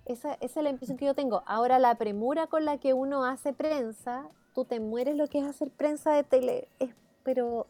esa, 0.05 0.34
esa 0.34 0.61
es 0.61 0.64
la 0.64 0.70
impresión 0.70 0.99
que 0.99 1.07
yo 1.07 1.14
tengo. 1.14 1.43
Ahora 1.47 1.78
la 1.78 1.95
premura 1.97 2.47
con 2.47 2.64
la 2.64 2.78
que 2.78 2.93
uno 2.95 3.24
hace 3.24 3.53
prensa, 3.53 4.28
tú 4.55 4.64
te 4.64 4.80
mueres 4.80 5.16
lo 5.16 5.26
que 5.26 5.38
es 5.38 5.47
hacer 5.47 5.70
prensa 5.70 6.12
de 6.12 6.22
tele. 6.22 6.68
Es, 6.78 6.90
pero 7.22 7.66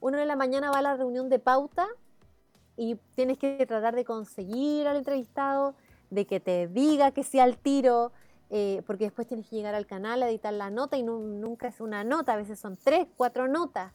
uno 0.00 0.18
en 0.18 0.28
la 0.28 0.36
mañana 0.36 0.70
va 0.70 0.78
a 0.78 0.82
la 0.82 0.96
reunión 0.96 1.28
de 1.28 1.38
pauta 1.38 1.86
y 2.76 2.96
tienes 3.14 3.38
que 3.38 3.64
tratar 3.66 3.94
de 3.94 4.04
conseguir 4.04 4.88
al 4.88 4.96
entrevistado, 4.96 5.74
de 6.08 6.26
que 6.26 6.40
te 6.40 6.66
diga 6.66 7.10
que 7.10 7.22
sea 7.22 7.44
al 7.44 7.58
tiro, 7.58 8.12
eh, 8.50 8.82
porque 8.86 9.04
después 9.04 9.28
tienes 9.28 9.48
que 9.48 9.56
llegar 9.56 9.74
al 9.74 9.86
canal 9.86 10.22
a 10.22 10.28
editar 10.28 10.52
la 10.52 10.70
nota 10.70 10.96
y 10.96 11.02
nu- 11.02 11.20
nunca 11.20 11.68
es 11.68 11.80
una 11.80 12.02
nota, 12.04 12.32
a 12.32 12.36
veces 12.36 12.58
son 12.58 12.76
tres, 12.76 13.06
cuatro 13.16 13.46
notas. 13.48 13.92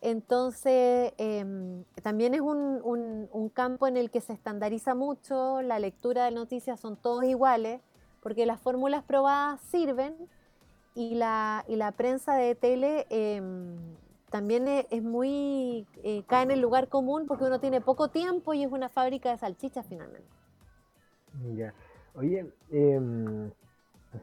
Entonces, 0.00 1.12
em, 1.18 1.84
también 2.02 2.34
es 2.34 2.40
un, 2.40 3.50
campo 3.52 3.86
en 3.86 3.96
el 3.96 4.10
que 4.10 4.20
se 4.20 4.32
estandariza 4.32 4.94
mucho, 4.94 5.60
la 5.62 5.78
lectura 5.78 6.24
de 6.24 6.30
noticias 6.30 6.80
son 6.80 6.96
todos 6.96 7.24
iguales, 7.24 7.80
porque 8.22 8.46
las 8.46 8.60
fórmulas 8.60 9.02
probadas 9.02 9.60
sirven 9.60 10.14
y 10.94 11.16
la, 11.16 11.64
prensa 11.96 12.34
de 12.36 12.54
tele 12.54 13.06
em, 13.10 13.76
también 14.30 14.68
es, 14.68 14.86
es 14.90 15.02
muy, 15.02 15.86
eh, 16.04 16.22
cae 16.28 16.44
en 16.44 16.52
el 16.52 16.60
lugar 16.60 16.88
común 16.88 17.26
porque 17.26 17.44
uno 17.44 17.58
tiene 17.60 17.80
poco 17.80 18.08
tiempo 18.08 18.54
y 18.54 18.62
es 18.62 18.70
una 18.70 18.88
fábrica 18.88 19.30
de 19.30 19.38
salchichas 19.38 19.84
finalmente. 19.86 20.28
Ya. 21.54 21.74
Oye, 22.14 22.52
em, 22.70 23.50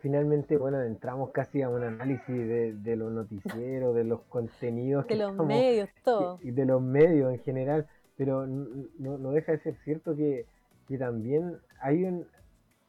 finalmente, 0.01 0.57
bueno, 0.57 0.81
entramos 0.81 1.31
casi 1.31 1.61
a 1.61 1.69
un 1.69 1.83
análisis 1.83 2.27
de, 2.27 2.73
de 2.73 2.95
los 2.95 3.11
noticieros, 3.11 3.95
de 3.95 4.03
los 4.03 4.21
contenidos 4.23 5.03
De 5.05 5.07
que 5.07 5.15
los 5.15 5.31
estamos- 5.31 5.47
medios, 5.47 5.89
todo. 6.03 6.39
y 6.43 6.51
de 6.51 6.65
los 6.65 6.81
medios 6.81 7.33
en 7.33 7.39
general, 7.39 7.87
pero 8.17 8.45
no, 8.47 9.17
no 9.17 9.31
deja 9.31 9.53
de 9.53 9.59
ser 9.59 9.75
cierto 9.83 10.15
que, 10.15 10.45
que 10.87 10.97
también 10.97 11.57
hay 11.81 12.03
un 12.03 12.25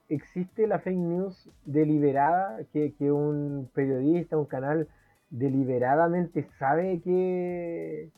existe 0.08 0.66
la 0.66 0.78
fake 0.78 0.96
news 0.96 1.50
deliberada, 1.66 2.60
que, 2.72 2.94
que 2.94 3.12
un 3.12 3.68
periodista, 3.74 4.38
un 4.38 4.46
canal 4.46 4.88
deliberadamente 5.28 6.48
sabe 6.58 7.00
que, 7.02 8.08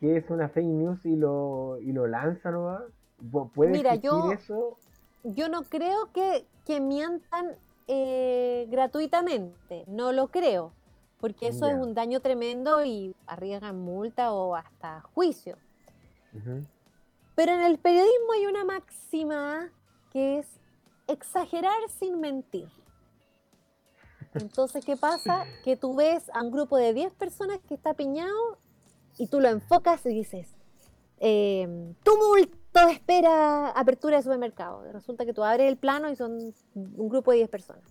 que 0.00 0.16
es 0.16 0.28
una 0.30 0.48
fake 0.48 0.66
news 0.66 1.04
y 1.06 1.14
lo, 1.16 1.78
y 1.80 1.92
lo 1.92 2.06
lanza 2.06 2.50
nomás. 2.50 2.82
¿Pu- 3.30 3.50
¿Puede 3.52 3.70
Mira, 3.72 3.94
yo- 3.94 4.32
eso? 4.32 4.76
Yo 5.24 5.48
no 5.48 5.62
creo 5.64 6.10
que, 6.12 6.44
que 6.66 6.80
mientan 6.80 7.46
eh, 7.88 8.66
gratuitamente, 8.68 9.84
no 9.86 10.12
lo 10.12 10.28
creo, 10.28 10.72
porque 11.18 11.48
eso 11.48 11.66
es 11.66 11.76
un 11.76 11.94
daño 11.94 12.20
tremendo 12.20 12.84
y 12.84 13.14
arriesgan 13.26 13.80
multa 13.80 14.32
o 14.32 14.54
hasta 14.54 15.02
juicio. 15.14 15.56
Pero 17.34 17.52
en 17.52 17.62
el 17.62 17.78
periodismo 17.78 18.32
hay 18.34 18.46
una 18.46 18.64
máxima 18.64 19.70
que 20.12 20.38
es 20.38 20.46
exagerar 21.06 21.78
sin 21.88 22.20
mentir. 22.20 22.68
Entonces, 24.34 24.84
¿qué 24.84 24.96
pasa? 24.96 25.44
Que 25.64 25.76
tú 25.76 25.94
ves 25.94 26.30
a 26.34 26.42
un 26.42 26.50
grupo 26.50 26.76
de 26.76 26.92
10 26.92 27.12
personas 27.14 27.60
que 27.68 27.74
está 27.74 27.94
piñado 27.94 28.58
y 29.16 29.28
tú 29.28 29.40
lo 29.40 29.48
enfocas 29.48 30.04
y 30.04 30.10
dices, 30.10 30.48
eh, 31.18 31.94
tumulto 32.02 32.56
espera 32.90 33.70
apertura 33.70 34.16
de 34.16 34.22
supermercado. 34.22 34.84
Resulta 34.92 35.24
que 35.24 35.32
tú 35.32 35.44
abres 35.44 35.68
el 35.68 35.76
plano 35.76 36.10
y 36.10 36.16
son 36.16 36.54
un 36.74 37.08
grupo 37.08 37.30
de 37.30 37.38
10 37.38 37.48
personas. 37.50 37.84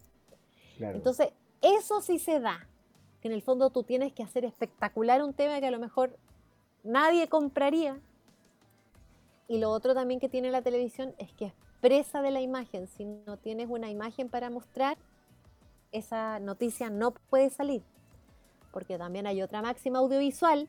Claro. 0.77 0.97
Entonces, 0.97 1.29
eso 1.61 2.01
sí 2.01 2.19
se 2.19 2.39
da. 2.39 2.67
Que 3.21 3.27
en 3.27 3.33
el 3.33 3.41
fondo 3.41 3.69
tú 3.69 3.83
tienes 3.83 4.13
que 4.13 4.23
hacer 4.23 4.45
espectacular 4.45 5.23
un 5.23 5.33
tema 5.33 5.59
que 5.59 5.67
a 5.67 5.71
lo 5.71 5.79
mejor 5.79 6.17
nadie 6.83 7.27
compraría. 7.27 7.99
Y 9.47 9.59
lo 9.59 9.71
otro 9.71 9.93
también 9.93 10.19
que 10.19 10.29
tiene 10.29 10.51
la 10.51 10.61
televisión 10.61 11.13
es 11.17 11.31
que 11.33 11.45
es 11.45 11.53
presa 11.81 12.21
de 12.21 12.31
la 12.31 12.41
imagen. 12.41 12.87
Si 12.87 13.05
no 13.05 13.37
tienes 13.37 13.69
una 13.69 13.89
imagen 13.89 14.29
para 14.29 14.49
mostrar, 14.49 14.97
esa 15.91 16.39
noticia 16.39 16.89
no 16.89 17.11
puede 17.11 17.49
salir. 17.49 17.83
Porque 18.71 18.97
también 18.97 19.27
hay 19.27 19.41
otra 19.41 19.61
máxima 19.61 19.99
audiovisual 19.99 20.67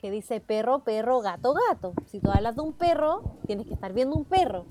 que 0.00 0.10
dice 0.10 0.40
perro, 0.40 0.80
perro, 0.80 1.20
gato, 1.20 1.52
gato. 1.68 1.92
Si 2.06 2.20
tú 2.20 2.30
hablas 2.30 2.56
de 2.56 2.62
un 2.62 2.72
perro, 2.72 3.22
tienes 3.46 3.66
que 3.66 3.74
estar 3.74 3.92
viendo 3.92 4.16
un 4.16 4.24
perro. 4.24 4.64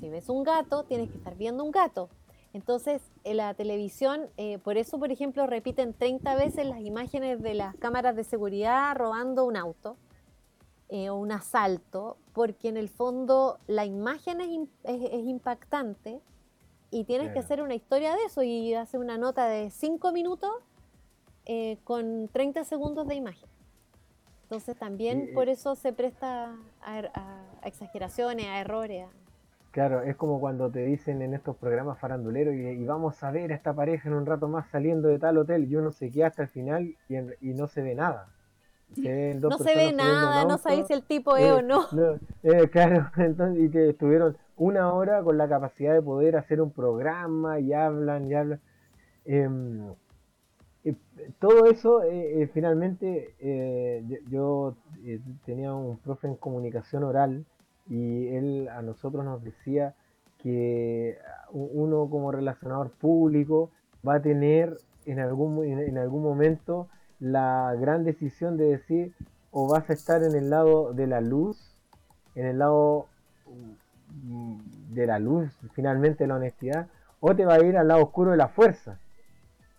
Si 0.00 0.08
ves 0.10 0.28
un 0.28 0.42
gato, 0.42 0.84
tienes 0.84 1.10
que 1.10 1.16
estar 1.18 1.36
viendo 1.36 1.62
un 1.64 1.70
gato. 1.70 2.08
Entonces, 2.52 3.02
en 3.24 3.36
la 3.36 3.54
televisión, 3.54 4.28
eh, 4.36 4.58
por 4.58 4.76
eso, 4.78 4.98
por 4.98 5.12
ejemplo, 5.12 5.46
repiten 5.46 5.92
30 5.94 6.34
veces 6.34 6.66
las 6.66 6.80
imágenes 6.80 7.40
de 7.42 7.54
las 7.54 7.76
cámaras 7.76 8.16
de 8.16 8.24
seguridad 8.24 8.96
robando 8.96 9.44
un 9.44 9.56
auto 9.56 9.96
eh, 10.88 11.10
o 11.10 11.16
un 11.16 11.30
asalto, 11.30 12.16
porque 12.32 12.68
en 12.68 12.78
el 12.78 12.88
fondo 12.88 13.58
la 13.66 13.84
imagen 13.84 14.40
es, 14.40 14.48
im- 14.48 14.68
es- 14.84 15.02
es 15.12 15.26
impactante 15.26 16.20
y 16.90 17.04
tienes 17.04 17.30
que 17.32 17.38
hacer 17.40 17.60
una 17.60 17.74
historia 17.74 18.14
de 18.16 18.24
eso 18.24 18.42
y 18.42 18.72
hacer 18.74 18.98
una 18.98 19.18
nota 19.18 19.46
de 19.46 19.70
5 19.70 20.10
minutos 20.12 20.50
eh, 21.44 21.76
con 21.84 22.28
30 22.32 22.64
segundos 22.64 23.06
de 23.06 23.14
imagen. 23.16 23.48
Entonces 24.48 24.76
también 24.76 25.28
por 25.34 25.48
eh. 25.48 25.52
eso 25.52 25.74
se 25.74 25.92
presta 25.92 26.56
a, 26.82 26.98
er- 26.98 27.10
a 27.14 27.66
exageraciones, 27.66 28.46
a 28.46 28.60
errores. 28.60 29.06
Claro, 29.70 30.02
es 30.02 30.16
como 30.16 30.40
cuando 30.40 30.70
te 30.70 30.80
dicen 30.84 31.22
en 31.22 31.34
estos 31.34 31.56
programas 31.56 31.98
faranduleros 31.98 32.54
y, 32.54 32.58
y 32.66 32.84
vamos 32.84 33.22
a 33.22 33.30
ver 33.30 33.52
a 33.52 33.54
esta 33.54 33.74
pareja 33.74 34.08
en 34.08 34.14
un 34.14 34.26
rato 34.26 34.48
más 34.48 34.68
saliendo 34.70 35.08
de 35.08 35.18
tal 35.18 35.38
hotel 35.38 35.70
y 35.70 35.76
uno 35.76 35.92
se 35.92 36.10
queda 36.10 36.28
hasta 36.28 36.42
el 36.42 36.48
final 36.48 36.96
y, 37.08 37.14
en- 37.14 37.34
y 37.40 37.54
no 37.54 37.66
se 37.68 37.82
ve 37.82 37.94
nada. 37.94 38.28
Se 38.94 39.34
No 39.34 39.58
se 39.58 39.76
ve 39.76 39.92
nada, 39.92 40.44
no 40.44 40.56
sabéis 40.58 40.86
si 40.86 40.94
el 40.94 41.02
tipo 41.02 41.36
es 41.36 41.44
eh, 41.44 41.52
o 41.52 41.62
no. 41.62 41.86
eh, 42.42 42.68
claro, 42.70 43.10
entonces, 43.16 43.64
y 43.64 43.70
que 43.70 43.90
estuvieron 43.90 44.36
una 44.56 44.92
hora 44.92 45.22
con 45.22 45.36
la 45.38 45.48
capacidad 45.48 45.92
de 45.94 46.02
poder 46.02 46.36
hacer 46.36 46.60
un 46.60 46.72
programa 46.72 47.60
y 47.60 47.72
hablan 47.74 48.26
y 48.30 48.34
hablan. 48.34 48.60
Em, 49.26 49.94
eh, 50.84 50.94
todo 51.38 51.66
eso, 51.66 52.02
eh, 52.02 52.42
eh, 52.42 52.50
finalmente, 52.52 53.34
eh, 53.40 54.04
yo, 54.28 54.76
yo, 55.02 55.18
tenía 55.44 55.74
un 55.74 55.98
profe 55.98 56.28
en 56.28 56.36
comunicación 56.36 57.04
oral 57.04 57.44
y 57.88 58.28
él 58.28 58.68
a 58.68 58.82
nosotros 58.82 59.24
nos 59.24 59.42
decía 59.42 59.94
que 60.38 61.18
uno 61.50 62.08
como 62.10 62.30
relacionador 62.30 62.90
público 62.90 63.70
va 64.06 64.16
a 64.16 64.22
tener 64.22 64.76
en 65.06 65.18
algún, 65.18 65.64
en 65.64 65.98
algún 65.98 66.22
momento 66.22 66.88
la 67.18 67.74
gran 67.80 68.04
decisión 68.04 68.56
de 68.56 68.66
decir 68.66 69.14
o 69.50 69.68
vas 69.68 69.88
a 69.90 69.94
estar 69.94 70.22
en 70.22 70.34
el 70.36 70.50
lado 70.50 70.92
de 70.92 71.06
la 71.06 71.20
luz, 71.20 71.74
en 72.34 72.46
el 72.46 72.58
lado 72.58 73.06
mm, 74.22 74.94
de 74.94 75.06
la 75.06 75.18
luz, 75.18 75.50
finalmente 75.72 76.26
la 76.26 76.36
honestidad, 76.36 76.86
o 77.20 77.34
te 77.34 77.44
va 77.44 77.54
a 77.54 77.64
ir 77.64 77.76
al 77.76 77.88
lado 77.88 78.04
oscuro 78.04 78.30
de 78.30 78.36
la 78.36 78.48
fuerza 78.48 78.98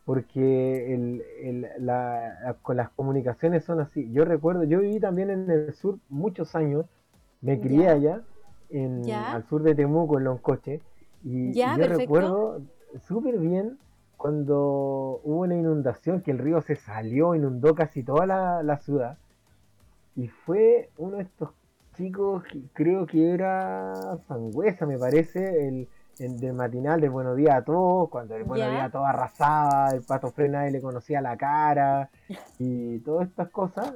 porque 0.10 0.91
el, 0.95 1.24
el- 1.43 1.62
la- 1.86 2.55
la- 2.66 2.74
las 2.74 2.89
comunicaciones 2.89 3.64
son 3.64 3.80
así. 3.80 4.12
Yo 4.12 4.26
recuerdo, 4.26 4.64
yo 4.64 4.80
viví 4.80 4.99
también 4.99 5.30
en 5.30 5.51
el 5.51 5.72
sur 5.76 5.99
muchos 6.10 6.55
años, 6.55 6.88
me 7.41 7.60
crié 7.62 7.84
Ya. 7.84 7.91
allá, 7.91 8.22
en, 8.72 9.03
Ya. 9.03 9.34
al 9.36 9.43
sur 9.43 9.62
de 9.62 9.76
Temuco, 9.76 10.18
en 10.18 10.24
Loncoche, 10.24 10.82
y, 11.24 11.53
Ya, 11.53 11.68
y 11.68 11.78
yo 11.78 11.78
perfecto. 11.78 11.97
recuerdo 11.99 12.62
súper 13.07 13.38
bien 13.38 13.78
cuando 14.18 15.22
hubo 15.24 15.41
una 15.41 15.55
inundación, 15.55 16.22
que 16.22 16.32
el 16.32 16.39
río 16.39 16.60
se 16.64 16.76
salió, 16.76 17.36
inundó 17.36 17.76
casi 17.76 18.01
toda 18.01 18.26
la, 18.26 18.64
la 18.64 18.80
ciudad, 18.80 19.20
y 20.16 20.28
fue 20.28 20.89
uno 20.97 21.18
de 21.18 21.24
estos 21.24 21.51
chicos, 21.95 22.43
creo 22.74 23.05
que 23.05 23.30
era 23.32 23.93
Sangüesa, 24.28 24.88
me 24.88 24.97
parece, 24.97 25.68
el, 25.68 25.88
el 26.20 26.39
del 26.39 26.53
matinal 26.53 26.99
de 26.99 27.09
Buenos 27.09 27.36
Días 27.38 27.55
a 27.55 27.61
Todos, 27.63 28.09
cuando 28.09 28.36
el 28.36 28.43
Buenos. 28.43 28.67
Días 28.74 28.86
a 28.88 28.91
Todos 28.91 29.07
arrasaba, 29.07 29.89
el 29.93 30.01
Pato 30.03 30.32
Fred 30.32 30.51
nadie 30.51 30.72
le 30.72 30.82
conocía 30.82 31.22
la 31.22 31.38
cara, 31.38 32.09
y 32.57 32.99
todas 32.99 33.28
estas 33.30 33.49
cosas, 33.49 33.93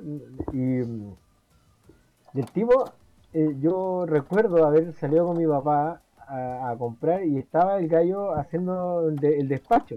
y, 0.53 0.81
y 0.81 2.39
el 2.39 2.45
tipo, 2.51 2.85
eh, 3.33 3.55
yo 3.59 4.05
recuerdo 4.05 4.65
haber 4.65 4.93
salido 4.93 5.27
con 5.27 5.37
mi 5.37 5.45
papá 5.47 6.01
a, 6.27 6.69
a 6.69 6.77
comprar 6.77 7.23
y 7.25 7.37
estaba 7.37 7.77
el 7.77 7.87
gallo 7.87 8.33
haciendo 8.35 9.09
el, 9.09 9.17
de- 9.17 9.39
el 9.39 9.47
despacho. 9.47 9.95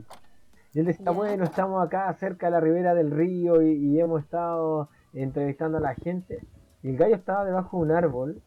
Y 0.74 0.80
él 0.80 0.86
decía, 0.86 1.10
bueno, 1.10 1.44
estamos 1.44 1.82
acá 1.84 2.12
cerca 2.14 2.46
de 2.46 2.52
la 2.52 2.60
ribera 2.60 2.94
del 2.94 3.10
río 3.10 3.62
y, 3.62 3.70
y 3.72 4.00
hemos 4.00 4.22
estado 4.22 4.88
entrevistando 5.14 5.78
a 5.78 5.80
la 5.80 5.94
gente. 5.94 6.40
Y 6.82 6.90
el 6.90 6.96
gallo 6.98 7.14
estaba 7.14 7.44
debajo 7.46 7.78
de 7.78 7.82
un 7.84 7.90
árbol 7.92 8.42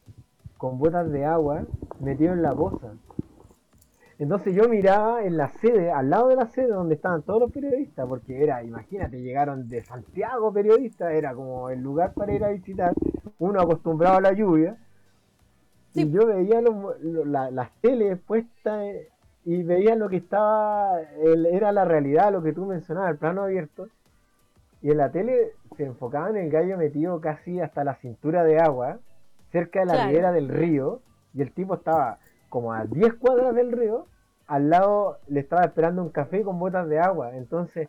con 0.58 0.78
botas 0.78 1.10
de 1.10 1.26
agua 1.26 1.64
metido 2.00 2.34
en 2.34 2.44
la 2.44 2.54
poza. 2.54 2.90
Entonces 4.20 4.54
yo 4.54 4.68
miraba 4.68 5.24
en 5.24 5.38
la 5.38 5.48
sede, 5.48 5.92
al 5.94 6.10
lado 6.10 6.28
de 6.28 6.36
la 6.36 6.48
sede 6.48 6.68
donde 6.68 6.96
estaban 6.96 7.22
todos 7.22 7.40
los 7.40 7.52
periodistas, 7.54 8.06
porque 8.06 8.44
era, 8.44 8.62
imagínate, 8.64 9.22
llegaron 9.22 9.70
de 9.70 9.82
Santiago 9.82 10.52
periodistas, 10.52 11.14
era 11.14 11.34
como 11.34 11.70
el 11.70 11.82
lugar 11.82 12.14
para 12.14 12.34
ir 12.34 12.44
a 12.44 12.50
visitar, 12.50 12.94
uno 13.40 13.62
acostumbrado 13.62 14.18
a 14.18 14.22
la 14.22 14.34
lluvia, 14.34 14.76
Sí. 15.94 16.02
y 16.04 16.12
yo 16.12 16.28
veía 16.28 16.60
los- 16.60 17.00
la- 17.02 17.50
las 17.50 17.72
teles 17.80 18.20
puestas 18.20 18.94
y 19.46 19.64
veía 19.64 19.96
lo 19.96 20.10
que 20.10 20.18
estaba, 20.18 21.00
el- 21.24 21.46
era 21.46 21.72
la 21.72 21.86
realidad, 21.86 22.34
lo 22.34 22.44
que 22.44 22.52
tú 22.52 22.66
mencionabas, 22.66 23.12
el 23.12 23.18
plano 23.18 23.44
abierto, 23.44 23.88
y 24.82 24.92
en 24.92 24.98
la 24.98 25.12
tele 25.12 25.54
se 25.78 25.86
enfocaba 25.86 26.30
en 26.30 26.36
el 26.36 26.50
gallo 26.52 26.78
metido 26.78 27.22
casi 27.22 27.62
hasta 27.62 27.86
la 27.86 27.96
cintura 27.96 28.44
de 28.44 28.60
agua, 28.60 29.00
cerca 29.54 29.80
de 29.80 29.86
la 29.86 29.94
Claro. 29.94 30.10
ribera 30.10 30.32
del 30.34 30.50
río, 30.50 31.00
y 31.34 31.42
el 31.42 31.54
tipo 31.54 31.76
estaba 31.76 32.18
como 32.50 32.74
a 32.74 32.86
10 32.86 33.14
cuadras 33.16 33.56
del 33.56 33.72
río, 33.72 34.08
al 34.47 34.70
lado 34.70 35.18
le 35.28 35.39
estaba 35.39 35.64
esperando 35.66 36.02
un 36.04 36.10
café 36.10 36.43
con 36.43 36.60
botas 36.60 36.88
de 36.89 37.00
agua, 37.00 37.36
entonces, 37.36 37.88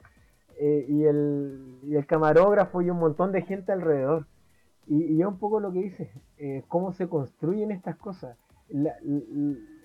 eh, 0.58 0.84
y, 0.88 1.04
el, 1.04 1.78
y 1.84 1.96
el 1.96 2.06
camarógrafo 2.06 2.82
y 2.82 2.90
un 2.90 2.98
montón 2.98 3.32
de 3.32 3.42
gente 3.42 3.72
alrededor. 3.72 4.26
Y, 4.86 5.04
y 5.14 5.20
es 5.20 5.26
un 5.26 5.38
poco 5.38 5.60
lo 5.60 5.72
que 5.72 5.80
dice, 5.80 6.10
eh, 6.38 6.62
cómo 6.68 6.92
se 6.92 7.08
construyen 7.08 7.70
estas 7.70 7.96
cosas. 7.96 8.36
La- 8.68 8.96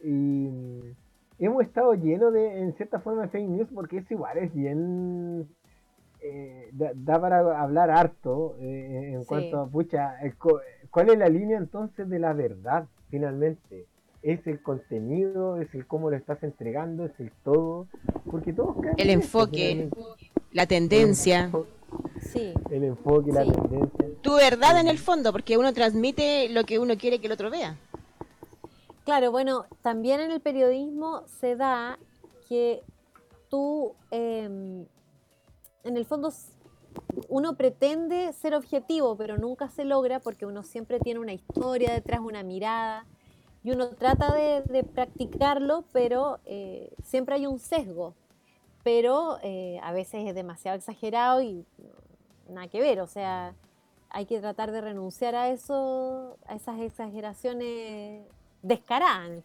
y 0.04 0.96
hemos 1.40 1.64
estado 1.64 1.94
llenos 1.96 2.34
de, 2.34 2.62
en 2.62 2.74
cierta 2.74 3.00
forma, 3.00 3.24
de 3.24 3.28
fake 3.30 3.50
news 3.50 3.70
porque 3.74 3.98
es 3.98 4.12
igual, 4.12 4.38
es 4.38 4.54
bien... 4.54 5.48
eh, 6.22 6.70
da, 6.74 6.92
da 6.96 7.20
para 7.22 7.62
hablar 7.62 7.92
harto 7.92 8.56
eh, 8.60 9.14
en 9.14 9.22
Sí. 9.22 9.28
cuanto 9.28 9.60
a, 9.60 9.68
pucha, 9.68 10.20
el 10.22 10.36
¿cuál 10.92 11.10
es 11.10 11.18
la 11.18 11.28
línea 11.30 11.58
entonces 11.58 12.10
de 12.10 12.20
la 12.20 12.34
verdad 12.34 12.88
finalmente? 13.10 13.86
¿Es 14.26 14.46
el 14.48 14.60
contenido? 14.64 15.62
¿Es 15.62 15.72
el 15.76 15.86
cómo 15.86 16.10
lo 16.10 16.18
estás 16.18 16.42
entregando? 16.42 17.06
¿Es 17.06 17.12
el 17.20 17.32
todo? 17.44 17.86
Porque 18.32 18.54
todos 18.54 18.76
caen 18.82 18.96
El 18.98 19.12
en 19.12 19.20
eso, 19.20 19.40
enfoque, 19.44 19.90
la 20.52 20.66
tendencia, 20.66 21.52
Sí, 22.20 22.52
El 22.72 22.86
enfoque, 22.86 23.32
la 23.32 23.44
Sí. 23.44 23.52
tendencia. 23.52 24.08
tu 24.24 24.36
verdad 24.36 24.80
en 24.80 24.88
el 24.88 24.98
fondo, 24.98 25.32
porque 25.32 25.60
uno 25.60 25.72
transmite 25.74 26.50
lo 26.50 26.64
que 26.64 26.80
uno 26.80 26.98
quiere 26.98 27.20
que 27.20 27.28
el 27.28 27.34
otro 27.34 27.52
vea. 27.52 27.76
claro, 29.04 29.30
bueno, 29.30 29.66
también 29.84 30.20
en 30.20 30.32
el 30.32 30.42
periodismo 30.42 31.22
se 31.28 31.56
da 31.56 32.00
que 32.50 32.82
tú, 33.52 33.94
em, 34.10 34.86
en 35.84 35.98
el 35.98 36.06
fondo, 36.06 36.34
uno 37.30 37.56
pretende 37.56 38.34
ser 38.34 38.56
objetivo, 38.56 39.16
pero 39.16 39.38
nunca 39.38 39.70
se 39.70 39.86
logra 39.86 40.20
porque 40.20 40.48
uno 40.48 40.64
siempre 40.64 41.00
tiene 41.00 41.20
una 41.20 41.34
historia 41.34 41.94
detrás, 41.94 42.22
una 42.22 42.42
mirada, 42.42 43.06
y 43.66 43.72
uno 43.72 43.90
trata 43.90 44.32
de, 44.32 44.84
practicarlo, 44.84 45.86
pero 45.92 46.38
eh, 46.46 46.94
siempre 47.04 47.34
hay 47.34 47.48
un 47.48 47.58
sesgo. 47.58 48.14
Pero 48.84 49.40
eh, 49.42 49.80
a 49.82 49.92
veces 49.92 50.28
es 50.28 50.36
demasiado 50.36 50.78
exagerado 50.78 51.42
y 51.42 51.66
nada 52.48 52.68
que 52.68 52.80
ver, 52.80 53.02
o 53.02 53.08
sea, 53.08 53.56
hay 54.12 54.28
que 54.28 54.40
tratar 54.40 54.72
de 54.72 54.82
renunciar 54.82 55.34
a 55.34 55.50
eso, 55.50 56.38
a 56.46 56.54
esas 56.54 56.80
exageraciones 56.80 58.28
descaradas. 58.62 59.44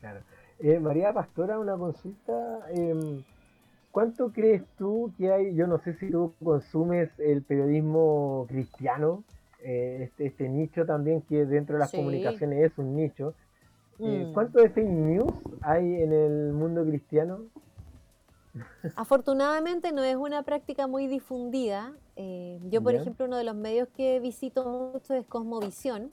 Claro. 0.00 0.22
Eh, 0.58 0.80
María 0.80 1.12
Pastora, 1.12 1.60
una 1.60 1.76
consulta. 1.76 2.66
em, 2.70 3.22
¿Cuánto 3.92 4.32
crees 4.32 4.64
tú 4.76 5.12
que 5.16 5.30
hay? 5.30 5.54
Yo 5.54 5.68
no 5.68 5.78
sé 5.78 5.94
si 5.94 6.10
tú 6.10 6.34
consumes 6.42 7.10
el 7.20 7.42
periodismo 7.42 8.46
cristiano, 8.48 9.22
eh, 9.62 10.04
este, 10.04 10.26
este 10.26 10.48
nicho 10.48 10.84
también 10.86 11.22
que 11.22 11.44
dentro 11.46 11.74
de 11.74 11.80
las 11.80 11.90
Sí. 11.90 11.96
comunicaciones 11.96 12.70
es 12.72 12.78
un 12.78 12.96
nicho. 12.96 13.34
Eh, 13.98 14.26
Mm. 14.28 14.32
¿Cuánto 14.32 14.60
de 14.60 14.70
fake 14.70 14.88
news 14.88 15.32
hay 15.62 16.02
en 16.02 16.12
el 16.12 16.52
mundo 16.52 16.84
cristiano? 16.84 17.40
Afortunadamente 18.96 19.92
no 19.92 20.02
es 20.02 20.16
una 20.16 20.42
práctica 20.42 20.86
muy 20.86 21.06
difundida. 21.06 21.92
Eh, 22.16 22.58
yo, 22.70 22.82
por 22.82 22.94
Ya. 22.94 23.00
ejemplo, 23.00 23.26
uno 23.26 23.36
de 23.36 23.44
los 23.44 23.54
medios 23.54 23.88
que 23.96 24.20
visito 24.20 24.90
mucho 24.92 25.14
es 25.14 25.26
Cosmovisión, 25.26 26.10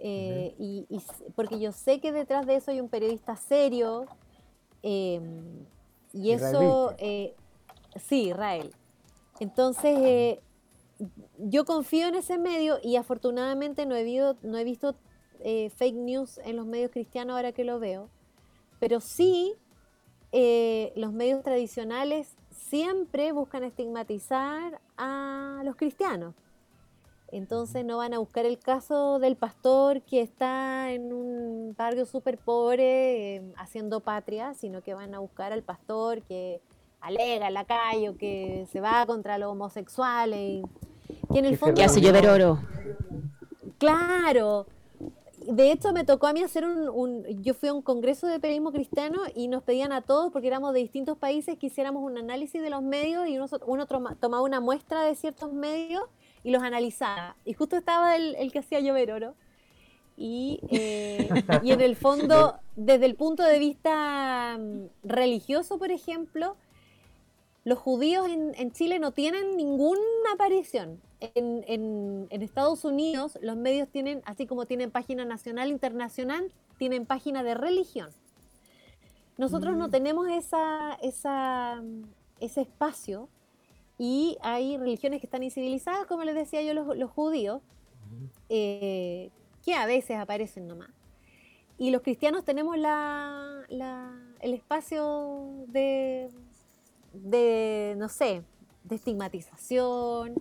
eh, 0.00 0.54
y, 0.58 0.86
y 0.88 0.96
s- 0.96 1.24
porque 1.36 1.60
yo 1.60 1.72
sé 1.72 2.00
que 2.00 2.10
detrás 2.12 2.46
de 2.46 2.56
eso 2.56 2.70
hay 2.70 2.80
un 2.80 2.88
periodista 2.88 3.36
serio, 3.36 4.06
eh, 4.82 5.20
y 6.12 6.30
eso, 6.32 6.94
sí, 7.96 8.28
Israel. 8.30 8.72
Entonces, 9.40 9.96
eh, 9.98 10.40
yo 11.38 11.64
confío 11.64 12.08
en 12.08 12.14
ese 12.14 12.38
medio 12.38 12.78
y 12.82 12.96
afortunadamente 12.96 13.86
no 13.86 13.96
he, 13.96 14.04
visto, 14.04 14.36
no 14.42 14.58
he 14.58 14.64
visto 14.64 14.94
eh, 15.40 15.70
fake 15.70 15.96
news 15.96 16.38
en 16.44 16.56
los 16.56 16.66
medios 16.66 16.90
cristianos 16.90 17.36
ahora 17.36 17.52
que 17.52 17.64
lo 17.64 17.78
veo, 17.78 18.08
pero 18.78 19.00
sí 19.00 19.54
eh, 20.32 20.92
los 20.96 21.12
medios 21.12 21.42
tradicionales 21.42 22.36
siempre 22.50 23.32
buscan 23.32 23.64
estigmatizar 23.64 24.80
a 24.96 25.62
los 25.64 25.76
cristianos. 25.76 26.34
Entonces 27.32 27.84
no 27.84 27.98
van 27.98 28.12
a 28.12 28.18
buscar 28.18 28.44
el 28.44 28.58
caso 28.58 29.18
del 29.20 29.36
pastor 29.36 30.02
que 30.02 30.20
está 30.20 30.92
en 30.92 31.12
un 31.12 31.74
barrio 31.76 32.04
súper 32.04 32.38
pobre 32.38 33.36
eh, 33.36 33.42
haciendo 33.56 34.00
patria, 34.00 34.54
sino 34.54 34.82
que 34.82 34.94
van 34.94 35.14
a 35.14 35.20
buscar 35.20 35.52
al 35.52 35.62
pastor 35.62 36.22
que 36.22 36.60
alega 37.00 37.46
en 37.46 37.54
la 37.54 37.64
calle 37.64 38.10
o 38.10 38.16
que 38.16 38.66
se 38.70 38.80
va 38.80 39.06
contra 39.06 39.38
los 39.38 39.52
homosexuales. 39.52 40.64
Que 41.32 41.38
en 41.38 41.44
el 41.44 41.56
fondo 41.58 41.74
Que 41.74 41.84
hace 41.84 42.00
llover 42.00 42.28
oro. 42.28 42.60
Claro. 43.78 44.66
De 45.46 45.72
hecho, 45.72 45.92
me 45.92 46.04
tocó 46.04 46.26
a 46.26 46.32
mí 46.32 46.42
hacer 46.42 46.64
un, 46.64 46.88
un- 46.88 47.42
Yo 47.42 47.54
fui 47.54 47.68
a 47.70 47.72
un 47.74 47.82
congreso 47.82 48.26
de 48.26 48.38
periodismo 48.38 48.72
cristiano 48.72 49.20
y 49.34 49.48
nos 49.48 49.62
pedían 49.62 49.90
a 49.92 50.02
todos, 50.02 50.30
porque 50.32 50.46
éramos 50.48 50.74
de 50.74 50.80
distintos 50.80 51.16
países, 51.16 51.58
que 51.58 51.66
hiciéramos 51.68 52.02
un 52.02 52.18
análisis 52.18 52.60
de 52.62 52.70
los 52.70 52.82
medios 52.82 53.26
y 53.26 53.38
uno, 53.38 53.46
uno 53.66 53.86
toma- 53.86 54.14
tomaba 54.20 54.42
una 54.42 54.60
muestra 54.60 55.02
de 55.04 55.14
ciertos 55.14 55.52
medios 55.52 56.02
y 56.44 56.50
los 56.50 56.62
analizaba. 56.62 57.36
Y 57.44 57.54
justo 57.54 57.76
estaba 57.76 58.16
el, 58.16 58.34
el 58.36 58.52
que 58.52 58.58
hacía 58.60 58.80
llover 58.80 59.12
oro. 59.12 59.34
Y, 60.16 60.60
eh, 60.70 61.30
y 61.62 61.72
en 61.72 61.80
el 61.80 61.96
fondo, 61.96 62.56
desde 62.76 63.06
el 63.06 63.14
punto 63.14 63.42
de 63.42 63.58
vista 63.58 64.58
mm, 64.58 64.88
religioso, 65.04 65.78
por 65.78 65.90
ejemplo, 65.90 66.56
los 67.64 67.78
judíos 67.78 68.28
en, 68.28 68.54
en 68.56 68.72
Chile 68.72 68.98
no 68.98 69.12
tienen 69.12 69.56
ninguna 69.56 70.00
aparición. 70.34 71.00
En, 71.20 71.62
en- 71.68 72.26
en 72.30 72.42
Estados 72.42 72.84
Unidos 72.84 73.38
los 73.42 73.56
medios 73.56 73.88
tienen, 73.88 74.22
así 74.24 74.46
como 74.46 74.64
tienen 74.66 74.90
página 74.90 75.24
nacional, 75.26 75.70
internacional, 75.70 76.50
tienen 76.78 77.04
página 77.04 77.42
de 77.42 77.54
religión. 77.54 78.08
Nosotros 79.36 79.76
no 79.76 79.88
tenemos 79.90 80.28
esa, 80.28 80.94
esa, 81.02 81.80
mm, 81.82 82.02
ese 82.40 82.62
espacio 82.62 83.28
y 83.98 84.38
hay 84.40 84.78
religiones 84.78 85.20
que 85.20 85.26
están 85.26 85.42
incivilizadas, 85.42 86.06
como 86.06 86.24
les 86.24 86.34
decía 86.34 86.62
yo, 86.62 86.72
los, 86.74 86.96
los 86.96 87.10
judíos, 87.10 87.60
eh, 88.48 89.30
que 89.64 89.74
a 89.74 89.84
veces 89.86 90.16
aparecen 90.18 90.66
nomás. 90.66 90.90
Y 91.78 91.90
los 91.90 92.02
cristianos 92.02 92.44
tenemos 92.44 92.76
la, 92.78 93.62
la- 93.68 94.18
el 94.40 94.54
espacio 94.54 95.64
de, 95.68 96.30
de, 97.12 97.94
no 97.98 98.08
sé, 98.08 98.42
de 98.84 98.96
estigmatización, 98.96 100.34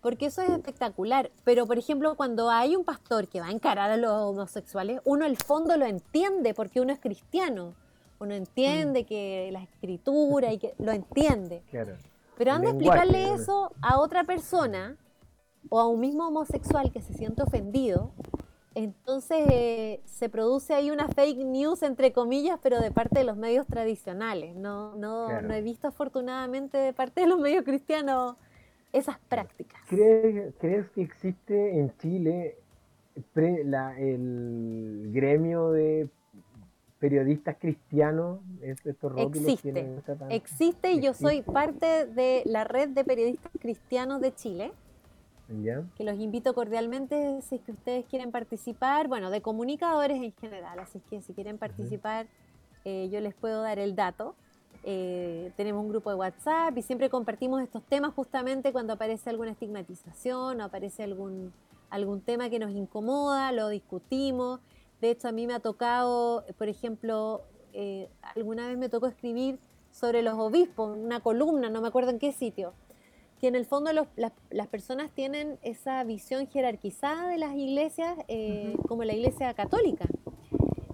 porque 0.00 0.26
eso 0.26 0.42
es 0.42 0.50
espectacular. 0.50 1.30
Pero, 1.44 1.66
por 1.66 1.78
ejemplo, 1.78 2.16
cuando 2.16 2.50
hay 2.50 2.74
un 2.76 2.84
pastor 2.84 3.28
que 3.28 3.40
va 3.40 3.46
a 3.46 3.52
encarar 3.52 3.90
a 3.90 3.96
los 3.96 4.10
homosexuales, 4.10 5.00
uno 5.04 5.24
al 5.24 5.36
fondo 5.36 5.76
lo 5.76 5.86
entiende 5.86 6.54
porque 6.54 6.80
uno 6.80 6.92
es 6.92 6.98
cristiano. 6.98 7.74
Uno 8.18 8.34
entiende 8.34 9.04
que 9.04 9.48
la 9.52 9.62
escritura 9.62 10.52
y 10.52 10.58
que 10.58 10.74
lo 10.78 10.92
entiende. 10.92 11.62
Claro. 11.70 11.96
Pero 12.38 12.52
anda 12.52 12.68
a 12.68 12.70
explicarle 12.70 13.32
eso 13.34 13.72
a 13.80 14.00
otra 14.00 14.24
persona 14.24 14.96
o 15.68 15.80
a 15.80 15.88
un 15.88 16.00
mismo 16.00 16.28
homosexual 16.28 16.90
que 16.92 17.02
se 17.02 17.14
siente 17.14 17.42
ofendido. 17.42 18.12
Entonces 18.74 19.38
eh, 19.50 20.00
se 20.04 20.28
produce 20.28 20.74
ahí 20.74 20.90
una 20.90 21.08
fake 21.08 21.38
news, 21.44 21.82
entre 21.82 22.12
comillas, 22.12 22.58
pero 22.62 22.80
de 22.80 22.90
parte 22.90 23.18
de 23.18 23.24
los 23.24 23.36
medios 23.36 23.66
tradicionales. 23.66 24.54
No, 24.56 24.94
no, 24.96 25.26
Claro. 25.28 25.48
no 25.48 25.54
he 25.54 25.62
visto 25.62 25.88
afortunadamente 25.88 26.78
de 26.78 26.92
parte 26.92 27.20
de 27.22 27.26
los 27.26 27.38
medios 27.38 27.64
cristianos 27.64 28.36
esas 28.92 29.18
prácticas. 29.28 29.80
¿Crees, 29.88 30.54
crees 30.58 30.88
que 30.90 31.02
existe 31.02 31.78
en 31.78 31.92
Chile 31.98 32.56
pre- 33.32 33.64
la- 33.64 33.98
el 33.98 35.10
gremio 35.12 35.70
de 35.70 36.08
periodistas 36.98 37.56
cristianos? 37.58 38.40
Es- 38.62 38.84
Estos 38.86 39.12
Existe. 39.16 39.98
Existe 40.30 40.92
y 40.92 41.00
yo 41.00 41.14
soy 41.14 41.42
parte 41.42 42.06
de 42.06 42.42
la 42.46 42.64
red 42.64 42.90
de 42.90 43.04
periodistas 43.04 43.52
cristianos 43.60 44.20
de 44.20 44.34
Chile. 44.34 44.72
¿Ya? 45.62 45.84
que 45.96 46.04
los 46.04 46.18
invito 46.18 46.54
cordialmente 46.54 47.42
si 47.42 47.56
es 47.56 47.60
que 47.62 47.72
ustedes 47.72 48.06
quieren 48.06 48.30
participar, 48.30 49.08
bueno, 49.08 49.30
de 49.30 49.42
comunicadores 49.42 50.22
en 50.22 50.32
general, 50.32 50.78
así 50.78 51.00
que 51.10 51.20
si 51.20 51.34
quieren 51.34 51.58
participar, 51.58 52.26
eh, 52.84 53.08
yo 53.10 53.20
les 53.20 53.34
puedo 53.34 53.62
dar 53.62 53.78
el 53.78 53.94
dato. 53.94 54.34
Eh, 54.84 55.52
tenemos 55.56 55.84
un 55.84 55.90
grupo 55.90 56.10
de 56.10 56.16
WhatsApp 56.16 56.76
y 56.76 56.82
siempre 56.82 57.08
compartimos 57.08 57.62
estos 57.62 57.84
temas 57.84 58.14
justamente 58.14 58.72
cuando 58.72 58.94
aparece 58.94 59.30
alguna 59.30 59.52
estigmatización 59.52 60.60
o 60.60 60.64
aparece 60.64 61.04
algún, 61.04 61.52
algún 61.90 62.20
tema 62.20 62.50
que 62.50 62.58
nos 62.58 62.72
incomoda, 62.72 63.52
lo 63.52 63.68
discutimos. 63.68 64.60
De 65.00 65.10
hecho, 65.10 65.28
a 65.28 65.32
mí 65.32 65.46
me 65.46 65.54
ha 65.54 65.60
tocado, 65.60 66.44
por 66.58 66.68
ejemplo, 66.68 67.42
eh, 67.72 68.08
alguna 68.34 68.68
vez 68.68 68.78
me 68.78 68.88
tocó 68.88 69.06
escribir 69.06 69.58
sobre 69.92 70.22
los 70.22 70.34
obispos, 70.34 70.96
una 70.96 71.20
columna, 71.20 71.68
no 71.68 71.80
me 71.80 71.88
acuerdo 71.88 72.10
en 72.10 72.18
qué 72.18 72.32
sitio 72.32 72.72
que 73.42 73.48
en 73.48 73.56
el 73.56 73.66
fondo 73.66 73.92
los- 73.92 74.06
las, 74.14 74.30
las 74.50 74.68
personas 74.68 75.10
tienen 75.10 75.58
esa 75.62 76.04
visión 76.04 76.46
jerarquizada 76.46 77.26
de 77.26 77.38
las 77.38 77.56
iglesias 77.56 78.16
eh, 78.28 78.76
como 78.86 79.02
la 79.02 79.14
iglesia 79.14 79.52
católica. 79.52 80.06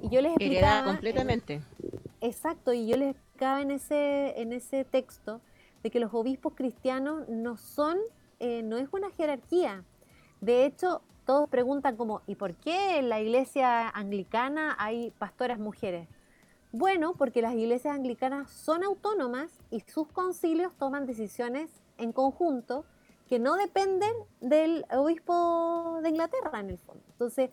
Y 0.02 0.08
yo 0.08 0.22
les 0.22 0.32
explicaba... 0.32 0.56
Heredada 0.56 0.78
en- 0.80 0.86
completamente. 0.86 1.60
Exacto, 2.22 2.72
y 2.72 2.86
yo 2.86 2.96
les 2.96 3.10
explicaba 3.10 3.60
en 3.60 3.70
ese, 3.70 4.40
en 4.40 4.54
ese 4.54 4.86
texto 4.86 5.42
de 5.82 5.90
que 5.90 6.00
los 6.00 6.14
obispos 6.14 6.54
cristianos 6.54 7.28
no 7.28 7.58
son, 7.58 7.98
eh, 8.40 8.62
no 8.62 8.78
es 8.78 8.88
una 8.92 9.10
jerarquía. 9.10 9.84
De 10.40 10.64
hecho, 10.64 11.02
todos 11.26 11.50
preguntan 11.50 11.98
como, 11.98 12.22
¿y 12.26 12.36
por 12.36 12.54
qué 12.54 12.96
en 12.98 13.10
la 13.10 13.20
iglesia 13.20 13.90
anglicana 13.90 14.74
hay 14.78 15.10
pastoras 15.18 15.58
mujeres? 15.58 16.08
Bueno, 16.72 17.12
porque 17.12 17.42
las 17.42 17.52
iglesias 17.52 17.94
anglicanas 17.94 18.50
son 18.50 18.84
autónomas 18.84 19.52
y 19.70 19.80
sus 19.80 20.08
concilios 20.08 20.72
toman 20.78 21.04
decisiones 21.04 21.68
en 21.98 22.12
conjunto 22.12 22.84
que 23.28 23.38
no 23.38 23.56
dependen 23.56 24.12
del 24.40 24.86
obispo 24.90 26.00
de 26.02 26.08
Inglaterra 26.08 26.60
en 26.60 26.70
el 26.70 26.78
fondo. 26.78 27.02
Entonces, 27.10 27.50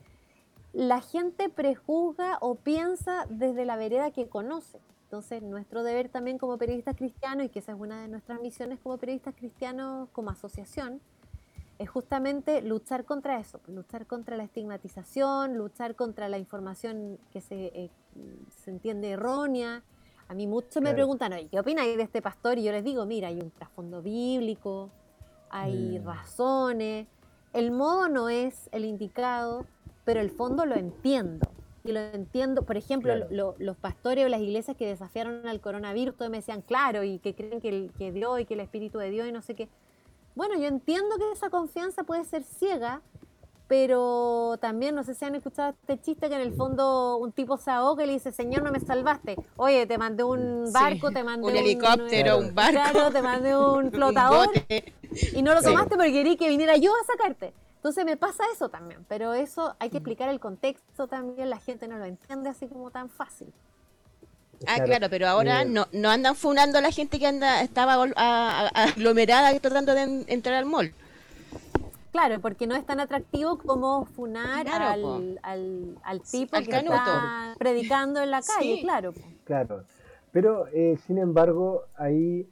la 0.72 1.02
gente 1.02 1.50
prejuzga 1.50 2.38
o 2.41 2.56
piensa 2.56 3.26
desde 3.30 3.66
la 3.66 3.76
vereda 3.76 4.12
que 4.12 4.28
conoce. 4.28 4.80
Entonces, 5.04 5.41
nuestro 5.43 5.84
deber 5.84 6.10
también 6.10 6.38
como 6.38 6.58
periodistas 6.58 6.96
cristianos, 6.96 7.46
y 7.46 7.50
que 7.50 7.60
esa 7.60 7.74
es 7.74 7.80
una 7.80 8.02
de 8.02 8.08
nuestras 8.08 8.41
misiones 8.41 8.80
como 8.80 8.98
periodistas 8.98 9.36
cristianos 9.36 10.10
como 10.12 10.32
asociación, 10.32 11.02
es 11.78 11.89
justamente 11.89 12.62
luchar 12.62 13.06
contra 13.06 13.39
eso, 13.39 13.60
luchar 13.68 14.08
contra 14.08 14.38
la 14.38 14.43
estigmatización, 14.43 15.58
luchar 15.58 15.96
contra 15.96 16.30
la 16.30 16.38
información 16.38 17.20
que 17.32 17.41
se, 17.41 17.66
eh, 17.68 17.89
se 18.64 18.72
entiende 18.72 19.12
errónea. 19.12 19.84
A 20.28 20.34
mí 20.34 20.48
muchos 20.48 20.76
me 20.78 20.82
Claro. 20.90 20.96
preguntan, 20.96 21.34
"Oye, 21.34 21.48
¿qué 21.50 21.60
opináis 21.60 21.96
de 21.98 22.04
este 22.04 22.22
pastor? 22.22 22.58
Y 22.58 22.64
yo 22.64 22.72
les 22.72 22.84
digo, 22.84 23.06
mira, 23.06 23.28
hay 23.28 23.40
un 23.40 23.52
trasfondo 23.52 24.02
bíblico, 24.02 24.90
hay 25.50 26.00
Mm. 26.00 26.06
razones, 26.06 27.08
el 27.54 27.72
modo 27.72 28.10
no 28.10 28.30
es 28.30 28.70
el 28.72 28.86
indicado, 28.86 29.66
pero 30.04 30.20
el 30.20 30.30
fondo 30.30 30.66
lo 30.66 30.76
entiendo. 30.76 31.48
Y 31.84 31.92
lo 31.92 32.00
entiendo, 32.00 32.64
por 32.64 32.78
ejemplo, 32.78 33.14
Claro. 33.14 33.28
lo- 33.30 33.56
los 33.60 33.78
pastores 33.78 34.26
o 34.26 34.30
las 34.30 34.42
iglesias 34.42 34.76
que 34.76 34.88
desafiaron 34.88 35.48
al 35.48 35.62
coronavirus, 35.62 36.16
todos 36.16 36.32
me 36.32 36.38
decían, 36.38 36.62
claro, 36.62 37.04
y 37.04 37.20
que 37.20 37.36
creen 37.36 37.62
que, 37.62 37.70
el, 37.70 37.92
que 37.98 38.12
Dios 38.12 38.40
y 38.40 38.46
que 38.46 38.56
el 38.56 38.62
Espíritu 38.62 38.98
de 38.98 39.12
Dios 39.12 39.28
y 39.28 39.32
no 39.32 39.44
sé 39.44 39.54
qué. 39.54 39.70
Bueno, 40.34 40.56
yo 40.58 40.66
entiendo 40.66 41.16
que 41.18 41.32
esa 41.32 41.50
confianza 41.52 42.04
puede 42.04 42.26
ser 42.26 42.44
ciega, 42.44 43.02
pero 43.68 44.57
también 44.61 44.93
no 44.95 45.03
sé 45.03 45.16
si 45.16 45.26
han 45.26 45.36
escuchado 45.36 45.70
este 45.82 45.99
chiste 46.01 46.30
que 46.30 46.36
en 46.36 46.41
el 46.41 46.53
fondo 46.53 47.18
un 47.18 47.32
tipo 47.32 47.57
se 47.57 47.72
ahoga 47.72 48.03
y 48.03 48.07
le 48.07 48.13
dice, 48.13 48.32
Señor, 48.32 48.63
no 48.63 48.72
me 48.72 48.80
salvaste. 48.80 49.36
Oye, 49.57 49.86
te 49.88 49.97
mandé 49.97 50.24
un 50.24 50.68
Sí, 50.68 50.74
barco, 50.74 51.11
te 51.11 51.24
mandé 51.24 51.45
un 51.47 51.51
un, 51.51 51.57
helicóptero, 51.57 52.38
un 52.38 52.53
barco, 52.53 52.72
Claro, 52.74 53.11
te 53.11 53.22
mandé 53.22 53.55
un 53.57 53.91
flotador 53.91 54.49
y 55.34 55.41
no 55.41 55.53
lo 55.53 55.61
Sí. 55.61 55.68
tomaste 55.68 55.95
porque 55.95 56.11
querí 56.11 56.38
que 56.38 56.47
viniera 56.49 56.78
yo 56.78 56.91
a 56.93 57.05
sacarte. 57.05 57.53
Entonces 57.78 58.05
me 58.05 58.18
pasa 58.18 58.43
eso 58.53 58.70
también, 58.70 59.05
pero 59.07 59.34
eso 59.34 59.76
hay 59.80 59.89
que 59.91 59.97
explicar 59.97 60.30
el 60.30 60.39
contexto 60.39 61.07
también, 61.07 61.49
la 61.51 61.59
gente 61.59 61.88
no 61.88 61.97
lo 61.97 62.05
entiende 62.05 62.49
así 62.49 62.68
como 62.68 62.89
tan 62.89 63.09
fácil. 63.09 63.51
Ah, 64.68 64.80
claro, 64.84 65.07
pero 65.09 65.28
ahora 65.28 65.61
Eh, 65.61 65.66
no, 65.66 65.86
no 65.91 66.09
andan 66.09 66.36
funando 66.36 66.78
a 66.78 66.82
la 66.82 66.91
gente 66.91 67.20
que 67.20 67.28
anda 67.28 67.61
estaba 67.61 67.95
agol- 67.95 68.13
a- 68.16 68.70
a- 68.74 68.84
aglomerada 68.86 69.59
tratando 69.59 69.93
de 69.93 70.01
en- 70.01 70.26
entrar 70.28 70.55
al 70.55 70.66
mall. 70.66 70.93
Claro, 72.16 72.39
porque 72.39 72.66
no 72.66 72.76
es 72.76 72.86
tan 72.86 73.01
atractivo 73.01 73.57
como 73.57 74.05
funar 74.05 74.66
Claro, 74.66 74.86
al, 75.16 75.39
al, 75.43 75.97
al 76.01 76.22
tipo 76.22 76.55
al 76.55 76.63
que 76.63 76.72
canuto. 76.72 76.93
está 76.95 77.55
predicando 77.59 78.22
en 78.22 78.32
la 78.32 78.41
calle, 78.41 78.76
Sí. 78.78 78.82
claro. 78.84 79.11
po. 79.11 79.20
Claro, 79.43 79.84
pero 80.32 80.68
eh, 80.68 80.97
sin 81.05 81.18
embargo, 81.18 81.82
ahí 81.97 82.47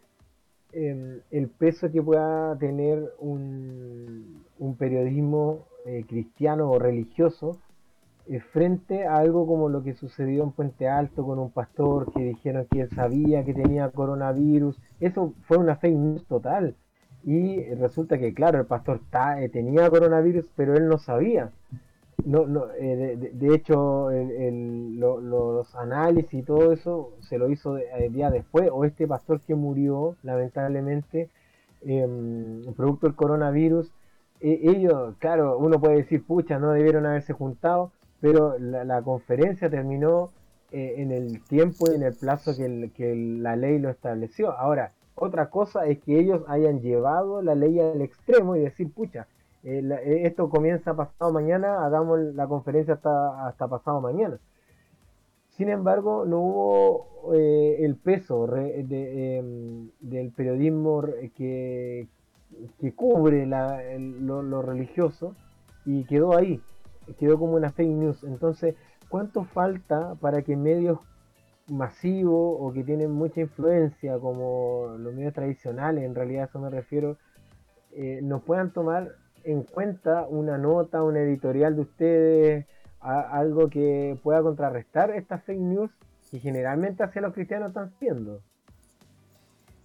em, 0.73 1.21
el 1.31 1.47
peso 1.47 1.89
que 1.89 2.01
pueda 2.01 2.57
tener 2.57 3.13
un, 3.19 4.43
un 4.59 4.75
periodismo 4.75 5.65
eh, 5.85 6.03
cristiano 6.09 6.69
o 6.69 6.77
religioso 6.77 7.57
eh, 8.27 8.41
frente 8.41 9.05
a 9.07 9.15
algo 9.17 9.47
como 9.47 9.69
lo 9.69 9.81
que 9.81 9.93
sucedió 9.93 10.43
en 10.43 10.51
Puente 10.51 10.89
Alto 10.89 11.25
con 11.25 11.39
un 11.39 11.51
pastor 11.51 12.11
que 12.11 12.21
dijeron 12.23 12.67
que 12.69 12.81
él 12.81 12.89
sabía 12.95 13.45
que 13.45 13.53
tenía 13.53 13.89
coronavirus, 13.91 14.77
eso 14.99 15.33
fue 15.47 15.57
una 15.57 15.77
fake 15.77 15.95
news 15.95 16.25
total. 16.27 16.75
Y 17.25 17.63
resulta 17.75 18.17
que, 18.17 18.33
claro, 18.33 18.59
el 18.59 18.65
pastor 18.65 19.01
eh, 19.39 19.49
tenía 19.49 19.89
coronavirus, 19.89 20.45
pero 20.55 20.75
él 20.75 20.87
no 20.87 20.97
sabía. 20.97 21.51
No, 22.25 22.45
no, 22.47 22.67
eh, 22.79 23.17
de, 23.33 23.55
hecho, 23.55 24.11
el- 24.11 24.99
lo- 24.99 25.19
los 25.19 25.75
análisis 25.75 26.33
y 26.33 26.43
todo 26.43 26.71
eso 26.71 27.11
se 27.21 27.37
lo 27.37 27.49
hizo 27.49 27.73
de- 27.75 27.85
el 27.97 28.13
día 28.13 28.29
después, 28.29 28.69
o 28.71 28.85
este 28.85 29.07
pastor 29.07 29.41
que 29.41 29.55
murió, 29.55 30.15
lamentablemente, 30.23 31.29
em, 31.81 32.73
producto 32.75 33.07
del 33.07 33.15
coronavirus, 33.15 33.91
e- 34.41 34.59
ellos, 34.63 35.15
claro, 35.19 35.57
uno 35.57 35.79
puede 35.79 35.97
decir, 35.97 36.23
pucha, 36.25 36.59
no 36.59 36.71
debieron 36.71 37.05
haberse 37.05 37.33
juntado, 37.33 37.91
pero 38.21 38.57
la, 38.59 39.01
conferencia 39.01 39.69
terminó 39.69 40.29
eh, 40.71 40.95
en 40.97 41.11
el 41.11 41.39
tiempo 41.45 41.91
y 41.91 41.95
en 41.95 42.03
el 42.03 42.13
plazo 42.15 42.55
que, 42.57 42.65
el- 42.65 42.91
que 42.93 43.15
la 43.15 43.55
ley 43.55 43.79
lo 43.79 43.89
estableció. 43.89 44.51
Ahora, 44.51 44.91
otra 45.15 45.49
cosa 45.49 45.85
es 45.87 45.99
que 45.99 46.19
ellos 46.19 46.43
hayan 46.47 46.81
llevado 46.81 47.41
la 47.41 47.55
ley 47.55 47.79
al 47.79 48.01
extremo 48.01 48.55
y 48.55 48.61
decir, 48.61 48.91
pucha, 48.93 49.27
eh, 49.63 49.81
eh, 50.03 50.21
esto 50.25 50.49
comienza 50.49 50.95
pasado 50.95 51.31
mañana, 51.31 51.85
hagamos 51.85 52.19
la 52.19 52.47
conferencia 52.47 52.95
hasta, 52.95 53.47
hasta 53.47 53.67
pasado 53.67 54.01
mañana. 54.01 54.39
Sin 55.49 55.69
embargo, 55.69 56.25
no 56.25 56.39
hubo 56.39 57.33
eh, 57.33 57.77
el 57.81 57.95
peso 57.95 58.47
em, 58.57 59.89
del 59.99 60.31
periodismo 60.31 61.03
que, 61.35 62.07
que 62.79 62.93
cubre 62.93 63.45
la- 63.45 63.83
el- 63.83 64.25
lo 64.25 64.61
religioso 64.61 65.35
y 65.85 66.05
quedó 66.05 66.35
ahí, 66.35 66.59
quedó 67.19 67.37
como 67.37 67.53
una 67.55 67.71
fake 67.71 67.89
news. 67.91 68.23
Entonces, 68.23 68.75
¿cuánto 69.09 69.43
falta 69.43 70.15
para 70.15 70.41
que 70.41 70.55
medios 70.57 70.99
masivos 71.67 72.57
o 72.59 72.73
que 72.73 72.83
tienen 72.83 73.11
mucha 73.11 73.41
influencia, 73.41 74.19
como 74.19 74.95
los 74.97 75.13
medios 75.13 75.33
tradicionales, 75.33 76.03
en 76.03 76.15
realidad 76.15 76.43
a 76.43 76.45
eso 76.47 76.59
me 76.59 76.69
refiero, 76.69 77.17
eh, 77.91 78.19
nos 78.21 78.43
puedan 78.43 78.71
tomar 78.73 79.15
en 79.43 79.63
cuenta 79.63 80.25
una 80.27 80.57
nota, 80.57 81.03
un 81.03 81.17
editorial 81.17 81.75
de 81.75 81.81
ustedes, 81.81 82.65
a- 82.99 83.37
algo 83.37 83.69
que 83.69 84.17
pueda 84.23 84.41
contrarrestar 84.41 85.11
estas 85.11 85.43
fake 85.43 85.59
news 85.59 85.91
que 86.31 86.39
generalmente 86.39 87.03
hacia 87.03 87.21
los 87.21 87.33
cristianos 87.33 87.69
están 87.69 87.91
siendo. 87.99 88.41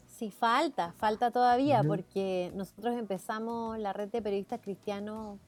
Sí, 0.07 0.31
falta, 0.31 0.93
falta 0.99 1.31
todavía, 1.31 1.85
porque 1.85 2.51
nosotros 2.55 2.97
empezamos 2.97 3.79
la 3.79 3.93
red 3.93 4.09
de 4.09 4.21
periodistas 4.23 4.61
cristianos 4.61 5.39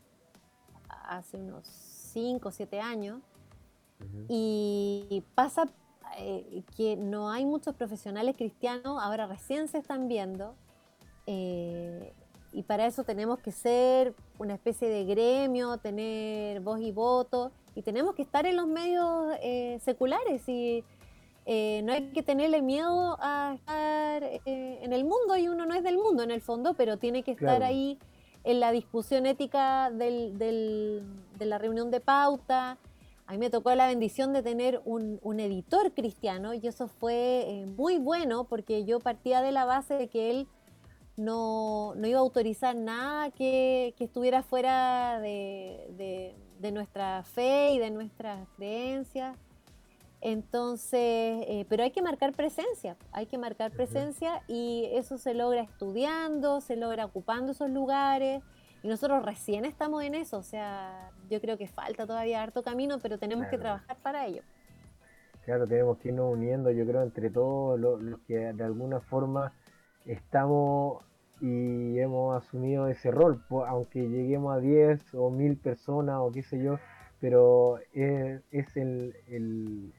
hace 0.88 1.38
unos 1.38 1.66
5 1.66 2.50
o 2.50 2.52
7 2.52 2.80
años 2.80 3.20
y 4.28 5.24
pasa 5.34 5.66
eh, 6.18 6.62
que 6.76 6.96
no 6.96 7.30
hay 7.30 7.44
muchos 7.44 7.74
profesionales 7.74 8.34
cristianos, 8.36 8.98
ahora 9.02 9.26
recién 9.26 9.68
se 9.68 9.78
están 9.78 10.08
viendo, 10.08 10.54
eh, 11.26 12.12
y 12.52 12.62
para 12.64 12.86
eso 12.86 13.04
tenemos 13.04 13.38
que 13.38 13.52
ser 13.52 14.14
una 14.38 14.54
especie 14.54 14.88
de 14.88 15.04
gremio, 15.04 15.78
tener 15.78 16.60
voz 16.60 16.80
y 16.80 16.90
voto, 16.92 17.52
y 17.74 17.82
tenemos 17.82 18.14
que 18.14 18.22
estar 18.22 18.46
en 18.46 18.56
los 18.56 18.66
medios 18.66 19.34
eh, 19.42 19.78
seculares 19.84 20.48
y 20.48 20.82
eh, 21.46 21.80
no 21.84 21.92
hay 21.92 22.10
que 22.10 22.22
tenerle 22.22 22.60
miedo 22.62 23.16
a 23.20 23.52
estar 23.54 24.22
eh, 24.24 24.40
en 24.82 24.92
el 24.92 25.04
mundo 25.04 25.36
y 25.36 25.48
uno 25.48 25.64
no 25.66 25.74
es 25.74 25.82
del 25.84 25.96
mundo 25.96 26.22
en 26.22 26.30
el 26.32 26.40
fondo, 26.40 26.74
pero 26.74 26.96
tiene 26.98 27.22
que 27.22 27.30
estar 27.32 27.58
Claro. 27.58 27.64
ahí 27.66 27.98
en 28.42 28.58
la 28.60 28.72
discusión 28.72 29.26
ética 29.26 29.90
del- 29.90 30.36
del- 30.38 31.02
de 31.38 31.44
la 31.46 31.58
reunión 31.58 31.90
de 31.90 32.00
pauta. 32.00 32.78
A 33.30 33.34
mí 33.34 33.38
me 33.38 33.48
tocó 33.48 33.72
la 33.76 33.86
bendición 33.86 34.32
de 34.32 34.42
tener 34.42 34.82
un, 34.84 35.20
un 35.22 35.38
editor 35.38 35.92
cristiano 35.94 36.52
y 36.52 36.66
eso 36.66 36.88
fue 36.88 37.44
eh, 37.46 37.66
muy 37.66 37.96
bueno 37.98 38.42
porque 38.42 38.84
yo 38.84 38.98
partía 38.98 39.40
de 39.40 39.52
la 39.52 39.64
base 39.64 39.94
de 39.94 40.08
que 40.08 40.30
él 40.30 40.48
no, 41.16 41.94
no 41.94 42.08
iba 42.08 42.18
a 42.18 42.22
autorizar 42.22 42.74
nada 42.74 43.30
que, 43.30 43.94
que 43.96 44.02
estuviera 44.02 44.42
fuera 44.42 45.20
de, 45.20 45.86
de- 45.96 46.34
de 46.58 46.72
nuestra 46.72 47.22
fe 47.22 47.70
y 47.70 47.78
de 47.78 47.90
nuestras 47.92 48.48
creencias. 48.56 49.36
Entonces, 50.20 51.44
eh, 51.46 51.64
pero 51.68 51.84
hay 51.84 51.92
que 51.92 52.02
marcar 52.02 52.32
presencia, 52.32 52.96
hay 53.12 53.26
que 53.26 53.38
marcar 53.38 53.70
presencia 53.70 54.42
y 54.48 54.88
eso 54.92 55.18
se 55.18 55.34
logra 55.34 55.62
estudiando, 55.62 56.60
se 56.60 56.74
logra 56.74 57.04
ocupando 57.04 57.52
esos 57.52 57.70
lugares 57.70 58.42
y 58.82 58.88
nosotros 58.88 59.24
recién 59.24 59.64
estamos 59.64 60.02
en 60.04 60.14
eso, 60.14 60.38
o 60.38 60.42
sea, 60.42 61.12
yo 61.28 61.40
creo 61.40 61.58
que 61.58 61.68
falta 61.68 62.06
todavía 62.06 62.42
harto 62.42 62.62
camino, 62.62 62.98
pero 63.00 63.18
tenemos 63.18 63.48
que 63.48 63.58
trabajar 63.58 63.98
para 64.02 64.26
ello. 64.26 64.42
Claro, 65.44 65.66
tenemos 65.66 65.98
que 65.98 66.08
irnos 66.08 66.32
uniendo, 66.32 66.70
yo 66.70 66.86
creo, 66.86 67.02
entre 67.02 67.30
todos 67.30 67.78
los, 67.80 68.02
los 68.02 68.20
que 68.20 68.52
de 68.52 68.64
alguna 68.64 69.00
forma 69.00 69.52
estamos 70.04 71.02
y 71.40 71.98
hemos 71.98 72.36
asumido 72.42 72.86
ese 72.88 73.10
rol, 73.10 73.42
aunque 73.66 74.00
lleguemos 74.08 74.54
a 74.54 74.60
10 74.60 75.02
o 75.14 75.30
1000 75.30 75.56
personas 75.56 76.18
o 76.20 76.30
qué 76.30 76.42
sé 76.42 76.62
yo, 76.62 76.78
pero 77.20 77.78
es, 77.94 78.42
es 78.50 78.76
el, 78.76 79.14
el- 79.28 79.92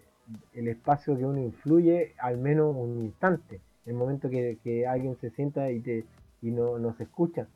el 0.54 0.68
espacio 0.70 1.18
que 1.18 1.26
uno 1.26 1.40
influye 1.42 2.14
al 2.20 2.38
menos 2.38 2.74
un 2.76 3.02
instante, 3.04 3.60
el 3.86 3.96
momento 3.96 4.30
que, 4.30 4.60
que 4.64 4.88
alguien 4.88 5.18
se 5.18 5.30
sienta 5.32 5.70
y, 5.72 5.82
te, 5.82 6.06
y 6.42 6.52
no, 6.52 6.78
nos 6.80 7.00
escucha. 7.02 7.48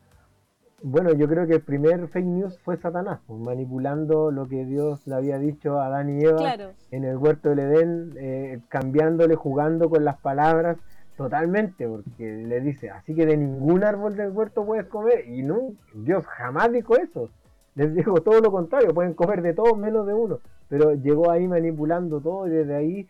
Bueno, 0.81 1.13
yo 1.13 1.27
creo 1.27 1.47
que 1.47 1.55
el 1.55 1.61
primer 1.61 2.07
fake 2.09 2.25
news 2.25 2.59
fue 2.59 2.77
Satanás, 2.77 3.19
pues, 3.25 3.39
manipulando 3.39 4.29
lo 4.29 4.47
que 4.47 4.65
Dios 4.65 5.07
le 5.07 5.15
había 5.15 5.39
dicho 5.39 5.79
a 5.79 5.87
Adán 5.87 6.19
y 6.19 6.23
Eva 6.23 6.37
Claro, 6.37 6.71
en 6.91 7.05
el 7.05 7.17
huerto 7.17 7.49
del 7.49 7.59
Edén, 7.59 8.13
eh, 8.17 8.59
cambiándole, 8.69 9.35
jugando 9.35 9.89
con 9.89 10.03
las 10.03 10.17
palabras 10.17 10.77
totalmente, 11.17 11.87
porque 11.87 12.35
le 12.45 12.59
dice, 12.59 12.89
así 12.89 13.15
que 13.15 13.25
de 13.25 13.37
ningún 13.37 13.83
árbol 13.83 14.15
del 14.15 14.31
huerto 14.31 14.65
puedes 14.65 14.85
comer, 14.87 15.27
y 15.27 15.43
no, 15.43 15.73
Dios 15.93 16.25
jamás 16.27 16.71
dijo 16.71 16.97
eso, 16.97 17.29
les 17.75 17.93
dijo 17.95 18.15
todo 18.21 18.41
lo 18.41 18.51
contrario, 18.51 18.93
pueden 18.93 19.13
comer 19.13 19.41
de 19.41 19.53
todo 19.53 19.75
menos 19.75 20.05
de 20.05 20.13
uno, 20.13 20.39
pero 20.67 20.93
llegó 20.93 21.31
ahí 21.31 21.47
manipulando 21.47 22.19
todo 22.19 22.47
y 22.47 22.51
desde 22.51 22.75
ahí 22.75 23.07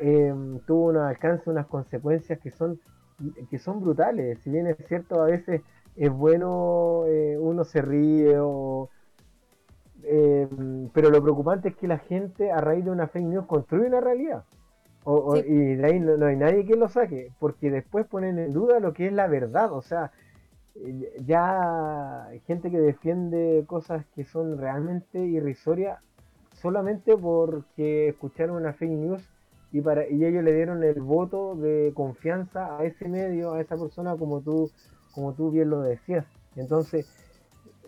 eh, 0.00 0.34
tuvo 0.66 0.88
un 0.90 0.98
alcance, 0.98 1.48
unas 1.48 1.66
consecuencias 1.66 2.38
que 2.40 2.50
son, 2.50 2.78
que 3.50 3.58
son 3.58 3.80
brutales, 3.80 4.38
si 4.40 4.50
bien 4.50 4.66
es 4.66 4.76
cierto 4.86 5.22
a 5.22 5.26
veces 5.26 5.62
es 5.96 6.10
bueno, 6.10 7.04
eh, 7.06 7.36
uno 7.38 7.64
se 7.64 7.82
ríe 7.82 8.38
o... 8.38 8.90
eh, 10.04 10.48
pero 10.92 11.10
lo 11.10 11.22
preocupante 11.22 11.68
es 11.70 11.76
que 11.76 11.88
la 11.88 11.98
gente 11.98 12.52
a 12.52 12.60
raíz 12.60 12.84
de 12.84 12.90
una 12.90 13.08
fake 13.08 13.26
news 13.26 13.46
construye 13.46 13.86
una 13.88 14.00
realidad. 14.00 14.44
O-. 15.04 15.36
Y 15.36 15.76
de 15.76 15.86
ahí 15.86 16.00
no, 16.00 16.16
no 16.16 16.26
hay 16.26 16.36
nadie 16.36 16.66
que 16.66 16.76
lo 16.76 16.88
saque, 16.88 17.32
porque 17.38 17.70
después 17.70 18.06
ponen 18.06 18.38
en 18.38 18.52
duda 18.52 18.80
lo 18.80 18.92
que 18.92 19.06
es 19.06 19.12
la 19.12 19.26
verdad. 19.26 19.72
O 19.72 19.82
sea, 19.82 20.12
ya 21.24 22.26
hay 22.26 22.40
gente 22.40 22.70
que 22.70 22.78
defiende 22.78 23.64
cosas 23.66 24.04
que 24.14 24.24
son 24.24 24.58
realmente 24.58 25.18
irrisorias 25.18 25.98
solamente 26.52 27.16
porque 27.16 28.08
escucharon 28.08 28.56
una 28.56 28.72
fake 28.72 28.90
news 28.90 29.22
y, 29.72 29.80
para, 29.80 30.08
y 30.08 30.24
ellos 30.24 30.42
le 30.44 30.52
dieron 30.52 30.82
el 30.84 31.00
voto 31.00 31.54
de 31.54 31.92
confianza 31.94 32.78
a 32.78 32.84
ese 32.84 33.08
medio, 33.08 33.52
a 33.54 33.60
esa 33.60 33.76
persona, 33.76 34.16
como 34.16 34.40
tú, 34.40 34.70
como 35.16 35.32
tú 35.32 35.50
bien 35.50 35.70
lo 35.70 35.80
decías. 35.80 36.24
Entonces, 36.54 37.06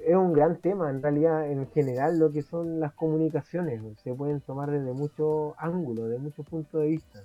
es 0.04 0.16
un 0.16 0.32
gran 0.32 0.56
tema, 0.56 0.90
en 0.90 1.02
realidad, 1.02 1.48
en 1.50 1.70
general, 1.72 2.18
lo 2.18 2.32
que 2.32 2.42
son 2.42 2.80
las 2.80 2.94
comunicaciones. 2.94 3.80
Se 4.02 4.14
pueden 4.14 4.40
tomar 4.40 4.70
desde 4.70 4.92
muchos 4.92 5.52
ángulos, 5.58 6.08
de 6.10 6.18
muchos 6.18 6.46
puntos 6.46 6.80
de 6.80 6.88
vista. 6.88 7.22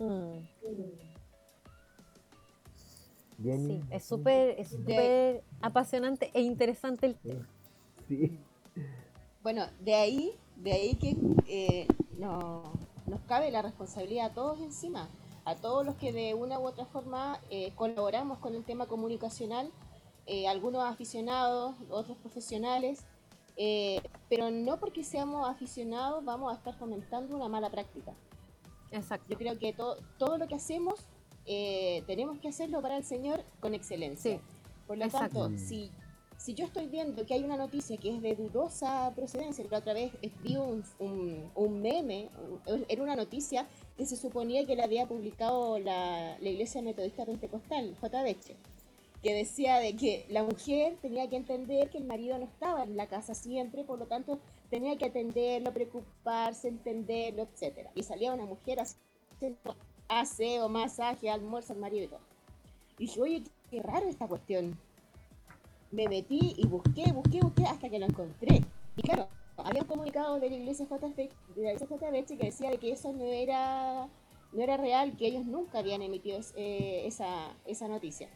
mm, 0.00 0.38
Jenny, 3.42 3.68
sí, 3.68 3.82
es 3.90 4.04
súper 4.04 4.54
es 4.58 4.68
súper 4.68 5.42
apasionante 5.62 6.30
e 6.34 6.42
interesante 6.42 7.06
el 7.06 7.14
tema. 7.16 7.46
Sí. 8.08 8.38
Bueno, 9.42 9.64
de 9.80 9.94
ahí, 9.94 10.32
de 10.56 10.72
ahí 10.72 10.94
que 10.96 11.16
eh, 11.48 11.86
no- 12.18 12.72
nos 13.06 13.20
cabe 13.22 13.50
la 13.50 13.62
responsabilidad 13.62 14.26
a 14.26 14.34
todos 14.34 14.60
encima, 14.60 15.08
a 15.44 15.54
todos 15.56 15.84
los 15.86 15.94
que 15.96 16.12
de 16.12 16.34
una 16.34 16.58
u 16.58 16.66
otra 16.66 16.84
forma 16.86 17.40
eh, 17.50 17.72
colaboramos 17.74 18.38
con 18.38 18.54
el 18.54 18.64
tema 18.64 18.86
comunicacional, 18.86 19.70
eh, 20.26 20.46
algunos 20.48 20.82
aficionados, 20.84 21.74
otros 21.90 22.16
profesionales, 22.18 23.04
eh, 23.56 24.00
pero 24.28 24.50
no 24.50 24.78
porque 24.78 25.02
seamos 25.04 25.48
aficionados 25.48 26.24
vamos 26.24 26.52
a 26.52 26.56
estar 26.56 26.74
fomentando 26.78 27.36
una 27.36 27.48
mala 27.48 27.70
práctica. 27.70 28.12
Exacto. 28.90 29.26
Yo 29.28 29.36
creo 29.38 29.58
que 29.58 29.72
to- 29.72 29.96
todo 30.18 30.38
lo 30.38 30.46
que 30.48 30.54
hacemos 30.56 30.94
eh, 31.46 32.02
tenemos 32.06 32.38
que 32.38 32.48
hacerlo 32.48 32.80
para 32.82 32.96
el 32.96 33.04
Señor 33.04 33.42
con 33.60 33.74
excelencia. 33.74 34.36
Sí, 34.38 34.40
Por 34.86 34.98
lo 34.98 35.04
exacto. 35.04 35.42
tanto, 35.44 35.58
si, 35.58 35.90
si 36.40 36.54
yo 36.54 36.64
estoy 36.64 36.86
viendo 36.86 37.26
que 37.26 37.34
hay 37.34 37.44
una 37.44 37.58
noticia 37.58 37.98
que 37.98 38.14
es 38.16 38.22
de 38.22 38.34
dudosa 38.34 39.12
procedencia, 39.14 39.62
la 39.70 39.78
otra 39.78 39.92
vez 39.92 40.10
vi 40.42 40.56
un, 40.56 40.82
un- 40.98 41.50
un 41.54 41.82
meme, 41.82 42.30
era 42.88 43.02
una 43.02 43.14
noticia 43.14 43.68
que 43.98 44.06
se 44.06 44.16
suponía 44.16 44.64
que 44.66 44.74
la 44.74 44.84
había 44.84 45.06
publicado 45.06 45.78
la, 45.78 46.38
la 46.40 46.48
Iglesia 46.48 46.80
Metodista 46.80 47.26
Pentecostal, 47.26 47.94
JBH, 48.02 48.54
que 49.22 49.34
decía 49.34 49.76
de 49.76 49.94
que 49.96 50.24
la 50.30 50.42
mujer 50.42 50.96
tenía 51.02 51.28
que 51.28 51.36
entender 51.36 51.90
que 51.90 51.98
el 51.98 52.04
marido 52.04 52.38
no 52.38 52.44
estaba 52.46 52.84
en 52.84 52.96
la 52.96 53.06
casa 53.06 53.34
siempre, 53.34 53.84
por 53.84 53.98
lo 53.98 54.06
tanto 54.06 54.38
tenía 54.70 54.96
que 54.96 55.04
atenderlo, 55.06 55.74
preocuparse, 55.74 56.68
entenderlo, 56.68 57.42
etcétera. 57.42 57.90
Y 57.94 58.02
salía 58.02 58.32
una 58.32 58.46
mujer 58.46 58.78
haciendo 58.80 59.76
aseo, 60.08 60.70
masaje, 60.70 61.28
almuerzo 61.28 61.74
al 61.74 61.80
marido 61.80 62.04
y 62.04 62.08
todo. 62.08 62.20
Y 62.98 63.04
dije, 63.04 63.20
oye, 63.20 63.42
qué 63.70 63.82
raro 63.82 64.08
esta 64.08 64.26
cuestión. 64.26 64.78
Me 65.90 66.08
metí 66.08 66.54
y 66.56 66.66
busqué, 66.66 67.12
busqué, 67.12 67.40
busqué 67.40 67.64
hasta 67.64 67.88
que 67.90 67.98
lo 67.98 68.06
encontré. 68.06 68.64
Y 68.96 69.02
claro, 69.02 69.28
había 69.56 69.82
un 69.82 69.88
comunicado 69.88 70.38
de 70.38 70.48
la 70.50 70.56
iglesia 70.56 70.86
JB, 70.86 71.16
de 71.16 71.62
la 71.62 71.72
iglesia 71.72 71.86
JBH 71.88 72.36
que 72.38 72.44
decía 72.46 72.70
de 72.70 72.78
que 72.78 72.92
eso 72.92 73.12
no 73.12 73.24
era, 73.24 74.08
no 74.52 74.62
era 74.62 74.76
real, 74.76 75.16
que 75.16 75.26
ellos 75.26 75.44
nunca 75.46 75.78
habían 75.80 76.02
emitido 76.02 76.38
eh, 76.56 77.02
esa, 77.06 77.56
esa 77.66 77.88
noticia. 77.88 78.28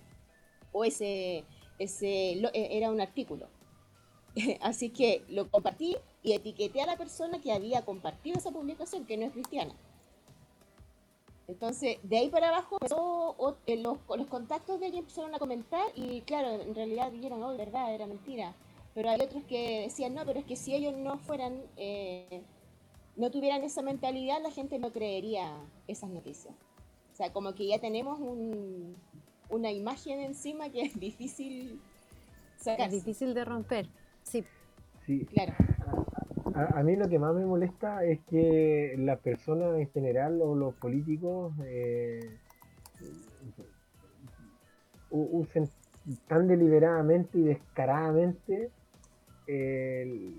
O 0.73 0.85
ese, 0.85 1.45
ese 1.79 2.37
lo- 2.37 2.51
eh, 2.55 2.77
era 2.79 2.91
un 2.91 3.01
artículo. 3.01 3.49
Así 4.61 4.91
que 4.91 5.25
lo 5.29 5.51
compartí 5.51 5.97
y 6.23 6.33
etiqueté 6.33 6.83
a 6.83 6.87
la 6.87 6.97
persona 6.97 7.41
que 7.41 7.53
había 7.53 7.85
compartido 7.85 8.39
esa 8.39 8.51
publicación, 8.53 9.07
que 9.07 9.17
no 9.17 9.27
es 9.27 9.33
cristiana. 9.33 9.75
Entonces, 11.47 11.99
de 12.03 12.17
ahí 12.19 12.29
para 12.31 12.49
abajo, 12.49 12.77
empezó 12.81 13.35
o- 13.39 13.57
eh, 13.67 13.77
los, 13.77 13.99
los 14.17 14.27
contactos 14.29 14.81
de 14.81 14.87
ella 14.87 14.99
empezaron 15.01 15.35
a 15.35 15.39
comentar 15.39 15.85
y 15.95 16.23
claro, 16.23 16.49
en 16.63 16.75
realidad 16.75 17.13
dijeron, 17.13 17.43
oh, 17.43 17.57
verdad, 17.57 17.95
era 17.95 18.07
mentira. 18.07 18.55
Pero 18.95 19.11
hay 19.11 19.21
otros 19.21 19.43
que 19.45 19.83
decían, 19.83 20.15
no, 20.15 20.25
pero 20.25 20.39
es 20.41 20.47
que 20.47 20.57
si 20.57 20.75
ellos 20.75 20.95
no 20.95 21.19
fueran, 21.19 21.61
eh, 21.77 22.43
no 23.17 23.31
tuvieran 23.31 23.63
esa 23.65 23.83
mentalidad, 23.83 24.41
la 24.43 24.51
gente 24.51 24.79
no 24.79 24.91
creería 24.93 25.53
esas 25.89 26.11
noticias. 26.11 26.55
O 27.13 27.17
sea, 27.17 27.33
como 27.33 27.55
que 27.55 27.67
ya 27.67 27.79
tenemos 27.79 28.19
un, 28.21 28.97
una 29.51 29.71
imagen 29.71 30.21
encima 30.21 30.71
que 30.71 30.83
es 30.83 30.99
difícil 30.99 31.81
Es 32.57 32.65
sacarse. 32.65 32.97
difícil 32.97 33.35
de 33.35 33.45
romper. 33.45 33.89
Sí, 34.23 34.45
Sí, 35.07 35.27
Claro. 35.27 35.53
A, 36.55 36.81
a 36.81 36.83
mí 36.83 36.97
lo 36.97 37.09
que 37.09 37.19
más 37.19 37.35
me 37.35 37.47
molesta 37.47 38.05
es 38.05 38.21
que 38.29 38.95
las 38.99 39.19
personas 39.21 39.79
en 39.79 39.89
general 39.91 40.41
o 40.43 40.55
los 40.55 40.75
políticos 40.75 41.55
eh, 41.67 42.21
usen 45.11 45.69
tan 46.27 46.49
deliberadamente 46.49 47.39
y 47.39 47.43
descaradamente 47.43 48.71
el, 49.47 50.35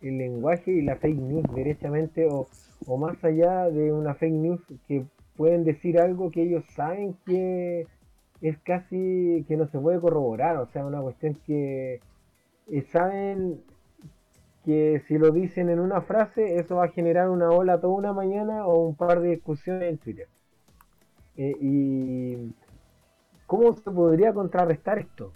el 0.00 0.18
lenguaje 0.18 0.72
y 0.72 0.82
la 0.82 0.96
fake 0.96 1.18
news 1.18 1.44
derechamente 1.54 2.26
o, 2.30 2.48
o 2.86 2.96
más 2.96 3.22
allá 3.24 3.68
de 3.68 3.92
una 3.92 4.14
fake 4.14 4.32
news 4.32 4.60
que 4.86 5.04
pueden 5.36 5.64
decir 5.64 5.98
algo 5.98 6.30
que 6.30 6.42
ellos 6.42 6.64
saben 6.74 7.14
que 7.26 7.86
es 8.40 8.58
casi 8.58 9.44
que 9.46 9.56
no 9.56 9.66
se 9.68 9.78
puede 9.78 10.00
corroborar, 10.00 10.56
o 10.56 10.66
sea, 10.66 10.84
una 10.84 11.00
cuestión 11.00 11.34
que 11.46 12.00
eh, 12.68 12.82
saben 12.90 13.62
que 14.64 15.02
si 15.08 15.18
lo 15.18 15.30
dicen 15.32 15.70
en 15.70 15.80
una 15.80 16.02
frase, 16.02 16.58
eso 16.58 16.76
va 16.76 16.84
a 16.84 16.88
generar 16.88 17.28
una 17.30 17.50
ola 17.50 17.80
toda 17.80 17.94
una 17.94 18.12
mañana 18.12 18.66
o 18.66 18.86
un 18.86 18.94
par 18.96 19.20
de 19.20 19.30
discusiones 19.30 19.90
en 19.90 19.98
Twitter. 19.98 20.28
Eh, 21.36 21.56
¿Y 21.60 22.54
cómo 23.46 23.72
se 23.74 23.90
podría 23.90 24.32
contrarrestar 24.32 24.98
esto? 24.98 25.32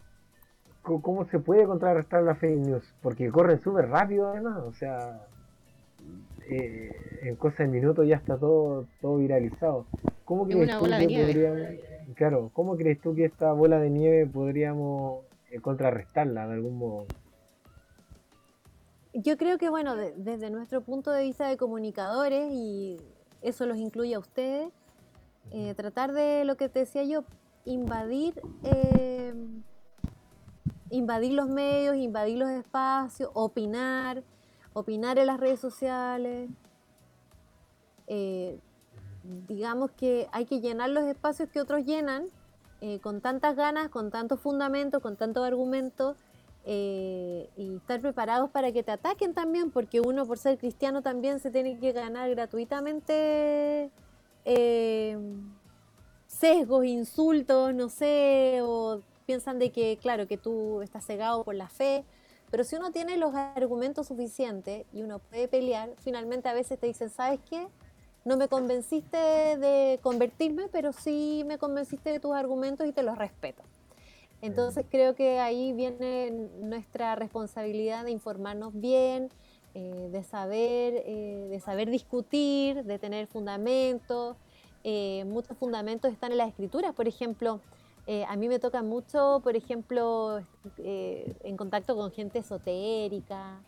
¿Cómo 0.82 1.24
se 1.24 1.40
puede 1.40 1.64
contrarrestar 1.66 2.22
la 2.22 2.36
fake 2.36 2.58
news? 2.58 2.94
Porque 3.02 3.28
corren 3.30 3.60
súper 3.60 3.88
rápido 3.88 4.28
además, 4.28 4.58
o 4.62 4.72
sea, 4.72 5.20
eh, 6.48 6.92
en 7.22 7.36
cosas 7.36 7.58
de 7.58 7.68
minutos 7.68 8.06
ya 8.06 8.16
está 8.16 8.36
todo, 8.38 8.86
todo 9.00 9.16
viralizado. 9.16 9.86
¿Cómo 10.24 10.46
Es 10.46 10.54
crees 10.54 10.68
una 10.68 10.78
tú 10.78 10.84
bola 10.84 10.98
que 10.98 11.02
de 11.02 11.06
nieve. 11.08 11.32
podríamos- 11.32 12.14
claro, 12.14 12.50
¿cómo 12.52 12.76
crees 12.76 13.00
tú 13.00 13.14
que 13.14 13.24
esta 13.24 13.52
bola 13.52 13.80
de 13.80 13.90
nieve 13.90 14.26
podríamos 14.26 15.24
eh, 15.50 15.60
contrarrestarla 15.60 16.46
de 16.46 16.54
algún 16.54 16.78
modo? 16.78 17.06
Yo 19.18 19.38
creo 19.38 19.56
que, 19.56 19.70
bueno, 19.70 19.96
de- 19.96 20.12
desde 20.14 20.50
nuestro 20.50 20.82
punto 20.82 21.10
de 21.10 21.22
vista 21.22 21.48
de 21.48 21.56
comunicadores, 21.56 22.52
y 22.52 22.98
eso 23.40 23.64
los 23.64 23.78
incluye 23.78 24.14
a 24.14 24.18
ustedes, 24.18 24.70
eh, 25.52 25.74
tratar 25.74 26.12
de 26.12 26.44
lo 26.44 26.56
que 26.58 26.68
te 26.68 26.80
decía 26.80 27.02
yo, 27.04 27.24
invadir, 27.64 28.38
eh, 28.62 29.32
invadir 30.90 31.32
los 31.32 31.48
medios, 31.48 31.96
invadir 31.96 32.36
los 32.36 32.50
espacios, 32.50 33.30
opinar, 33.32 34.22
opinar 34.74 35.18
en 35.18 35.28
las 35.28 35.40
redes 35.40 35.60
sociales. 35.60 36.50
Eh, 38.08 38.60
digamos 39.48 39.90
que 39.92 40.28
hay 40.30 40.44
que 40.44 40.60
llenar 40.60 40.90
los 40.90 41.04
espacios 41.04 41.48
que 41.48 41.62
otros 41.62 41.86
llenan 41.86 42.26
eh, 42.82 43.00
con 43.00 43.22
tantas 43.22 43.56
ganas, 43.56 43.88
con 43.88 44.10
tantos 44.10 44.40
fundamentos, 44.40 45.00
con 45.02 45.16
tantos 45.16 45.42
argumentos 45.46 46.18
eh, 46.68 47.48
y 47.56 47.76
estar 47.76 48.00
preparados 48.00 48.50
para 48.50 48.72
que 48.72 48.82
te 48.82 48.90
ataquen 48.90 49.34
también, 49.34 49.70
porque 49.70 50.00
uno 50.00 50.26
por 50.26 50.36
ser 50.36 50.58
cristiano 50.58 51.00
también 51.00 51.38
se 51.38 51.52
tiene 51.52 51.78
que 51.78 51.92
ganar 51.92 52.28
gratuitamente 52.30 53.88
eh, 54.44 55.16
sesgos, 56.26 56.84
insultos, 56.84 57.72
no 57.72 57.88
sé, 57.88 58.58
o 58.62 59.00
piensan 59.26 59.60
de 59.60 59.70
que, 59.70 59.96
claro, 60.02 60.26
que 60.26 60.36
tú 60.36 60.82
estás 60.82 61.06
cegado 61.06 61.44
por 61.44 61.54
la 61.54 61.68
fe, 61.68 62.04
pero 62.50 62.64
si 62.64 62.74
uno 62.74 62.90
tiene 62.90 63.16
los 63.16 63.32
argumentos 63.34 64.08
suficientes 64.08 64.86
y 64.92 65.02
uno 65.02 65.20
puede 65.20 65.46
pelear, 65.46 65.90
finalmente 65.98 66.48
a 66.48 66.52
veces 66.52 66.80
te 66.80 66.88
dicen, 66.88 67.10
¿sabes 67.10 67.38
qué? 67.48 67.68
No 68.24 68.36
me 68.36 68.48
convenciste 68.48 69.16
de 69.16 70.00
convertirme, 70.02 70.66
pero 70.72 70.92
sí 70.92 71.44
me 71.46 71.58
convenciste 71.58 72.10
de 72.10 72.18
tus 72.18 72.32
argumentos 72.32 72.88
y 72.88 72.92
te 72.92 73.04
los 73.04 73.16
respeto. 73.16 73.62
Entonces 74.42 74.84
creo 74.90 75.14
que 75.14 75.38
ahí 75.38 75.72
viene 75.72 76.30
nuestra 76.60 77.14
responsabilidad 77.16 78.04
de 78.04 78.10
informarnos 78.10 78.78
bien, 78.78 79.30
eh, 79.74 80.08
de 80.10 80.22
saber, 80.22 81.02
eh, 81.06 81.48
de 81.50 81.60
saber 81.60 81.90
discutir, 81.90 82.84
de 82.84 82.98
tener 82.98 83.26
fundamentos. 83.26 84.36
Eh, 84.84 85.24
muchos 85.26 85.56
fundamentos 85.58 86.12
están 86.12 86.32
en 86.32 86.38
las 86.38 86.48
escrituras, 86.48 86.94
por 86.94 87.08
ejemplo, 87.08 87.60
eh, 88.06 88.24
a 88.28 88.36
mí 88.36 88.48
me 88.48 88.58
toca 88.58 88.82
mucho, 88.82 89.40
por 89.42 89.56
ejemplo, 89.56 90.40
en 90.78 91.56
contacto 91.56 91.96
con 91.96 92.12
gente 92.12 92.38
esotérica, 92.38 93.60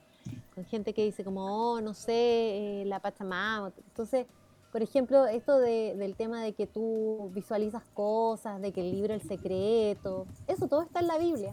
con 0.55 0.65
gente 0.65 0.93
que 0.95 1.05
dice 1.05 1.25
como, 1.25 1.73
oh, 1.73 1.81
no 1.81 1.93
sé, 1.93 2.85
la 2.87 3.01
Pachamama. 3.01 3.73
Entonces, 3.89 4.27
por 4.73 4.83
ejemplo, 4.83 5.27
esto 5.27 5.59
de- 5.59 5.95
del 5.97 6.15
tema 6.15 6.43
de 6.43 6.53
que 6.53 6.67
tú 6.67 7.31
visualizas 7.35 7.83
cosas, 7.95 8.61
de 8.61 8.73
que 8.73 8.81
el 8.83 8.91
libro 8.93 9.15
El 9.15 9.23
Secreto, 9.23 10.27
eso 10.47 10.69
todo 10.69 10.83
está 10.83 11.01
en 11.01 11.07
la 11.09 11.19
Biblia. 11.19 11.53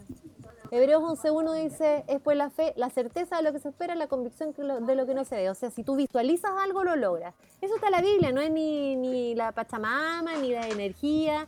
Hebreos 0.70 1.02
11.1 1.02 1.52
dice, 1.54 2.04
es 2.08 2.20
pues 2.20 2.36
la 2.36 2.50
fe, 2.50 2.72
la 2.76 2.90
certeza 2.90 3.36
de 3.36 3.42
lo 3.44 3.52
que 3.52 3.60
se 3.60 3.68
espera, 3.68 3.94
la 3.94 4.08
convicción 4.08 4.52
de 4.52 4.94
lo 4.96 5.06
que 5.06 5.14
no 5.14 5.24
se 5.24 5.36
ve. 5.36 5.48
O 5.50 5.54
sea, 5.54 5.70
si 5.70 5.84
tú 5.84 5.94
visualizas 5.96 6.50
algo, 6.60 6.82
lo 6.84 6.96
logras. 6.96 7.34
Eso 7.60 7.74
está 7.76 7.86
en 7.86 7.92
la 7.92 8.02
Biblia, 8.02 8.32
no 8.32 8.40
es 8.40 8.50
ni, 8.50 8.96
ni 8.96 9.34
la 9.34 9.52
Pachamama, 9.52 10.34
ni 10.36 10.50
la 10.52 10.66
energía. 10.68 11.46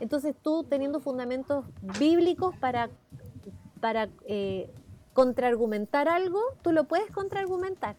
Entonces 0.00 0.34
tú 0.42 0.64
teniendo 0.64 1.00
fundamentos 1.00 1.64
bíblicos 1.98 2.54
para, 2.58 2.90
para 3.80 4.08
eh, 4.26 4.68
contraargumentar 5.14 6.08
algo, 6.08 6.40
tú 6.62 6.72
lo 6.72 6.84
puedes 6.84 7.10
contraargumentar. 7.10 7.96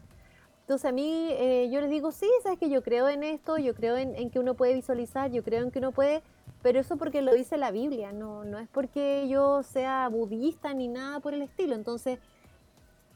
Entonces 0.67 0.89
a 0.89 0.91
mí 0.91 1.29
eh, 1.31 1.69
yo 1.71 1.79
les 1.79 1.89
digo, 1.89 2.11
sí, 2.11 2.27
sabes 2.43 2.59
que 2.59 2.69
yo 2.69 2.83
creo 2.83 3.07
en 3.07 3.23
esto, 3.23 3.57
yo 3.57 3.73
creo 3.73 3.95
en, 3.95 4.29
que 4.29 4.37
uno 4.37 4.53
puede 4.53 4.73
visualizar, 4.73 5.31
yo 5.31 5.41
creo 5.41 5.63
en 5.63 5.71
que 5.71 5.79
uno 5.79 5.93
puede, 5.93 6.21
pero 6.61 6.77
eso 6.81 6.97
porque 6.97 7.21
lo 7.21 7.33
dice 7.33 7.55
la 7.55 7.71
Biblia, 7.71 8.11
no, 8.11 8.43
no 8.43 8.59
es 8.59 8.67
porque 8.67 9.29
yo 9.29 9.63
sea 9.63 10.09
budista 10.09 10.73
ni 10.73 10.89
nada 10.89 11.21
por 11.21 11.33
el 11.33 11.41
estilo. 11.41 11.73
Entonces, 11.73 12.19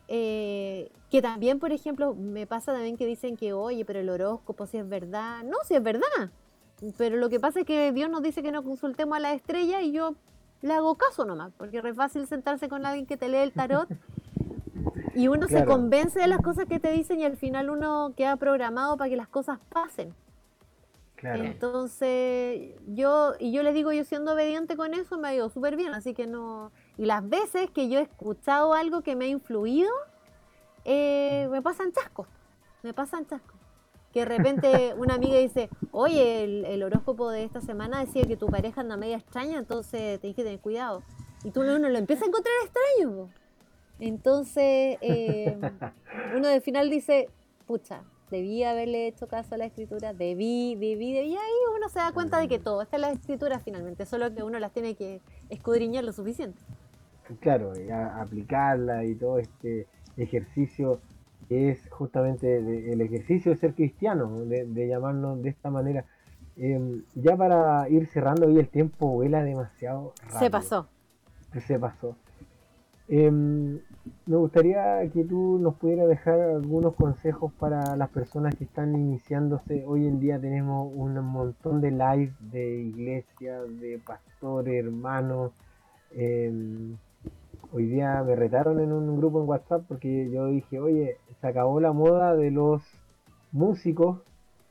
eh, 0.07 0.93
que 1.09 1.21
también, 1.21 1.59
por 1.59 1.73
ejemplo, 1.73 2.15
me 2.15 2.47
pasa 2.47 2.71
también 2.71 2.95
que 2.95 3.05
dicen 3.05 3.35
que, 3.35 3.51
oye, 3.51 3.83
pero 3.83 3.99
el 3.99 4.09
horóscopo 4.09 4.65
si 4.65 4.77
es 4.77 4.87
verdad. 4.87 5.43
No, 5.43 5.57
si 5.65 5.75
es 5.75 5.83
verdad. 5.83 6.31
Pero 6.97 7.17
lo 7.17 7.27
que 7.27 7.41
pasa 7.41 7.59
es 7.59 7.65
que 7.65 7.91
Dios 7.91 8.09
nos 8.09 8.23
dice 8.23 8.41
que 8.41 8.53
no 8.53 8.63
consultemos 8.63 9.17
a 9.17 9.19
la 9.19 9.33
estrella 9.33 9.81
y 9.81 9.91
yo 9.91 10.15
le 10.61 10.73
hago 10.73 10.95
caso 10.95 11.25
nomás, 11.25 11.51
porque 11.57 11.79
es 11.79 11.83
re 11.83 11.93
fácil 11.93 12.27
sentarse 12.27 12.69
con 12.69 12.85
alguien 12.85 13.05
que 13.05 13.17
te 13.17 13.27
lee 13.27 13.39
el 13.39 13.51
tarot 13.51 13.89
y 15.15 15.27
uno 15.27 15.47
se 15.47 15.55
Claro. 15.55 15.71
convence 15.71 16.19
de 16.19 16.27
las 16.27 16.41
cosas 16.41 16.65
que 16.65 16.79
te 16.79 16.91
dicen 16.91 17.19
y 17.19 17.25
al 17.25 17.37
final 17.37 17.69
uno 17.69 18.13
queda 18.15 18.35
programado 18.37 18.97
para 18.97 19.09
que 19.09 19.15
las 19.15 19.27
cosas 19.27 19.59
pasen. 19.69 20.13
Claro. 21.15 21.43
Entonces, 21.43 22.71
yo, 22.87 23.33
y 23.39 23.51
yo 23.51 23.61
les 23.61 23.73
digo, 23.75 23.91
yo 23.91 24.03
siendo 24.03 24.33
obediente 24.33 24.75
con 24.75 24.93
eso 24.95 25.19
me 25.19 25.27
ha 25.27 25.35
ido 25.35 25.49
súper 25.49 25.75
bien, 25.75 25.93
así 25.93 26.13
que 26.15 26.25
no. 26.25 26.71
Y 26.97 27.05
las 27.05 27.27
veces 27.27 27.69
que 27.69 27.89
yo 27.89 27.99
he 27.99 28.01
escuchado 28.03 28.73
algo 28.73 29.01
que 29.01 29.15
me 29.15 29.25
ha 29.25 29.27
influido, 29.27 29.91
eh, 30.83 31.47
me 31.51 31.61
pasan 31.61 31.91
chascos. 31.91 32.27
Me 32.81 32.93
pasan 32.93 33.27
chascos. 33.27 33.55
Que 34.11 34.21
de 34.21 34.25
repente 34.25 34.93
una 34.97 35.13
amiga 35.13 35.37
dice, 35.37 35.69
oye, 35.91 36.43
el, 36.43 36.65
el 36.65 36.83
horóscopo 36.83 37.29
de 37.29 37.43
esta 37.43 37.61
semana 37.61 37.99
decía 37.99 38.23
que 38.23 38.35
tu 38.35 38.47
pareja 38.47 38.81
anda 38.81 38.97
media 38.97 39.17
extraña, 39.17 39.59
entonces 39.59 40.19
tenés 40.19 40.35
que 40.35 40.43
tener 40.43 40.59
cuidado. 40.59 41.03
Y 41.43 41.51
tú 41.51 41.61
uno 41.61 41.77
lo 41.77 41.97
empieza 41.97 42.25
a 42.25 42.27
encontrar 42.27 42.53
extraño. 42.65 43.29
Entonces, 44.01 44.97
eh, 45.01 45.57
uno 46.35 46.47
al 46.47 46.61
final 46.61 46.89
dice, 46.89 47.29
pucha, 47.67 48.01
debí 48.29 48.63
haberle 48.63 49.07
hecho 49.07 49.27
caso 49.27 49.55
a 49.55 49.57
la 49.57 49.65
escritura, 49.65 50.13
debí, 50.13 50.75
debí, 50.75 51.13
debí, 51.13 51.29
y 51.29 51.35
ahí 51.37 51.53
uno 51.77 51.87
se 51.89 51.99
da 51.99 52.11
cuenta 52.11 52.39
de 52.39 52.47
que 52.47 52.59
todo 52.59 52.81
está 52.81 52.95
en 52.97 53.01
la 53.03 53.11
escritura 53.11 53.59
finalmente, 53.59 54.05
solo 54.05 54.33
que 54.33 54.41
uno 54.43 54.57
las 54.59 54.71
tiene 54.73 54.95
que 54.95 55.21
escudriñar 55.49 56.03
lo 56.03 56.11
suficiente. 56.13 56.59
claro, 57.39 57.71
y 57.79 57.89
a- 57.89 58.21
aplicarla 58.21 59.05
y 59.05 59.15
todo 59.15 59.39
este 59.39 59.87
ejercicio 60.17 60.99
que 61.47 61.69
es 61.71 61.89
justamente 61.89 62.61
de- 62.61 62.91
el 62.93 63.01
ejercicio 63.01 63.51
de 63.51 63.57
ser 63.57 63.73
cristiano, 63.73 64.39
de, 64.45 64.65
de 64.65 64.87
llamarnos 64.87 65.41
de 65.41 65.49
esta 65.49 65.69
manera. 65.69 66.05
Em, 66.57 67.03
ya 67.15 67.35
para 67.37 67.87
ir 67.89 68.07
cerrando, 68.07 68.47
hoy 68.47 68.57
el 68.59 68.67
tiempo 68.67 69.07
vuela 69.07 69.43
demasiado 69.43 70.13
rápido. 70.23 70.39
Se 70.39 70.49
pasó. 70.49 70.87
Se 71.67 71.79
pasó. 71.79 72.15
Em, 73.13 73.77
me 74.25 74.37
gustaría 74.37 75.01
que 75.11 75.25
tú 75.25 75.59
nos 75.59 75.75
pudieras 75.75 76.07
dejar 76.07 76.39
algunos 76.39 76.95
consejos 76.95 77.51
para 77.59 77.97
las 77.97 78.09
personas 78.09 78.55
que 78.55 78.63
están 78.63 78.95
iniciándose. 78.95 79.83
Hoy 79.85 80.07
en 80.07 80.21
día 80.21 80.39
tenemos 80.39 80.89
un 80.95 81.21
montón 81.25 81.81
de 81.81 81.91
live 81.91 82.33
de 82.39 82.83
iglesias, 82.83 83.63
de 83.81 83.99
pastores, 83.99 84.85
hermanos. 84.85 85.51
Em, 86.11 86.95
hoy 87.73 87.85
día 87.87 88.23
me 88.23 88.33
retaron 88.37 88.79
en 88.79 88.93
un 88.93 89.17
grupo 89.17 89.41
en 89.41 89.49
WhatsApp 89.49 89.83
porque 89.89 90.29
yo 90.31 90.45
dije, 90.45 90.79
oye, 90.79 91.17
se 91.41 91.47
acabó 91.47 91.81
la 91.81 91.91
moda 91.91 92.33
de 92.33 92.49
los 92.49 92.81
músicos, 93.51 94.21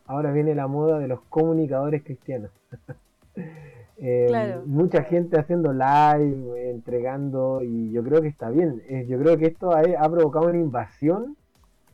ahora 0.06 0.32
viene 0.32 0.54
la 0.54 0.66
moda 0.66 0.98
de 0.98 1.08
los 1.08 1.20
comunicadores 1.28 2.02
cristianos. 2.02 2.50
Eh, 4.02 4.26
Claro. 4.28 4.62
Mucha 4.66 5.02
gente 5.04 5.38
haciendo 5.38 5.72
live, 5.72 6.70
entregando, 6.70 7.62
y 7.62 7.90
yo 7.92 8.02
creo 8.02 8.22
que 8.22 8.28
está 8.28 8.48
bien. 8.50 8.82
Eh, 8.88 9.06
yo 9.06 9.18
creo 9.18 9.36
que 9.36 9.46
esto 9.46 9.72
ha, 9.72 9.80
ha 9.80 10.08
provocado 10.08 10.46
una 10.48 10.58
invasión 10.58 11.36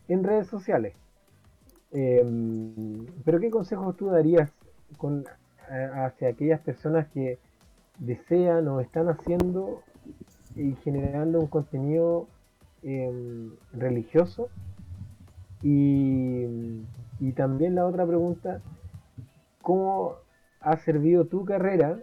en 0.09 0.23
redes 0.23 0.47
sociales. 0.47 0.95
Eh, 1.93 2.25
pero 3.25 3.41
¿qué 3.41 3.51
consejos 3.51 3.97
tú 3.97 4.07
darías 4.07 4.53
con, 4.97 5.25
hacia 5.69 6.29
aquellas 6.29 6.61
personas 6.61 7.07
que 7.09 7.39
desean 7.99 8.69
o 8.69 8.81
están 8.81 9.09
haciendo 9.09 9.83
y 10.55 10.75
generando 10.85 11.41
un 11.41 11.47
contenido 11.49 12.29
eh, 12.83 13.49
religioso? 13.73 14.49
Y, 15.63 16.45
y 17.19 17.33
también 17.33 17.75
la 17.75 17.87
otra 17.87 18.07
pregunta, 18.07 18.61
¿cómo 19.63 20.17
ha 20.67 20.77
servido 20.79 21.27
tu 21.27 21.45
carrera 21.45 22.01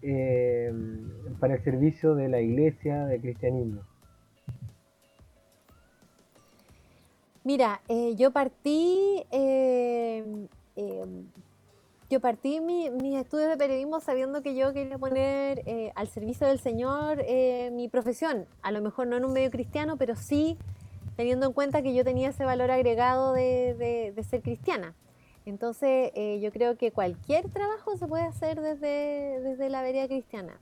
eh, 0.00 0.72
para 1.40 1.54
el 1.54 1.64
servicio 1.64 2.14
de 2.14 2.28
la 2.28 2.40
iglesia, 2.40 3.04
del 3.06 3.20
cristianismo? 3.20 3.82
Mira, 7.42 7.80
eh, 7.88 8.14
yo 8.14 8.30
partí, 8.30 9.24
eh, 9.32 10.46
eh, 10.76 11.04
yo 12.08 12.20
partí 12.20 12.60
mi- 12.60 12.90
mis 12.90 13.20
estudios 13.20 13.50
de 13.50 13.56
periodismo 13.56 13.98
sabiendo 13.98 14.40
que 14.40 14.54
yo 14.54 14.72
quería 14.72 14.96
poner 14.96 15.62
eh, 15.66 15.90
al 15.96 16.06
servicio 16.06 16.46
del 16.46 16.60
Señor 16.60 17.24
mi 17.72 17.88
profesión. 17.88 18.46
A 18.62 18.70
lo 18.70 18.82
mejor 18.82 19.08
no 19.08 19.16
en 19.16 19.24
un 19.24 19.32
medio 19.32 19.50
cristiano, 19.50 19.96
pero 19.96 20.14
sí 20.14 20.56
teniendo 21.16 21.46
en 21.46 21.52
cuenta 21.52 21.82
que 21.82 21.92
yo 21.92 22.04
tenía 22.04 22.28
ese 22.28 22.44
valor 22.44 22.70
agregado 22.70 23.32
de 23.32 24.14
ser 24.30 24.42
cristiana. 24.42 24.94
Entonces, 25.46 26.10
eh, 26.14 26.40
yo 26.40 26.50
creo 26.52 26.78
que 26.78 26.90
cualquier 26.90 27.50
trabajo 27.50 27.96
se 27.96 28.06
puede 28.06 28.24
hacer 28.24 28.60
desde, 28.60 29.40
desde 29.40 29.68
la 29.68 29.82
vereda 29.82 30.06
cristiana. 30.06 30.58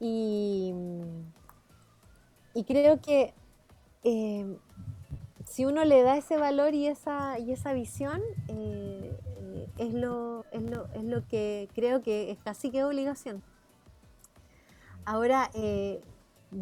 Y, 0.00 0.74
y 2.54 2.64
creo 2.64 3.00
que 3.00 3.32
eh, 4.04 4.58
si 5.46 5.64
uno 5.64 5.84
le 5.84 6.02
da 6.02 6.16
ese 6.16 6.36
valor 6.36 6.74
y 6.74 6.88
esa, 6.88 7.38
y 7.38 7.52
esa 7.52 7.72
visión, 7.72 8.20
eh, 8.48 9.16
es, 9.78 9.94
lo, 9.94 10.44
es, 10.52 10.62
lo, 10.62 10.86
es 10.94 11.04
lo 11.04 11.26
que 11.26 11.68
creo 11.74 12.02
que 12.02 12.30
es 12.30 12.38
casi 12.38 12.70
que 12.70 12.84
obligación. 12.84 13.42
Ahora, 15.04 15.50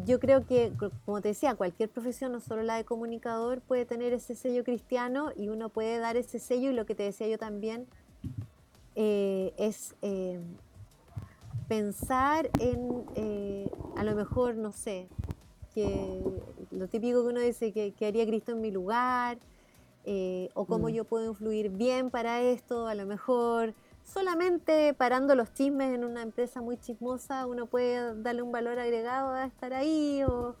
yo 0.05 0.19
creo 0.19 0.45
que, 0.45 0.71
co- 0.77 0.91
como 1.05 1.21
te 1.21 1.29
decía, 1.29 1.55
cualquier 1.55 1.89
profesión, 1.89 2.31
no 2.31 2.39
solo 2.39 2.63
la 2.63 2.75
de 2.77 2.85
comunicador, 2.85 3.61
puede 3.61 3.85
tener 3.85 4.13
ese 4.13 4.35
sello 4.35 4.63
cristiano 4.63 5.31
y 5.35 5.49
uno 5.49 5.69
puede 5.69 5.99
dar 5.99 6.17
ese 6.17 6.39
sello 6.39 6.71
y 6.71 6.73
lo 6.73 6.85
que 6.85 6.95
te 6.95 7.03
decía 7.03 7.27
yo 7.27 7.37
también 7.37 7.87
eh, 8.95 9.53
es 9.57 9.95
eh, 10.01 10.39
pensar 11.67 12.49
en, 12.59 13.03
eh, 13.15 13.69
a 13.95 14.03
lo 14.03 14.15
mejor, 14.15 14.55
no 14.55 14.71
sé, 14.71 15.07
que 15.73 16.21
lo 16.71 16.87
típico 16.87 17.21
que 17.21 17.27
uno 17.29 17.39
dice 17.39 17.71
que, 17.71 17.91
que 17.93 18.05
haría 18.05 18.25
Cristo 18.25 18.51
en 18.51 18.61
mi 18.61 18.71
lugar, 18.71 19.37
o 20.55 20.65
cómo 20.65 20.89
Mm. 20.89 20.93
yo 20.93 21.05
puedo 21.05 21.27
influir 21.29 21.69
bien 21.69 22.09
para 22.09 22.41
esto, 22.41 22.87
a 22.87 22.95
lo 22.95 23.05
mejor 23.05 23.73
solamente 24.03 24.93
parando 24.93 25.35
los 25.35 25.53
chismes 25.53 25.93
en 25.93 26.03
una 26.03 26.21
empresa 26.21 26.61
muy 26.61 26.77
chismosa, 26.77 27.45
uno 27.45 27.65
puede 27.65 28.15
darle 28.21 28.41
un 28.41 28.51
valor 28.51 28.79
agregado 28.79 29.31
a 29.33 29.45
estar 29.45 29.73
ahí, 29.73 30.23
o, 30.23 30.55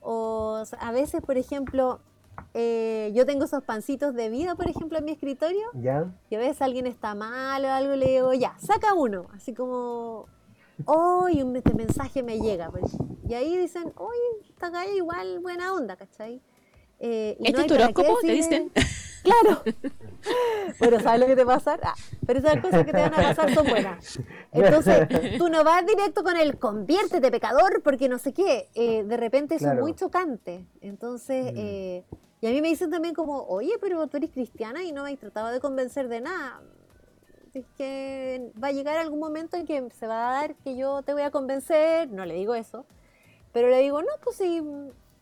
o 0.00 0.62
a 0.78 0.92
veces, 0.92 1.20
por 1.22 1.36
ejemplo, 1.36 2.00
eh, 2.52 3.12
yo 3.14 3.26
tengo 3.26 3.44
esos 3.44 3.62
pancitos 3.62 4.14
de 4.14 4.28
vida, 4.28 4.54
por 4.54 4.68
ejemplo, 4.68 4.98
en 4.98 5.04
mi 5.04 5.12
escritorio, 5.12 5.66
¿Ya? 5.74 6.12
y 6.30 6.34
a 6.34 6.38
veces 6.38 6.62
alguien 6.62 6.86
está 6.86 7.14
mal 7.14 7.64
o 7.64 7.68
algo, 7.68 7.94
le 7.96 8.06
digo, 8.06 8.32
ya, 8.32 8.56
saca 8.58 8.94
uno, 8.94 9.26
así 9.34 9.54
como, 9.54 10.26
hoy 10.84 11.42
un 11.42 11.56
este 11.56 11.74
mensaje 11.74 12.22
me 12.22 12.38
llega. 12.40 12.70
pues, 12.70 12.96
Y 13.28 13.34
ahí 13.34 13.56
dicen, 13.56 13.92
oye, 13.96 14.48
esta 14.48 14.70
galla 14.70 14.92
igual 14.92 15.38
buena 15.40 15.72
onda, 15.72 15.96
¿cachai? 15.96 16.40
Eh, 17.00 17.36
y 17.40 17.46
¿Este 17.46 17.52
no 17.52 17.62
hay 17.62 17.68
tu 17.68 17.74
horóscopo? 17.74 18.18
¿Te 18.20 18.32
dicen? 18.32 18.72
Claro. 19.24 19.62
Pero 20.78 21.00
¿sabes 21.00 21.20
lo 21.20 21.26
que 21.26 21.36
te 21.36 21.44
pasa? 21.46 21.76
Ah, 21.82 21.94
pero 22.26 22.38
esas 22.38 22.60
cosas 22.60 22.84
que 22.84 22.92
te 22.92 23.00
van 23.00 23.12
a 23.14 23.16
pasar 23.16 23.52
son 23.54 23.66
buenas. 23.66 24.18
Entonces, 24.52 25.08
tú 25.38 25.48
no 25.48 25.64
vas 25.64 25.84
directo 25.86 26.22
con 26.22 26.36
el 26.36 26.58
conviértete 26.58 27.30
pecador 27.30 27.82
porque 27.82 28.08
no 28.08 28.18
sé 28.18 28.32
qué. 28.32 28.68
Eh, 28.74 29.04
de 29.04 29.16
repente 29.16 29.56
eso 29.56 29.64
Claro. 29.64 29.78
es 29.80 29.82
muy 29.82 29.94
chocante. 29.94 30.64
Entonces, 30.80 31.52
Mm. 31.52 31.56
eh, 31.56 32.04
y 32.40 32.46
a 32.46 32.50
mí 32.50 32.60
me 32.62 32.68
dicen 32.68 32.90
también 32.90 33.14
como, 33.14 33.42
oye, 33.46 33.72
pero 33.80 34.06
tú 34.06 34.16
eres 34.18 34.30
cristiana 34.30 34.82
y 34.84 34.92
no 34.92 35.02
me 35.04 35.12
has 35.12 35.18
tratado 35.18 35.48
de 35.50 35.60
convencer 35.60 36.08
de 36.08 36.20
nada. 36.20 36.60
Es 37.54 37.64
que 37.76 38.50
va 38.62 38.68
a 38.68 38.72
llegar 38.72 38.96
algún 38.98 39.20
momento 39.20 39.56
en 39.56 39.64
que 39.66 39.88
se 39.98 40.06
va 40.06 40.28
a 40.28 40.40
dar 40.40 40.54
que 40.56 40.76
yo 40.76 41.02
te 41.02 41.12
voy 41.12 41.22
a 41.22 41.30
convencer, 41.30 42.10
no 42.10 42.24
le 42.26 42.34
digo 42.34 42.54
eso, 42.54 42.84
pero 43.52 43.68
le 43.68 43.78
digo, 43.78 44.02
no, 44.02 44.08
pues 44.22 44.36
si 44.36 44.60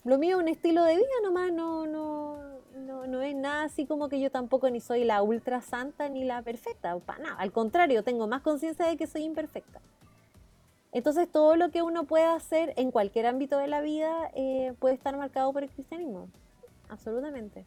lo 0.05 0.19
mío 0.19 0.37
es 0.39 0.43
un 0.43 0.49
estilo 0.49 0.83
de 0.85 0.97
vida 0.97 1.07
nomás, 1.23 1.53
no, 1.53 1.87
no, 1.87 2.52
no, 2.83 3.07
no 3.07 3.23
es 3.23 3.35
nada 3.35 3.65
así 3.65 3.87
como 3.87 4.09
que 4.09 4.21
yo 4.21 4.31
tampoco 4.31 4.69
ni 4.71 4.81
soy 4.81 5.05
la 5.05 5.23
ultra 5.23 5.61
santa 5.61 6.09
ni 6.09 6.25
la 6.25 6.43
perfecta, 6.43 6.97
para 6.99 7.23
nada, 7.23 7.37
al 7.37 7.53
contrario, 7.53 8.03
tengo 8.03 8.27
más 8.27 8.43
conciencia 8.43 8.87
de 8.87 8.97
que 8.97 9.07
soy 9.07 9.23
imperfecta. 9.23 9.81
Entonces 10.93 11.27
todo 11.31 11.57
lo 11.57 11.71
que 11.71 11.83
uno 11.83 12.05
pueda 12.05 12.35
hacer 12.35 12.75
en 12.77 12.91
cualquier 12.91 13.27
ámbito 13.27 13.57
de 13.59 13.67
la 13.67 13.81
vida 13.81 14.31
eh, 14.35 14.75
puede 14.79 14.95
estar 14.95 15.17
marcado 15.17 15.53
por 15.53 15.63
el 15.63 15.71
cristianismo, 15.71 16.29
absolutamente. 16.89 17.65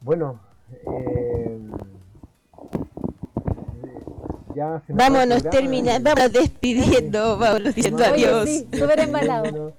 Bueno, 0.00 0.38
eh, 0.70 1.60
ya 4.54 4.80
se 4.86 4.92
nos 4.92 4.98
Vámonos, 4.98 5.42
termina, 5.50 5.98
vámonos 5.98 6.32
despidiendo, 6.32 7.36
vámonos 7.38 7.74
diciendo 7.74 8.04
No, 8.04 8.12
Oye, 8.12 8.26
adiós. 8.26 8.48
sí, 8.48 8.68
súper 8.72 9.00
embalado. 9.00 9.72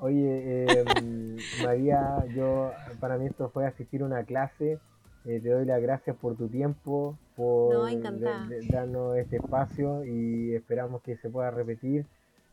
Oye, 0.00 0.42
eh, 0.44 0.84
María, 1.60 2.24
yo 2.34 2.72
para 3.00 3.16
mí 3.18 3.26
esto 3.26 3.48
fue 3.50 3.66
asistir 3.66 4.02
a 4.02 4.06
una 4.06 4.24
clase. 4.24 4.78
Eh, 5.24 5.40
te 5.40 5.48
doy 5.50 5.64
las 5.64 5.82
gracias 5.82 6.16
por 6.16 6.36
tu 6.36 6.48
tiempo, 6.48 7.16
por 7.34 7.74
No, 7.74 7.88
encantada. 7.88 8.46
de- 8.48 8.62
de- 8.62 8.70
darnos 8.70 9.16
este 9.16 9.36
espacio 9.36 10.04
y 10.04 10.54
esperamos 10.54 11.02
que 11.02 11.16
se 11.16 11.28
pueda 11.28 11.50
repetir. 11.50 12.06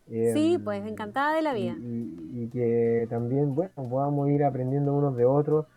Eh, 0.09 0.31
Sí, 0.33 0.57
pues 0.63 0.85
encantada 0.85 1.35
de 1.35 1.41
la 1.43 1.53
vida. 1.53 1.75
Y, 1.79 1.83
y- 2.33 2.43
y 2.43 2.47
que 2.49 3.07
también, 3.09 3.53
bueno, 3.55 3.71
podamos 3.75 4.29
ir 4.29 4.43
aprendiendo 4.43 4.93
unos 4.93 5.15
de 5.15 5.25
otros. 5.25 5.67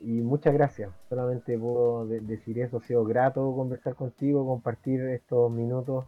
Y 0.00 0.22
muchas 0.22 0.54
gracias. 0.54 0.90
Solamente 1.10 1.58
puedo 1.58 2.06
de- 2.06 2.20
decir 2.20 2.58
eso. 2.58 2.78
Ha 2.78 2.80
sido 2.80 3.04
grato 3.04 3.54
conversar 3.54 3.94
contigo, 3.94 4.46
compartir 4.46 5.02
estos 5.02 5.50
minutos 5.52 6.06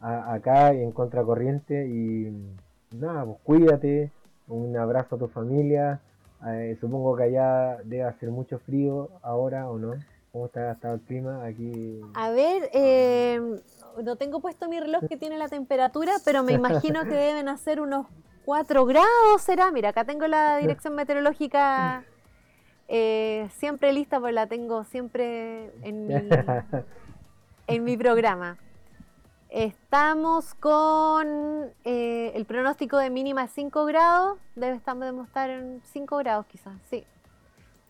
a- 0.00 0.34
acá 0.34 0.72
en 0.74 0.92
Contracorriente. 0.92 1.86
Y 1.88 2.30
nada, 2.94 3.24
pues 3.24 3.38
cuídate. 3.44 4.10
Un 4.50 4.76
abrazo 4.76 5.14
a 5.14 5.18
tu 5.18 5.28
familia. 5.28 6.00
Eh, 6.46 6.76
supongo 6.80 7.16
que 7.16 7.22
allá 7.24 7.78
debe 7.84 8.02
hacer 8.02 8.30
mucho 8.30 8.58
frío 8.58 9.08
ahora 9.22 9.70
o 9.70 9.78
no. 9.78 9.94
¿Cómo 10.32 10.46
está, 10.46 10.76
el 10.92 11.00
clima 11.00 11.44
aquí? 11.44 12.00
A 12.14 12.30
ver, 12.30 12.68
eh, 12.72 13.40
no 14.02 14.16
tengo 14.16 14.40
puesto 14.40 14.68
mi 14.68 14.78
reloj 14.78 15.02
que 15.08 15.16
tiene 15.16 15.38
la 15.38 15.48
temperatura, 15.48 16.12
pero 16.24 16.42
me 16.42 16.52
imagino 16.52 17.02
que 17.02 17.14
deben 17.14 17.48
hacer 17.48 17.80
unos 17.80 18.06
4 18.44 18.86
grados, 18.86 19.42
¿será? 19.42 19.70
Mira, 19.72 19.90
acá 19.90 20.04
tengo 20.04 20.26
la 20.28 20.58
dirección 20.58 20.94
meteorológica 20.94 22.04
eh, 22.88 23.48
siempre 23.56 23.92
lista 23.92 24.18
porque 24.18 24.32
la 24.32 24.46
tengo 24.46 24.82
siempre 24.84 25.70
en 25.82 26.08
mi, 26.08 26.14
en 27.68 27.84
mi 27.84 27.96
programa. 27.96 28.58
Estamos 29.50 30.54
con 30.54 31.26
eh, 31.84 32.32
el 32.36 32.44
pronóstico 32.46 32.98
de 32.98 33.10
mínima 33.10 33.48
5 33.48 33.84
grados. 33.84 34.38
Debe 34.54 34.76
estar, 34.76 35.50
en 35.50 35.80
5 35.82 36.16
grados 36.18 36.46
quizás, 36.46 36.74
sí. 36.88 37.04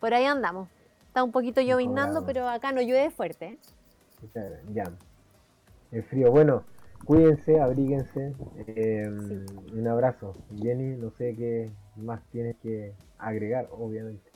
Por 0.01 0.15
ahí 0.15 0.25
andamos. 0.25 0.71
Está 1.09 1.23
un 1.23 1.33
poquito 1.33 1.61
llovinando, 1.61 2.21
grados. 2.23 2.25
pero 2.27 2.49
acá 2.49 2.73
no 2.73 2.81
llueve 2.81 3.11
fuerte. 3.11 3.59
¿eh? 4.35 4.61
Ya. 4.73 4.85
El 5.93 6.03
frío. 6.05 6.31
Bueno, 6.31 6.65
cuídense, 7.05 7.61
abríguense. 7.61 8.33
eh, 8.67 9.07
Un 9.75 9.87
abrazo. 9.87 10.37
Jenny, 10.63 10.97
no 10.97 11.11
sé 11.11 11.37
qué 11.37 11.71
más 11.97 12.23
tienes 12.33 12.57
que 12.63 12.95
agregar, 13.19 13.69
obviamente. 13.71 14.30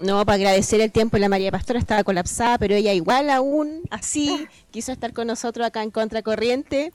No, 0.00 0.24
para 0.24 0.36
agradecer 0.36 0.80
el 0.80 0.90
tiempo, 0.90 1.18
la 1.18 1.28
María 1.28 1.50
Pastora 1.52 1.78
estaba 1.78 2.02
colapsada, 2.02 2.58
pero 2.58 2.74
ella 2.74 2.92
igual 2.92 3.30
aún 3.30 3.82
así 3.90 4.46
quiso 4.70 4.90
estar 4.90 5.12
con 5.12 5.26
nosotros 5.26 5.66
acá 5.66 5.82
en 5.82 5.90
Contracorriente. 5.90 6.92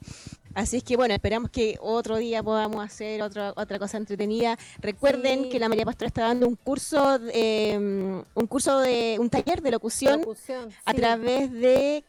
Así 0.54 0.78
es 0.78 0.82
que 0.82 0.96
bueno, 0.96 1.14
esperamos 1.14 1.50
que 1.50 1.78
otro 1.80 2.16
día 2.16 2.42
podamos 2.42 2.84
hacer 2.84 3.22
otra 3.22 3.52
otra 3.56 3.78
cosa 3.78 3.96
entretenida. 3.98 4.58
Recuerden 4.80 5.44
Sí. 5.44 5.48
que 5.50 5.58
la 5.60 5.68
María 5.68 5.84
Pastora 5.84 6.08
está 6.08 6.22
dando 6.22 6.48
un 6.48 6.56
curso, 6.56 7.20
eh, 7.32 7.76
un 7.78 8.46
curso 8.48 8.80
de 8.80 9.16
un 9.20 9.30
taller 9.30 9.62
de 9.62 9.70
locución, 9.70 10.20
Locución, 10.20 10.70
a 10.84 10.90
sí. 10.90 10.96
través 10.96 11.52
de 11.52 12.04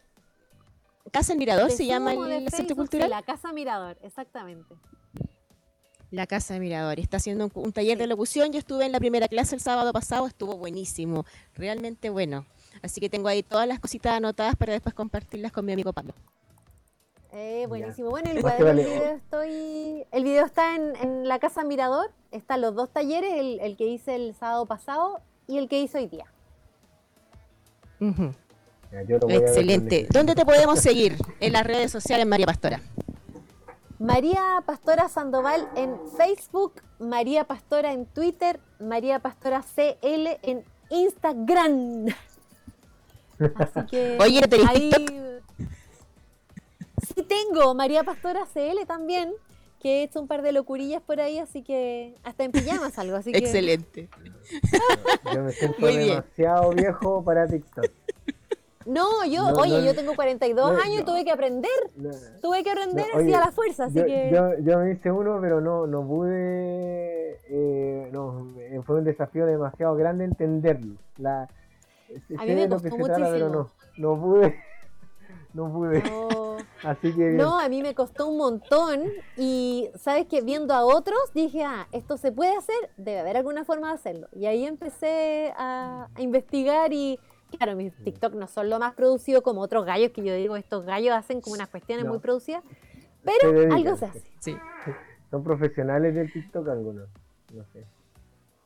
Casa 1.12 1.32
El 1.32 1.38
Mirador, 1.38 1.70
De 1.70 1.76
se 1.76 1.86
llama 1.86 2.12
el 2.14 2.48
centro 2.50 2.74
sí, 2.74 2.74
cultural. 2.74 3.10
la 3.10 3.22
Casa 3.22 3.52
Mirador, 3.52 3.96
exactamente. 4.02 4.74
La 6.10 6.26
Casa 6.26 6.54
de 6.54 6.60
Mirador. 6.60 6.98
Está 6.98 7.18
haciendo 7.18 7.44
un, 7.46 7.52
un 7.54 7.72
taller 7.72 7.96
de 7.98 8.06
locución. 8.06 8.52
Yo 8.52 8.58
estuve 8.58 8.84
en 8.86 8.92
la 8.92 8.98
primera 8.98 9.28
clase 9.28 9.54
el 9.54 9.60
sábado 9.60 9.92
pasado, 9.92 10.26
estuvo 10.26 10.56
buenísimo, 10.56 11.24
realmente 11.54 12.10
bueno. 12.10 12.46
Así 12.82 13.00
que 13.00 13.08
tengo 13.08 13.28
ahí 13.28 13.42
todas 13.42 13.66
las 13.68 13.78
cositas 13.78 14.12
anotadas 14.14 14.56
para 14.56 14.72
después 14.72 14.94
compartirlas 14.94 15.52
con 15.52 15.64
mi 15.64 15.72
amigo 15.72 15.92
Pablo. 15.92 16.14
Eh, 17.32 17.66
buenísimo. 17.68 18.10
Bueno, 18.10 18.30
el, 18.30 18.42
cuadro- 18.42 18.58
el 18.70 18.76
vale. 18.76 18.84
video 18.84 19.12
estoy, 19.14 20.04
el 20.10 20.24
video 20.24 20.44
está 20.44 20.74
en, 20.74 20.96
en 20.96 21.28
la 21.28 21.38
Casa 21.38 21.62
Mirador. 21.62 22.10
Están 22.32 22.60
los 22.60 22.74
dos 22.74 22.90
talleres, 22.90 23.32
el, 23.34 23.60
el 23.60 23.76
que 23.76 23.86
hice 23.86 24.16
el 24.16 24.34
sábado 24.34 24.66
pasado 24.66 25.20
y 25.46 25.58
el 25.58 25.68
que 25.68 25.80
hice 25.80 25.98
hoy 25.98 26.06
día. 26.08 26.24
Ya, 28.00 29.02
yo 29.02 29.18
lo 29.18 29.26
voy 29.26 29.34
a 29.36 29.38
ver 29.38 29.40
con 29.40 29.48
Excelente. 29.48 30.06
¿Dónde 30.10 30.34
te 30.34 30.44
podemos 30.44 30.80
seguir? 30.80 31.16
En 31.38 31.52
las 31.52 31.64
redes 31.64 31.92
sociales, 31.92 32.26
María 32.26 32.46
Pastora. 32.46 32.80
María 34.00 34.62
Pastora 34.64 35.10
Sandoval 35.10 35.68
en 35.76 35.94
Facebook, 36.16 36.72
María 36.98 37.44
Pastora 37.44 37.92
en 37.92 38.06
Twitter, 38.06 38.58
María 38.80 39.18
Pastora 39.18 39.62
CL 39.62 40.38
en 40.42 40.64
Instagram. 40.88 42.06
Así 43.56 43.86
que 43.90 44.16
Oye, 44.18 44.40
¿tenés 44.48 44.68
ahí 44.68 44.90
sí 47.14 47.22
tengo 47.22 47.74
María 47.74 48.02
Pastora 48.02 48.46
CL 48.46 48.86
también, 48.86 49.34
que 49.80 50.00
he 50.00 50.02
hecho 50.04 50.18
un 50.20 50.28
par 50.28 50.40
de 50.40 50.52
locurillas 50.52 51.02
por 51.02 51.20
ahí, 51.20 51.38
así 51.38 51.62
que 51.62 52.14
hasta 52.22 52.44
en 52.44 52.52
pijamas 52.52 52.98
algo, 52.98 53.16
así 53.16 53.32
que 53.32 53.38
Excelente. 53.38 54.08
Yo 55.34 55.42
me 55.42 55.52
siento 55.52 55.78
Muy 55.78 55.96
bien. 55.96 56.08
demasiado 56.08 56.70
viejo 56.70 57.22
para 57.22 57.46
TikTok. 57.46 57.90
No, 58.90 59.24
yo, 59.24 59.50
No, 59.52 59.56
oye, 59.60 59.78
no, 59.78 59.84
yo 59.84 59.94
tengo 59.94 60.14
42 60.16 60.72
no, 60.72 60.78
años 60.82 61.02
y 61.02 61.04
tuve 61.04 61.24
que 61.24 61.30
aprender. 61.30 61.70
Tuve 62.42 62.64
que 62.64 62.70
aprender 62.70 63.06
así 63.14 63.24
oye, 63.26 63.34
a 63.36 63.40
la 63.40 63.52
fuerza, 63.52 63.84
así 63.84 63.98
yo, 63.98 64.04
que 64.04 64.30
yo, 64.32 64.58
yo 64.58 64.78
me 64.78 64.90
hice 64.92 65.12
uno, 65.12 65.38
pero 65.40 65.60
no, 65.60 65.86
no 65.86 66.06
pude. 66.06 67.40
eh, 67.48 68.08
no, 68.12 68.52
eh, 68.58 68.80
fue 68.84 68.96
un 68.96 69.04
desafío 69.04 69.46
demasiado 69.46 69.94
grande 69.94 70.24
entenderlo. 70.24 70.96
La, 71.18 71.42
A 72.36 72.44
mí 72.44 72.54
me 72.54 72.68
costó 72.68 72.88
trata, 72.96 73.30
pero 73.30 73.48
no, 73.48 73.58
muchísimo. 73.60 73.70
no 73.96 74.20
pude. 74.20 74.56
No 75.52 75.72
pude. 75.72 76.00
no. 76.04 76.56
Así 76.84 77.12
que. 77.12 77.30
No, 77.30 77.58
a 77.58 77.68
mí 77.68 77.82
me 77.82 77.94
costó 77.94 78.28
un 78.28 78.36
montón 78.38 79.02
y 79.36 79.90
sabes 79.96 80.26
que 80.26 80.42
viendo 80.42 80.74
a 80.74 80.84
otros 80.84 81.18
dije, 81.34 81.64
ah, 81.64 81.88
esto 81.90 82.16
se 82.16 82.30
puede 82.30 82.56
hacer, 82.56 82.76
debe 82.96 83.18
haber 83.18 83.36
alguna 83.36 83.64
forma 83.64 83.88
de 83.88 83.94
hacerlo. 83.94 84.28
Y 84.32 84.46
ahí 84.46 84.64
empecé 84.64 85.52
a, 85.56 86.08
a 86.14 86.22
investigar 86.22 86.92
y 86.92 87.18
claro, 87.50 87.76
mis 87.76 87.92
TikTok 88.04 88.34
no 88.34 88.46
son 88.46 88.70
lo 88.70 88.78
más 88.78 88.94
producido 88.94 89.42
como 89.42 89.60
otros 89.60 89.84
gallos 89.84 90.10
que 90.12 90.24
yo 90.24 90.34
digo, 90.34 90.56
estos 90.56 90.84
gallos 90.84 91.14
hacen 91.14 91.40
como 91.40 91.54
unas 91.54 91.68
cuestiones 91.68 92.04
No. 92.04 92.12
muy 92.12 92.20
producidas, 92.20 92.62
Se 92.64 92.70
pero 93.24 93.52
dedican. 93.52 93.72
algo 93.78 93.96
se 93.96 94.04
hace. 94.06 94.22
Sí. 94.40 94.56
Son 95.30 95.44
profesionales 95.44 96.14
del 96.14 96.32
TikTok 96.32 96.68
algunos. 96.68 97.08
No 97.54 97.64
sé. 97.72 97.84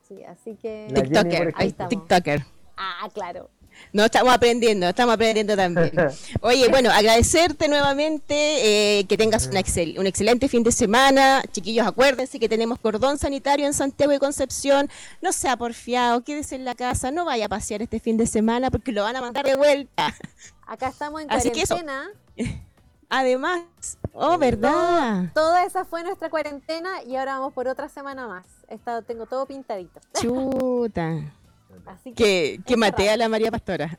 Sí, 0.01 0.23
así 0.23 0.55
que 0.55 0.87
TikToker. 0.93 1.53
Ahí 1.55 1.67
estamos. 1.67 1.89
TikToker. 1.89 2.41
Ah, 2.77 3.07
claro. 3.13 3.49
No, 3.93 4.03
estamos 4.05 4.33
aprendiendo, 4.33 4.87
estamos 4.89 5.13
aprendiendo 5.15 5.55
también. 5.55 5.91
Oye, 6.41 6.67
bueno, 6.69 6.89
agradecerte 6.91 7.67
nuevamente, 7.67 8.99
eh, 8.99 9.05
que 9.07 9.17
tengas 9.17 9.47
una 9.47 9.61
excel- 9.61 9.97
un 9.99 10.05
excelente 10.07 10.47
fin 10.49 10.63
de 10.63 10.71
semana. 10.71 11.41
Chiquillos, 11.51 11.87
acuérdense 11.87 12.39
que 12.39 12.49
tenemos 12.49 12.79
cordón 12.79 13.17
sanitario 13.17 13.65
en 13.65 13.73
Santiago 13.73 14.11
y 14.13 14.19
Concepción. 14.19 14.89
No 15.21 15.31
sea 15.31 15.55
porfiado, 15.57 16.23
quédese 16.23 16.55
en 16.55 16.65
la 16.65 16.75
casa, 16.75 17.11
no 17.11 17.25
vaya 17.25 17.45
a 17.45 17.49
pasear 17.49 17.81
este 17.81 17.99
fin 17.99 18.17
de 18.17 18.27
semana 18.27 18.69
porque 18.71 18.91
lo 18.91 19.03
van 19.03 19.15
a 19.15 19.21
mandar 19.21 19.45
de 19.45 19.55
vuelta. 19.55 20.13
Acá 20.67 20.89
estamos 20.89 21.21
en 21.21 21.31
Así 21.31 21.51
que 21.51 21.61
eso. 21.61 21.75
cuarentena. 21.75 22.09
Además, 23.07 23.61
oh, 24.13 24.37
¿verdad? 24.39 25.31
Toda 25.35 25.63
esa 25.63 25.85
fue 25.85 26.03
nuestra 26.03 26.29
cuarentena 26.29 27.03
y 27.03 27.15
ahora 27.15 27.37
vamos 27.37 27.53
por 27.53 27.67
otra 27.67 27.87
semana 27.87 28.27
más. 28.27 28.45
He 28.67 28.73
estado- 28.75 29.03
tengo 29.03 29.25
todo 29.27 29.45
pintadito. 29.45 29.99
Chuta. 30.19 31.31
Así 31.85 32.13
que 32.13 32.23
Que, 32.23 32.59
que 32.65 32.77
maté 32.77 33.09
a 33.09 33.17
la 33.17 33.29
María 33.29 33.51
Pastora. 33.51 33.97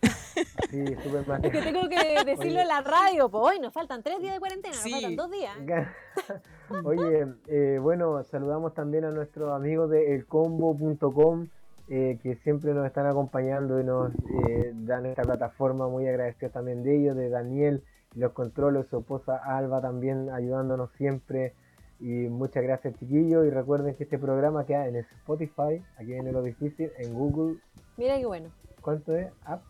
Sí, 0.70 0.84
súper 1.02 1.26
mal. 1.26 1.44
Es 1.44 1.52
que 1.52 1.62
tengo 1.62 1.88
que 1.88 1.96
decirlo 2.26 2.60
en 2.60 2.68
la 2.68 2.80
radio, 2.80 3.28
pues 3.30 3.42
hoy 3.44 3.60
nos 3.60 3.72
faltan 3.72 4.02
tres 4.02 4.20
días 4.20 4.34
de 4.34 4.40
cuarentena, 4.40 4.74
Sí. 4.74 4.90
nos 4.90 5.00
faltan 5.02 5.16
dos 5.16 5.30
días. 5.30 5.54
Oye, 6.84 7.26
eh, 7.46 7.78
bueno, 7.80 8.22
saludamos 8.24 8.74
también 8.74 9.04
a 9.04 9.10
nuestros 9.10 9.52
amigos 9.52 9.90
de 9.90 10.14
elcombo.com 10.16 11.48
eh, 11.88 12.18
que 12.22 12.34
siempre 12.42 12.74
nos 12.74 12.84
están 12.86 13.06
acompañando 13.06 13.78
y 13.80 13.84
nos 13.84 14.10
eh, 14.48 14.72
dan 14.74 15.06
esta 15.06 15.22
plataforma. 15.22 15.88
Muy 15.88 16.08
agradecidos 16.08 16.52
también 16.52 16.82
de 16.82 16.96
ellos, 17.00 17.16
de 17.16 17.28
Daniel 17.28 17.84
y 18.14 18.18
los 18.18 18.32
controles, 18.32 18.86
su 18.90 18.98
esposa 18.98 19.36
Alba 19.44 19.80
también 19.80 20.28
ayudándonos 20.30 20.90
siempre. 20.98 21.54
Y 22.00 22.28
muchas 22.28 22.62
gracias, 22.62 22.94
chiquillos. 22.98 23.46
Y 23.46 23.50
recuerden 23.50 23.94
que 23.94 24.04
este 24.04 24.18
programa 24.18 24.66
queda 24.66 24.86
en 24.86 24.96
Spotify, 24.96 25.82
aquí 25.96 26.06
viene 26.06 26.32
lo 26.32 26.42
difícil, 26.42 26.90
en 26.98 27.14
Google, 27.14 27.58
Mira 27.96 28.18
qué 28.18 28.26
bueno. 28.26 28.50
¿cuánto 28.82 29.16
es? 29.16 29.28
App. 29.44 29.62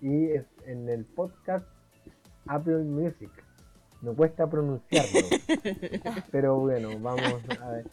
Y 0.00 0.30
es 0.30 0.44
en 0.66 0.88
el 0.88 1.04
podcast 1.04 1.66
Apple 2.46 2.84
Music. 2.84 3.30
Me 4.00 4.14
cuesta 4.14 4.46
pronunciarlo. 4.48 5.20
pero 6.30 6.58
bueno, 6.58 6.88
vamos 7.00 7.42
a 7.60 7.70
ver. 7.70 7.84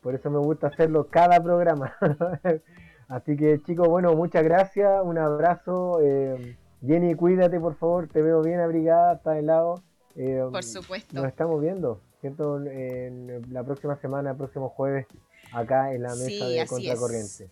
Por 0.00 0.14
eso 0.14 0.30
me 0.30 0.38
gusta 0.38 0.68
hacerlo 0.68 1.08
cada 1.08 1.42
programa. 1.42 1.94
Así 3.08 3.36
que 3.36 3.60
chicos, 3.62 3.86
bueno, 3.88 4.14
muchas 4.14 4.42
gracias. 4.44 5.02
Un 5.04 5.18
abrazo. 5.18 5.98
eh, 6.00 6.56
Jenny, 6.84 7.14
cuídate 7.14 7.60
por 7.60 7.74
favor. 7.74 8.08
Te 8.08 8.22
veo 8.22 8.40
bien 8.42 8.60
abrigada, 8.60 9.14
está 9.14 9.38
helado. 9.38 9.82
Eh, 10.16 10.42
Por 10.50 10.62
supuesto. 10.64 11.14
Nos 11.14 11.26
estamos 11.26 11.60
viendo, 11.60 12.00
¿cierto? 12.22 12.64
En 12.64 13.52
la 13.52 13.64
próxima 13.64 14.00
semana, 14.00 14.30
el 14.30 14.36
próximo 14.36 14.70
jueves, 14.70 15.06
acá 15.52 15.92
en 15.92 16.02
la 16.02 16.10
mesa 16.10 16.26
Sí, 16.26 16.38
de 16.38 16.66
Contracorriente. 16.66 17.50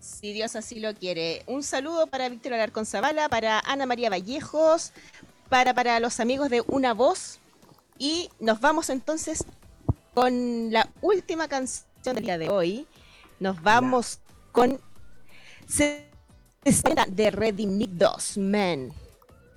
Si 0.00 0.32
Dios 0.32 0.56
así 0.56 0.80
lo 0.80 0.94
quiere. 0.94 1.42
Un 1.46 1.62
saludo 1.62 2.06
para 2.06 2.28
Víctor 2.30 2.54
Alarcón 2.54 2.86
Zavala, 2.86 3.28
para 3.28 3.60
Ana 3.60 3.84
María 3.84 4.08
Vallejos, 4.08 4.92
para, 5.50 5.74
para 5.74 6.00
los 6.00 6.20
amigos 6.20 6.48
de 6.48 6.64
Una 6.68 6.94
Voz. 6.94 7.38
Y 7.98 8.30
nos 8.40 8.60
vamos 8.60 8.88
entonces 8.88 9.44
con 10.14 10.72
la 10.72 10.88
última 11.02 11.46
canción 11.46 12.14
del 12.14 12.24
día 12.24 12.38
de 12.38 12.48
hoy. 12.48 12.86
Nos 13.40 13.62
vamos 13.62 14.20
con 14.52 14.80
60 15.66 17.06
de 17.10 17.30
Ready 17.30 17.86
2 17.92 18.38
Man. 18.38 18.90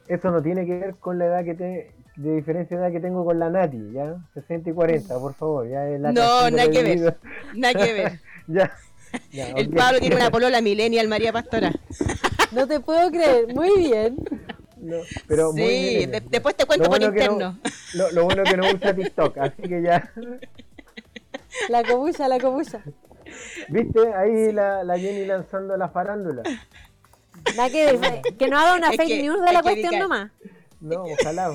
Eso 0.10 0.30
no 0.30 0.42
tiene 0.42 0.66
que 0.66 0.78
ver 0.78 0.96
con 0.96 1.18
la 1.18 1.28
edad 1.28 1.46
que 1.46 1.54
te, 1.54 2.01
de 2.16 2.36
diferencia 2.36 2.78
de 2.78 2.84
edad 2.84 2.92
que 2.92 3.00
tengo 3.00 3.24
con 3.26 3.40
la 3.40 3.50
Nati, 3.50 3.92
¿ya? 3.94 4.16
60 4.34 4.70
y 4.70 4.74
40, 4.74 5.20
por 5.20 5.34
favor, 5.34 5.68
ya 5.70 5.88
es 5.88 6.00
la 6.00 6.12
No, 6.12 6.50
nada 6.52 6.70
que 6.70 6.84
ver. 6.84 7.18
Nada 7.56 7.74
que 7.86 7.94
ver. 7.94 8.20
ya. 8.48 8.72
ya, 9.32 9.48
El 9.52 9.68
ok. 9.70 9.76
Pablo 9.76 10.00
tiene 10.00 10.16
una 10.18 10.30
polola 10.32 10.62
millennial 10.62 11.08
María 11.08 11.32
Pastora. 11.34 11.72
No 12.52 12.68
te 12.68 12.80
puedo 12.80 13.10
creer, 13.12 13.54
muy 13.54 13.76
bien. 13.78 14.18
No, 14.78 14.98
pero 15.28 15.52
muy 15.54 15.62
sí, 15.62 16.06
de- 16.08 16.22
después 16.30 16.56
te 16.56 16.66
cuento 16.66 16.86
Lo 16.86 16.90
por 16.90 17.00
bueno 17.00 17.14
que 17.14 17.26
no- 17.28 17.34
interno. 17.34 17.60
Lo, 17.94 18.12
lo 18.12 18.24
bueno 18.26 18.44
que 18.44 18.58
no 18.58 18.64
usa 18.74 18.94
TikTok, 18.96 19.38
así 19.38 19.62
que 19.62 19.82
ya. 19.82 20.12
La 21.70 21.84
comulla, 21.84 22.28
la 22.28 22.40
comulla. 22.40 22.82
¿Viste? 23.70 24.14
Ahí 24.14 24.52
la, 24.52 24.84
la 24.84 24.98
Jenny 24.98 25.26
lanzando 25.26 25.78
la 25.78 25.90
farándula. 25.90 26.44
Nada 27.56 27.70
que, 27.70 27.94
ver, 27.98 28.22
que 28.38 28.48
no 28.48 28.58
haga 28.58 28.76
una 28.76 28.90
Es 28.90 28.98
fake 28.98 29.08
que 29.08 29.22
news 29.24 29.42
de 29.46 29.54
la 29.54 29.62
cuestión 29.62 29.92
dedicar- 29.92 30.00
nomás. 30.02 30.32
No, 30.80 31.04
ojalá. 31.04 31.52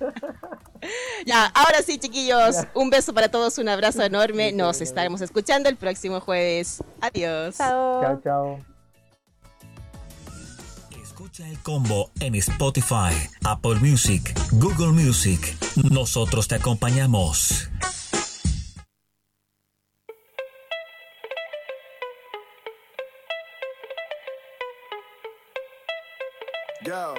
Ya, 1.26 1.46
ahora 1.46 1.82
sí, 1.82 1.98
chiquillos, 1.98 2.54
Ya. 2.56 2.70
un 2.74 2.88
beso 2.88 3.12
para 3.12 3.28
todos, 3.28 3.58
un 3.58 3.68
abrazo 3.68 4.02
enorme. 4.02 4.52
Nos 4.52 4.80
estaremos 4.80 5.20
escuchando 5.20 5.68
el 5.68 5.76
próximo 5.76 6.20
jueves. 6.20 6.82
Adiós. 7.02 7.56
Chao. 7.58 8.00
Chao, 8.02 8.20
chao. 8.24 8.64
Escucha 11.02 11.46
el 11.46 11.58
combo 11.62 12.10
en 12.20 12.34
Spotify, 12.36 13.12
Apple 13.44 13.74
Music, 13.74 14.34
Google 14.52 14.92
Music. 14.92 15.54
Nosotros 15.90 16.48
te 16.48 16.54
acompañamos. 16.54 17.68
Yo. 26.84 27.14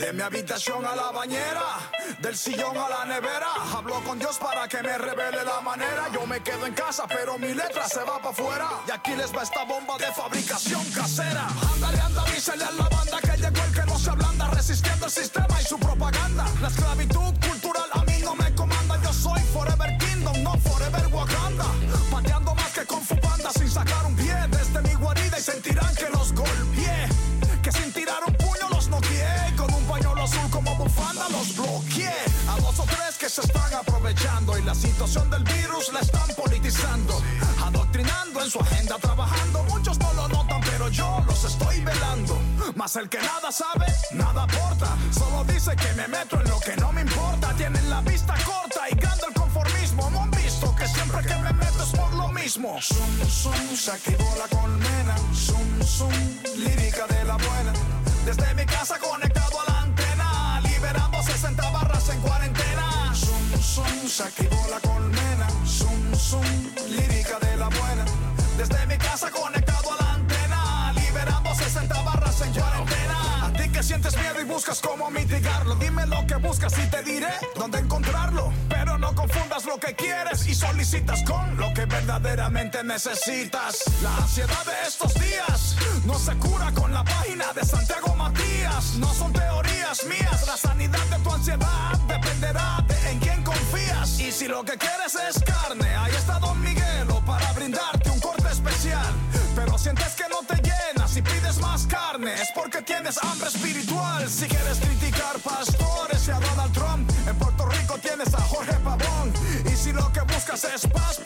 De 0.00 0.14
mi 0.14 0.22
habitación 0.22 0.82
a 0.86 0.96
la 0.96 1.10
bañera, 1.10 1.78
del 2.20 2.34
sillón 2.34 2.74
a 2.74 2.88
la 2.88 3.04
nevera. 3.04 3.48
Hablo 3.76 4.02
con 4.02 4.18
Dios 4.18 4.38
para 4.38 4.66
que 4.66 4.82
me 4.82 4.96
revele 4.96 5.44
la 5.44 5.60
manera. 5.60 6.08
Yo 6.10 6.26
me 6.26 6.42
quedo 6.42 6.64
en 6.64 6.72
casa, 6.72 7.04
pero 7.06 7.36
mi 7.36 7.52
letra 7.52 7.86
se 7.86 8.00
va 8.00 8.16
para 8.16 8.30
afuera. 8.30 8.70
Y 8.88 8.90
aquí 8.92 9.14
les 9.14 9.30
va 9.30 9.42
esta 9.42 9.62
bomba 9.64 9.98
de 9.98 10.06
fabricación 10.06 10.82
casera. 10.92 11.46
Ándale, 11.74 12.00
anda, 12.00 12.22
avísale 12.22 12.64
a 12.64 12.70
la 12.70 12.88
banda 12.88 13.19
el 42.96 43.08
que 43.08 43.18
nada 43.18 43.52
sabe, 43.52 43.86
nada 44.12 44.42
aporta. 44.44 44.96
Solo 45.12 45.44
dice 45.44 45.76
que 45.76 45.92
me 45.94 46.08
meto 46.08 46.40
en 46.40 46.48
lo 46.48 46.58
que 46.60 46.76
no 46.76 46.92
me 46.92 47.02
importa. 47.02 47.52
Tienen 47.56 47.88
la 47.88 48.00
vista 48.00 48.34
corta 48.44 48.88
y 48.90 48.94
grande 48.96 49.24
el 49.28 49.34
conformismo. 49.34 50.10
No 50.10 50.22
han 50.22 50.30
visto 50.32 50.74
que 50.74 50.88
siempre 50.88 51.22
que 51.22 51.36
me 51.36 51.52
meto 51.52 51.82
es 51.82 51.90
por 51.90 52.12
lo 52.14 52.28
mismo. 52.28 52.80
Zum, 52.80 53.28
zum, 53.28 53.76
se 53.76 53.92
activó 53.92 54.34
la 54.36 54.48
colmena. 54.56 55.16
Zum, 55.32 55.82
zum, 55.82 56.12
lírica 56.56 57.06
de 57.06 57.24
la 57.24 57.36
buena. 57.36 57.72
Desde 58.24 58.54
mi 58.54 58.66
casa 58.66 58.98
conectado 58.98 59.29
verdaderamente 81.90 82.82
necesitas. 82.84 83.84
La 84.02 84.16
ansiedad 84.16 84.64
de 84.64 84.88
estos 84.88 85.12
días 85.14 85.76
no 86.04 86.18
se 86.18 86.34
cura 86.36 86.72
con 86.72 86.92
la 86.92 87.04
página 87.04 87.52
de 87.52 87.64
Santiago 87.64 88.14
Matías. 88.14 88.94
No 88.96 89.12
son 89.12 89.32
teorías 89.32 90.04
mías. 90.04 90.46
La 90.46 90.56
sanidad 90.56 91.04
de 91.06 91.18
tu 91.18 91.32
ansiedad 91.32 91.98
dependerá 92.08 92.84
de 92.86 93.10
en 93.10 93.18
quién 93.18 93.42
confías. 93.42 94.18
Y 94.20 94.32
si 94.32 94.46
lo 94.48 94.64
que 94.64 94.76
quieres 94.78 95.14
es 95.28 95.42
carne, 95.42 95.88
ahí 95.96 96.12
está 96.14 96.38
Don 96.38 96.60
Miguelo 96.60 97.22
para 97.26 97.52
brindarte 97.52 98.10
un 98.10 98.20
corte 98.20 98.48
especial. 98.50 99.12
Pero 99.54 99.76
sientes 99.76 100.14
que 100.14 100.24
no 100.28 100.46
te 100.46 100.56
llenas 100.62 101.16
y 101.16 101.22
pides 101.22 101.58
más 101.58 101.86
carne, 101.86 102.32
es 102.34 102.48
porque 102.54 102.82
tienes 102.82 103.18
hambre 103.22 103.48
espiritual. 103.48 104.28
Si 104.28 104.46
quieres 104.46 104.78
criticar 104.78 105.38
pastores 105.40 106.28
y 106.28 106.30
a 106.30 106.38
Donald 106.38 106.72
Trump, 106.72 107.10
en 107.26 107.36
Puerto 107.36 107.66
Rico 107.66 107.98
tienes 107.98 108.32
a 108.32 108.40
Jorge 108.40 108.74
Pavón. 108.84 109.32
Y 109.70 109.76
si 109.76 109.92
lo 109.92 110.10
que 110.12 110.20
buscas 110.20 110.64
es 110.64 110.86
paz 110.86 111.18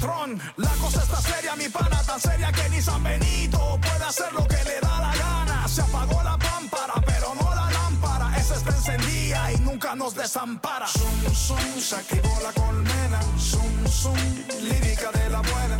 La 0.00 0.70
cosa 0.80 1.02
está 1.02 1.20
seria, 1.20 1.54
mi 1.56 1.68
pana, 1.68 2.02
tan 2.06 2.18
seria 2.18 2.50
que 2.50 2.70
ni 2.70 2.80
San 2.80 3.02
Benito 3.02 3.78
puede 3.82 4.04
hacer 4.04 4.32
lo 4.32 4.46
que 4.48 4.56
le 4.64 4.80
da 4.80 4.98
la 4.98 5.14
gana. 5.14 5.68
Se 5.68 5.82
apagó 5.82 6.22
la 6.22 6.38
pámpara, 6.38 6.94
pero 7.04 7.34
no 7.34 7.54
la 7.54 7.70
lámpara. 7.70 8.34
Esa 8.38 8.54
está 8.54 8.70
encendida 8.70 9.52
y 9.52 9.58
nunca 9.58 9.94
nos 9.94 10.14
desampara. 10.14 10.86
Zum, 10.86 11.34
zum, 11.34 11.78
se 11.78 11.96
activó 11.96 12.34
la 12.42 12.50
colmena. 12.52 13.20
Zum, 13.38 13.86
zum, 13.86 14.16
lírica 14.62 15.12
de 15.12 15.28
la 15.28 15.42
buena. 15.42 15.76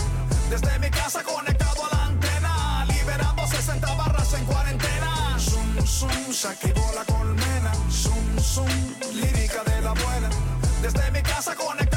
Desde 0.50 0.78
mi 0.80 0.90
casa 0.90 1.22
conectado 1.22 1.86
a 1.86 1.96
la 1.96 2.04
antena. 2.04 2.84
Liberando 2.88 3.46
60 3.46 3.94
barras 3.94 4.34
en 4.34 4.44
cuarentena. 4.44 5.38
Zum, 5.38 5.86
zum, 5.86 6.32
se 6.34 6.48
activó 6.48 6.92
la 6.94 7.06
colmena. 7.06 7.72
Zum, 7.88 8.38
zum, 8.38 8.68
lírica 9.14 9.64
de 9.64 9.80
la 9.80 9.94
buena. 9.94 10.28
Desde 10.82 11.10
mi 11.10 11.22
casa 11.22 11.54
conectado 11.54 11.89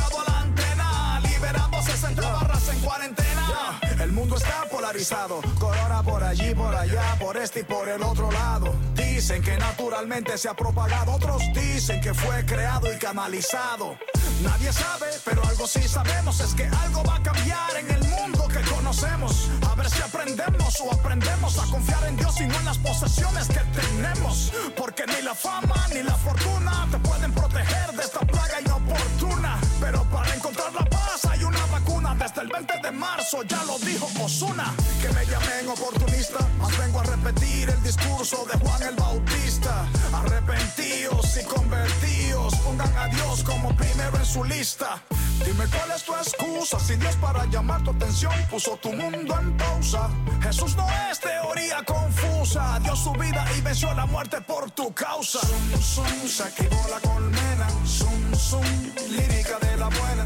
Corona 5.59 6.01
por 6.01 6.23
allí, 6.23 6.55
por 6.55 6.73
allá, 6.73 7.17
por 7.19 7.35
este 7.35 7.59
y 7.59 7.63
por 7.63 7.89
el 7.89 8.01
otro 8.01 8.31
lado. 8.31 8.73
Dicen 8.95 9.41
que 9.41 9.57
naturalmente 9.57 10.37
se 10.37 10.47
ha 10.47 10.53
propagado. 10.53 11.11
Otros 11.11 11.43
dicen 11.53 11.99
que 11.99 12.13
fue 12.13 12.45
creado 12.45 12.93
y 12.93 12.97
canalizado. 12.97 13.97
Nadie 14.41 14.71
sabe, 14.71 15.07
pero 15.25 15.43
algo 15.43 15.67
sí 15.67 15.81
sabemos 15.89 16.39
es 16.39 16.53
que 16.53 16.63
algo 16.67 17.03
va 17.03 17.17
a 17.17 17.21
cambiar 17.21 17.75
en 17.75 17.91
el 17.91 18.03
mundo 18.07 18.47
que 18.47 18.61
conocemos. 18.61 19.49
A 19.69 19.75
ver 19.75 19.89
si 19.89 20.01
aprendemos 20.01 20.79
o 20.79 20.93
aprendemos 20.93 21.59
a 21.59 21.69
confiar 21.69 22.05
en 22.05 22.15
Dios 22.15 22.39
y 22.39 22.45
no 22.45 22.57
en 22.59 22.65
las 22.65 22.77
posesiones 22.77 23.47
que 23.49 23.59
tenemos. 23.81 24.53
Porque 24.77 25.05
ni 25.05 25.21
la 25.21 25.35
fama 25.35 25.85
ni 25.93 26.01
la 26.01 26.15
fortuna 26.15 26.87
te 26.89 26.97
pueden 26.99 27.33
proteger 27.33 27.91
de 27.91 28.03
esta 28.03 28.21
plaga 28.21 28.61
inoportuna. 28.61 29.59
Pero 29.81 30.03
para 30.05 30.33
encontrar 30.33 30.73
la 30.73 30.85
paz 30.85 31.25
hay 31.25 31.43
una 31.43 31.65
vacuna 31.65 32.15
desde 32.15 32.41
el 32.41 32.47
20 32.47 32.73
de 32.81 32.91
marzo, 32.91 33.43
ya 33.43 33.63
lo 33.65 33.77
dijo 33.79 34.07
Osuna. 34.23 34.73
Llamen 35.33 35.67
oportunista, 35.67 36.47
más 36.59 36.77
vengo 36.77 36.99
a 36.99 37.03
repetir 37.05 37.67
el 37.67 37.81
discurso 37.81 38.45
de 38.45 38.55
Juan 38.59 38.83
el 38.83 38.95
Bautista. 38.95 39.87
Arrepentidos 40.13 41.37
y 41.41 41.43
convertidos, 41.45 42.55
pongan 42.57 42.95
a 42.95 43.07
Dios 43.07 43.43
como 43.43 43.75
primero 43.75 44.15
en 44.15 44.25
su 44.25 44.43
lista. 44.43 45.01
Dime 45.43 45.65
cuál 45.69 45.89
es 45.95 46.03
tu 46.03 46.13
excusa, 46.13 46.79
si 46.79 46.97
Dios 46.97 47.15
para 47.15 47.45
llamar 47.45 47.81
tu 47.81 47.89
atención 47.89 48.31
puso 48.51 48.77
tu 48.77 48.93
mundo 48.93 49.35
en 49.39 49.57
pausa. 49.57 50.07
Jesús 50.39 50.75
no 50.75 50.85
es 51.09 51.19
teoría 51.19 51.81
confusa, 51.83 52.79
dio 52.83 52.95
su 52.95 53.11
vida 53.13 53.43
y 53.57 53.61
venció 53.61 53.91
la 53.95 54.05
muerte 54.05 54.39
por 54.41 54.69
tu 54.69 54.93
causa. 54.93 55.39
Zum, 55.39 55.81
zum, 55.81 56.27
se 56.27 56.43
activó 56.43 56.79
la 56.91 56.99
colmena, 56.99 57.67
zum, 57.87 58.35
zum, 58.35 58.65
lírica 59.09 59.57
de 59.57 59.77
la 59.77 59.87
buena. 59.87 60.25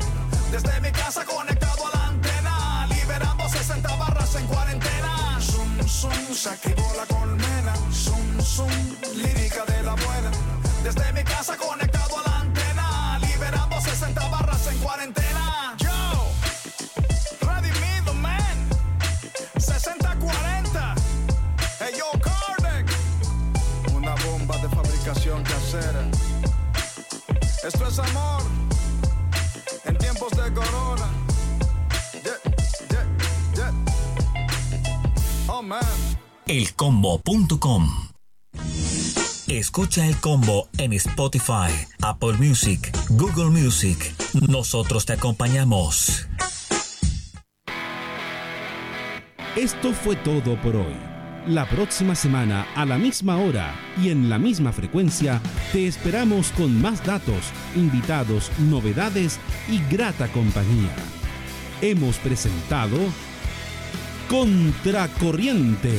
Desde 0.52 0.82
mi 0.82 0.92
casa 0.92 1.24
conectado 1.24 1.88
a 1.88 1.98
la 1.98 2.08
antena, 2.08 2.88
liberando 2.88 3.48
60 3.48 3.96
barras 3.96 4.36
en 4.36 4.48
cuarentena. 4.48 4.97
Zum, 6.00 6.12
se 6.32 6.52
la 6.96 7.06
colmena, 7.08 7.74
zum, 7.92 8.40
zum, 8.40 8.70
lírica 9.16 9.66
de 9.66 9.82
la 9.82 9.96
buena. 9.96 10.30
Desde 10.84 11.12
mi 11.12 11.24
casa 11.24 11.58
conectado 11.58 12.20
a 12.20 12.30
la 12.30 12.40
antena, 12.42 13.18
liberando 13.18 13.82
60 13.82 14.30
barras 14.30 14.68
en 14.68 14.78
cuarentena. 14.78 15.76
Yo, 15.80 16.30
ready 17.48 17.72
the 18.06 18.14
man, 18.14 18.70
6040. 19.58 20.96
Hey 21.80 21.96
yo, 21.98 22.12
Kardec, 22.20 22.86
una 23.92 24.14
bomba 24.24 24.56
de 24.58 24.70
fabricación 24.70 25.42
casera. 25.42 26.04
Esto 27.64 27.88
es 27.88 27.98
amor 27.98 28.44
en 29.86 29.98
tiempos 29.98 30.30
de 30.30 30.54
corona. 30.54 31.17
elcombo.com. 36.46 37.90
Escucha 39.48 40.06
el 40.06 40.16
combo 40.18 40.68
en 40.78 40.94
Spotify, 40.94 41.72
Apple 42.02 42.34
Music, 42.34 42.92
Google 43.10 43.50
Music. 43.50 43.98
Nosotros 44.48 45.06
te 45.08 45.14
acompañamos. 45.14 46.28
Esto 49.56 49.94
fue 49.94 50.16
todo 50.18 50.62
por 50.62 50.76
hoy. 50.76 50.96
La 51.48 51.68
próxima 51.68 52.14
semana, 52.14 52.68
a 52.76 52.86
la 52.86 53.00
misma 53.00 53.38
hora 53.38 53.74
y 54.00 54.10
en 54.10 54.30
la 54.30 54.38
misma 54.38 54.72
frecuencia, 54.72 55.42
te 55.72 55.88
esperamos 55.88 56.52
con 56.52 56.80
más 56.80 57.04
datos, 57.04 57.52
invitados, 57.76 58.52
novedades 58.60 59.40
y 59.68 59.82
grata 59.90 60.28
compañía. 60.28 60.94
Hemos 61.82 62.18
presentado 62.18 63.00
Contracorriente. 64.30 65.94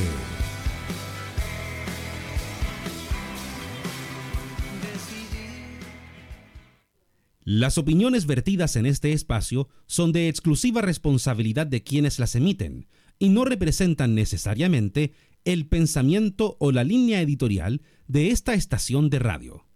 Las 7.42 7.78
opiniones 7.78 8.26
vertidas 8.26 8.76
en 8.76 8.84
este 8.84 9.14
espacio 9.14 9.70
son 9.86 10.12
de 10.12 10.28
exclusiva 10.28 10.82
responsabilidad 10.82 11.66
de 11.66 11.82
quienes 11.82 12.18
las 12.18 12.34
emiten 12.34 12.86
y 13.18 13.30
no 13.30 13.46
representan 13.46 14.14
necesariamente 14.14 15.14
el 15.46 15.66
pensamiento 15.66 16.58
o 16.60 16.70
la 16.70 16.84
línea 16.84 17.22
editorial 17.22 17.80
de 18.08 18.28
esta 18.28 18.52
estación 18.52 19.08
de 19.08 19.20
radio. 19.20 19.67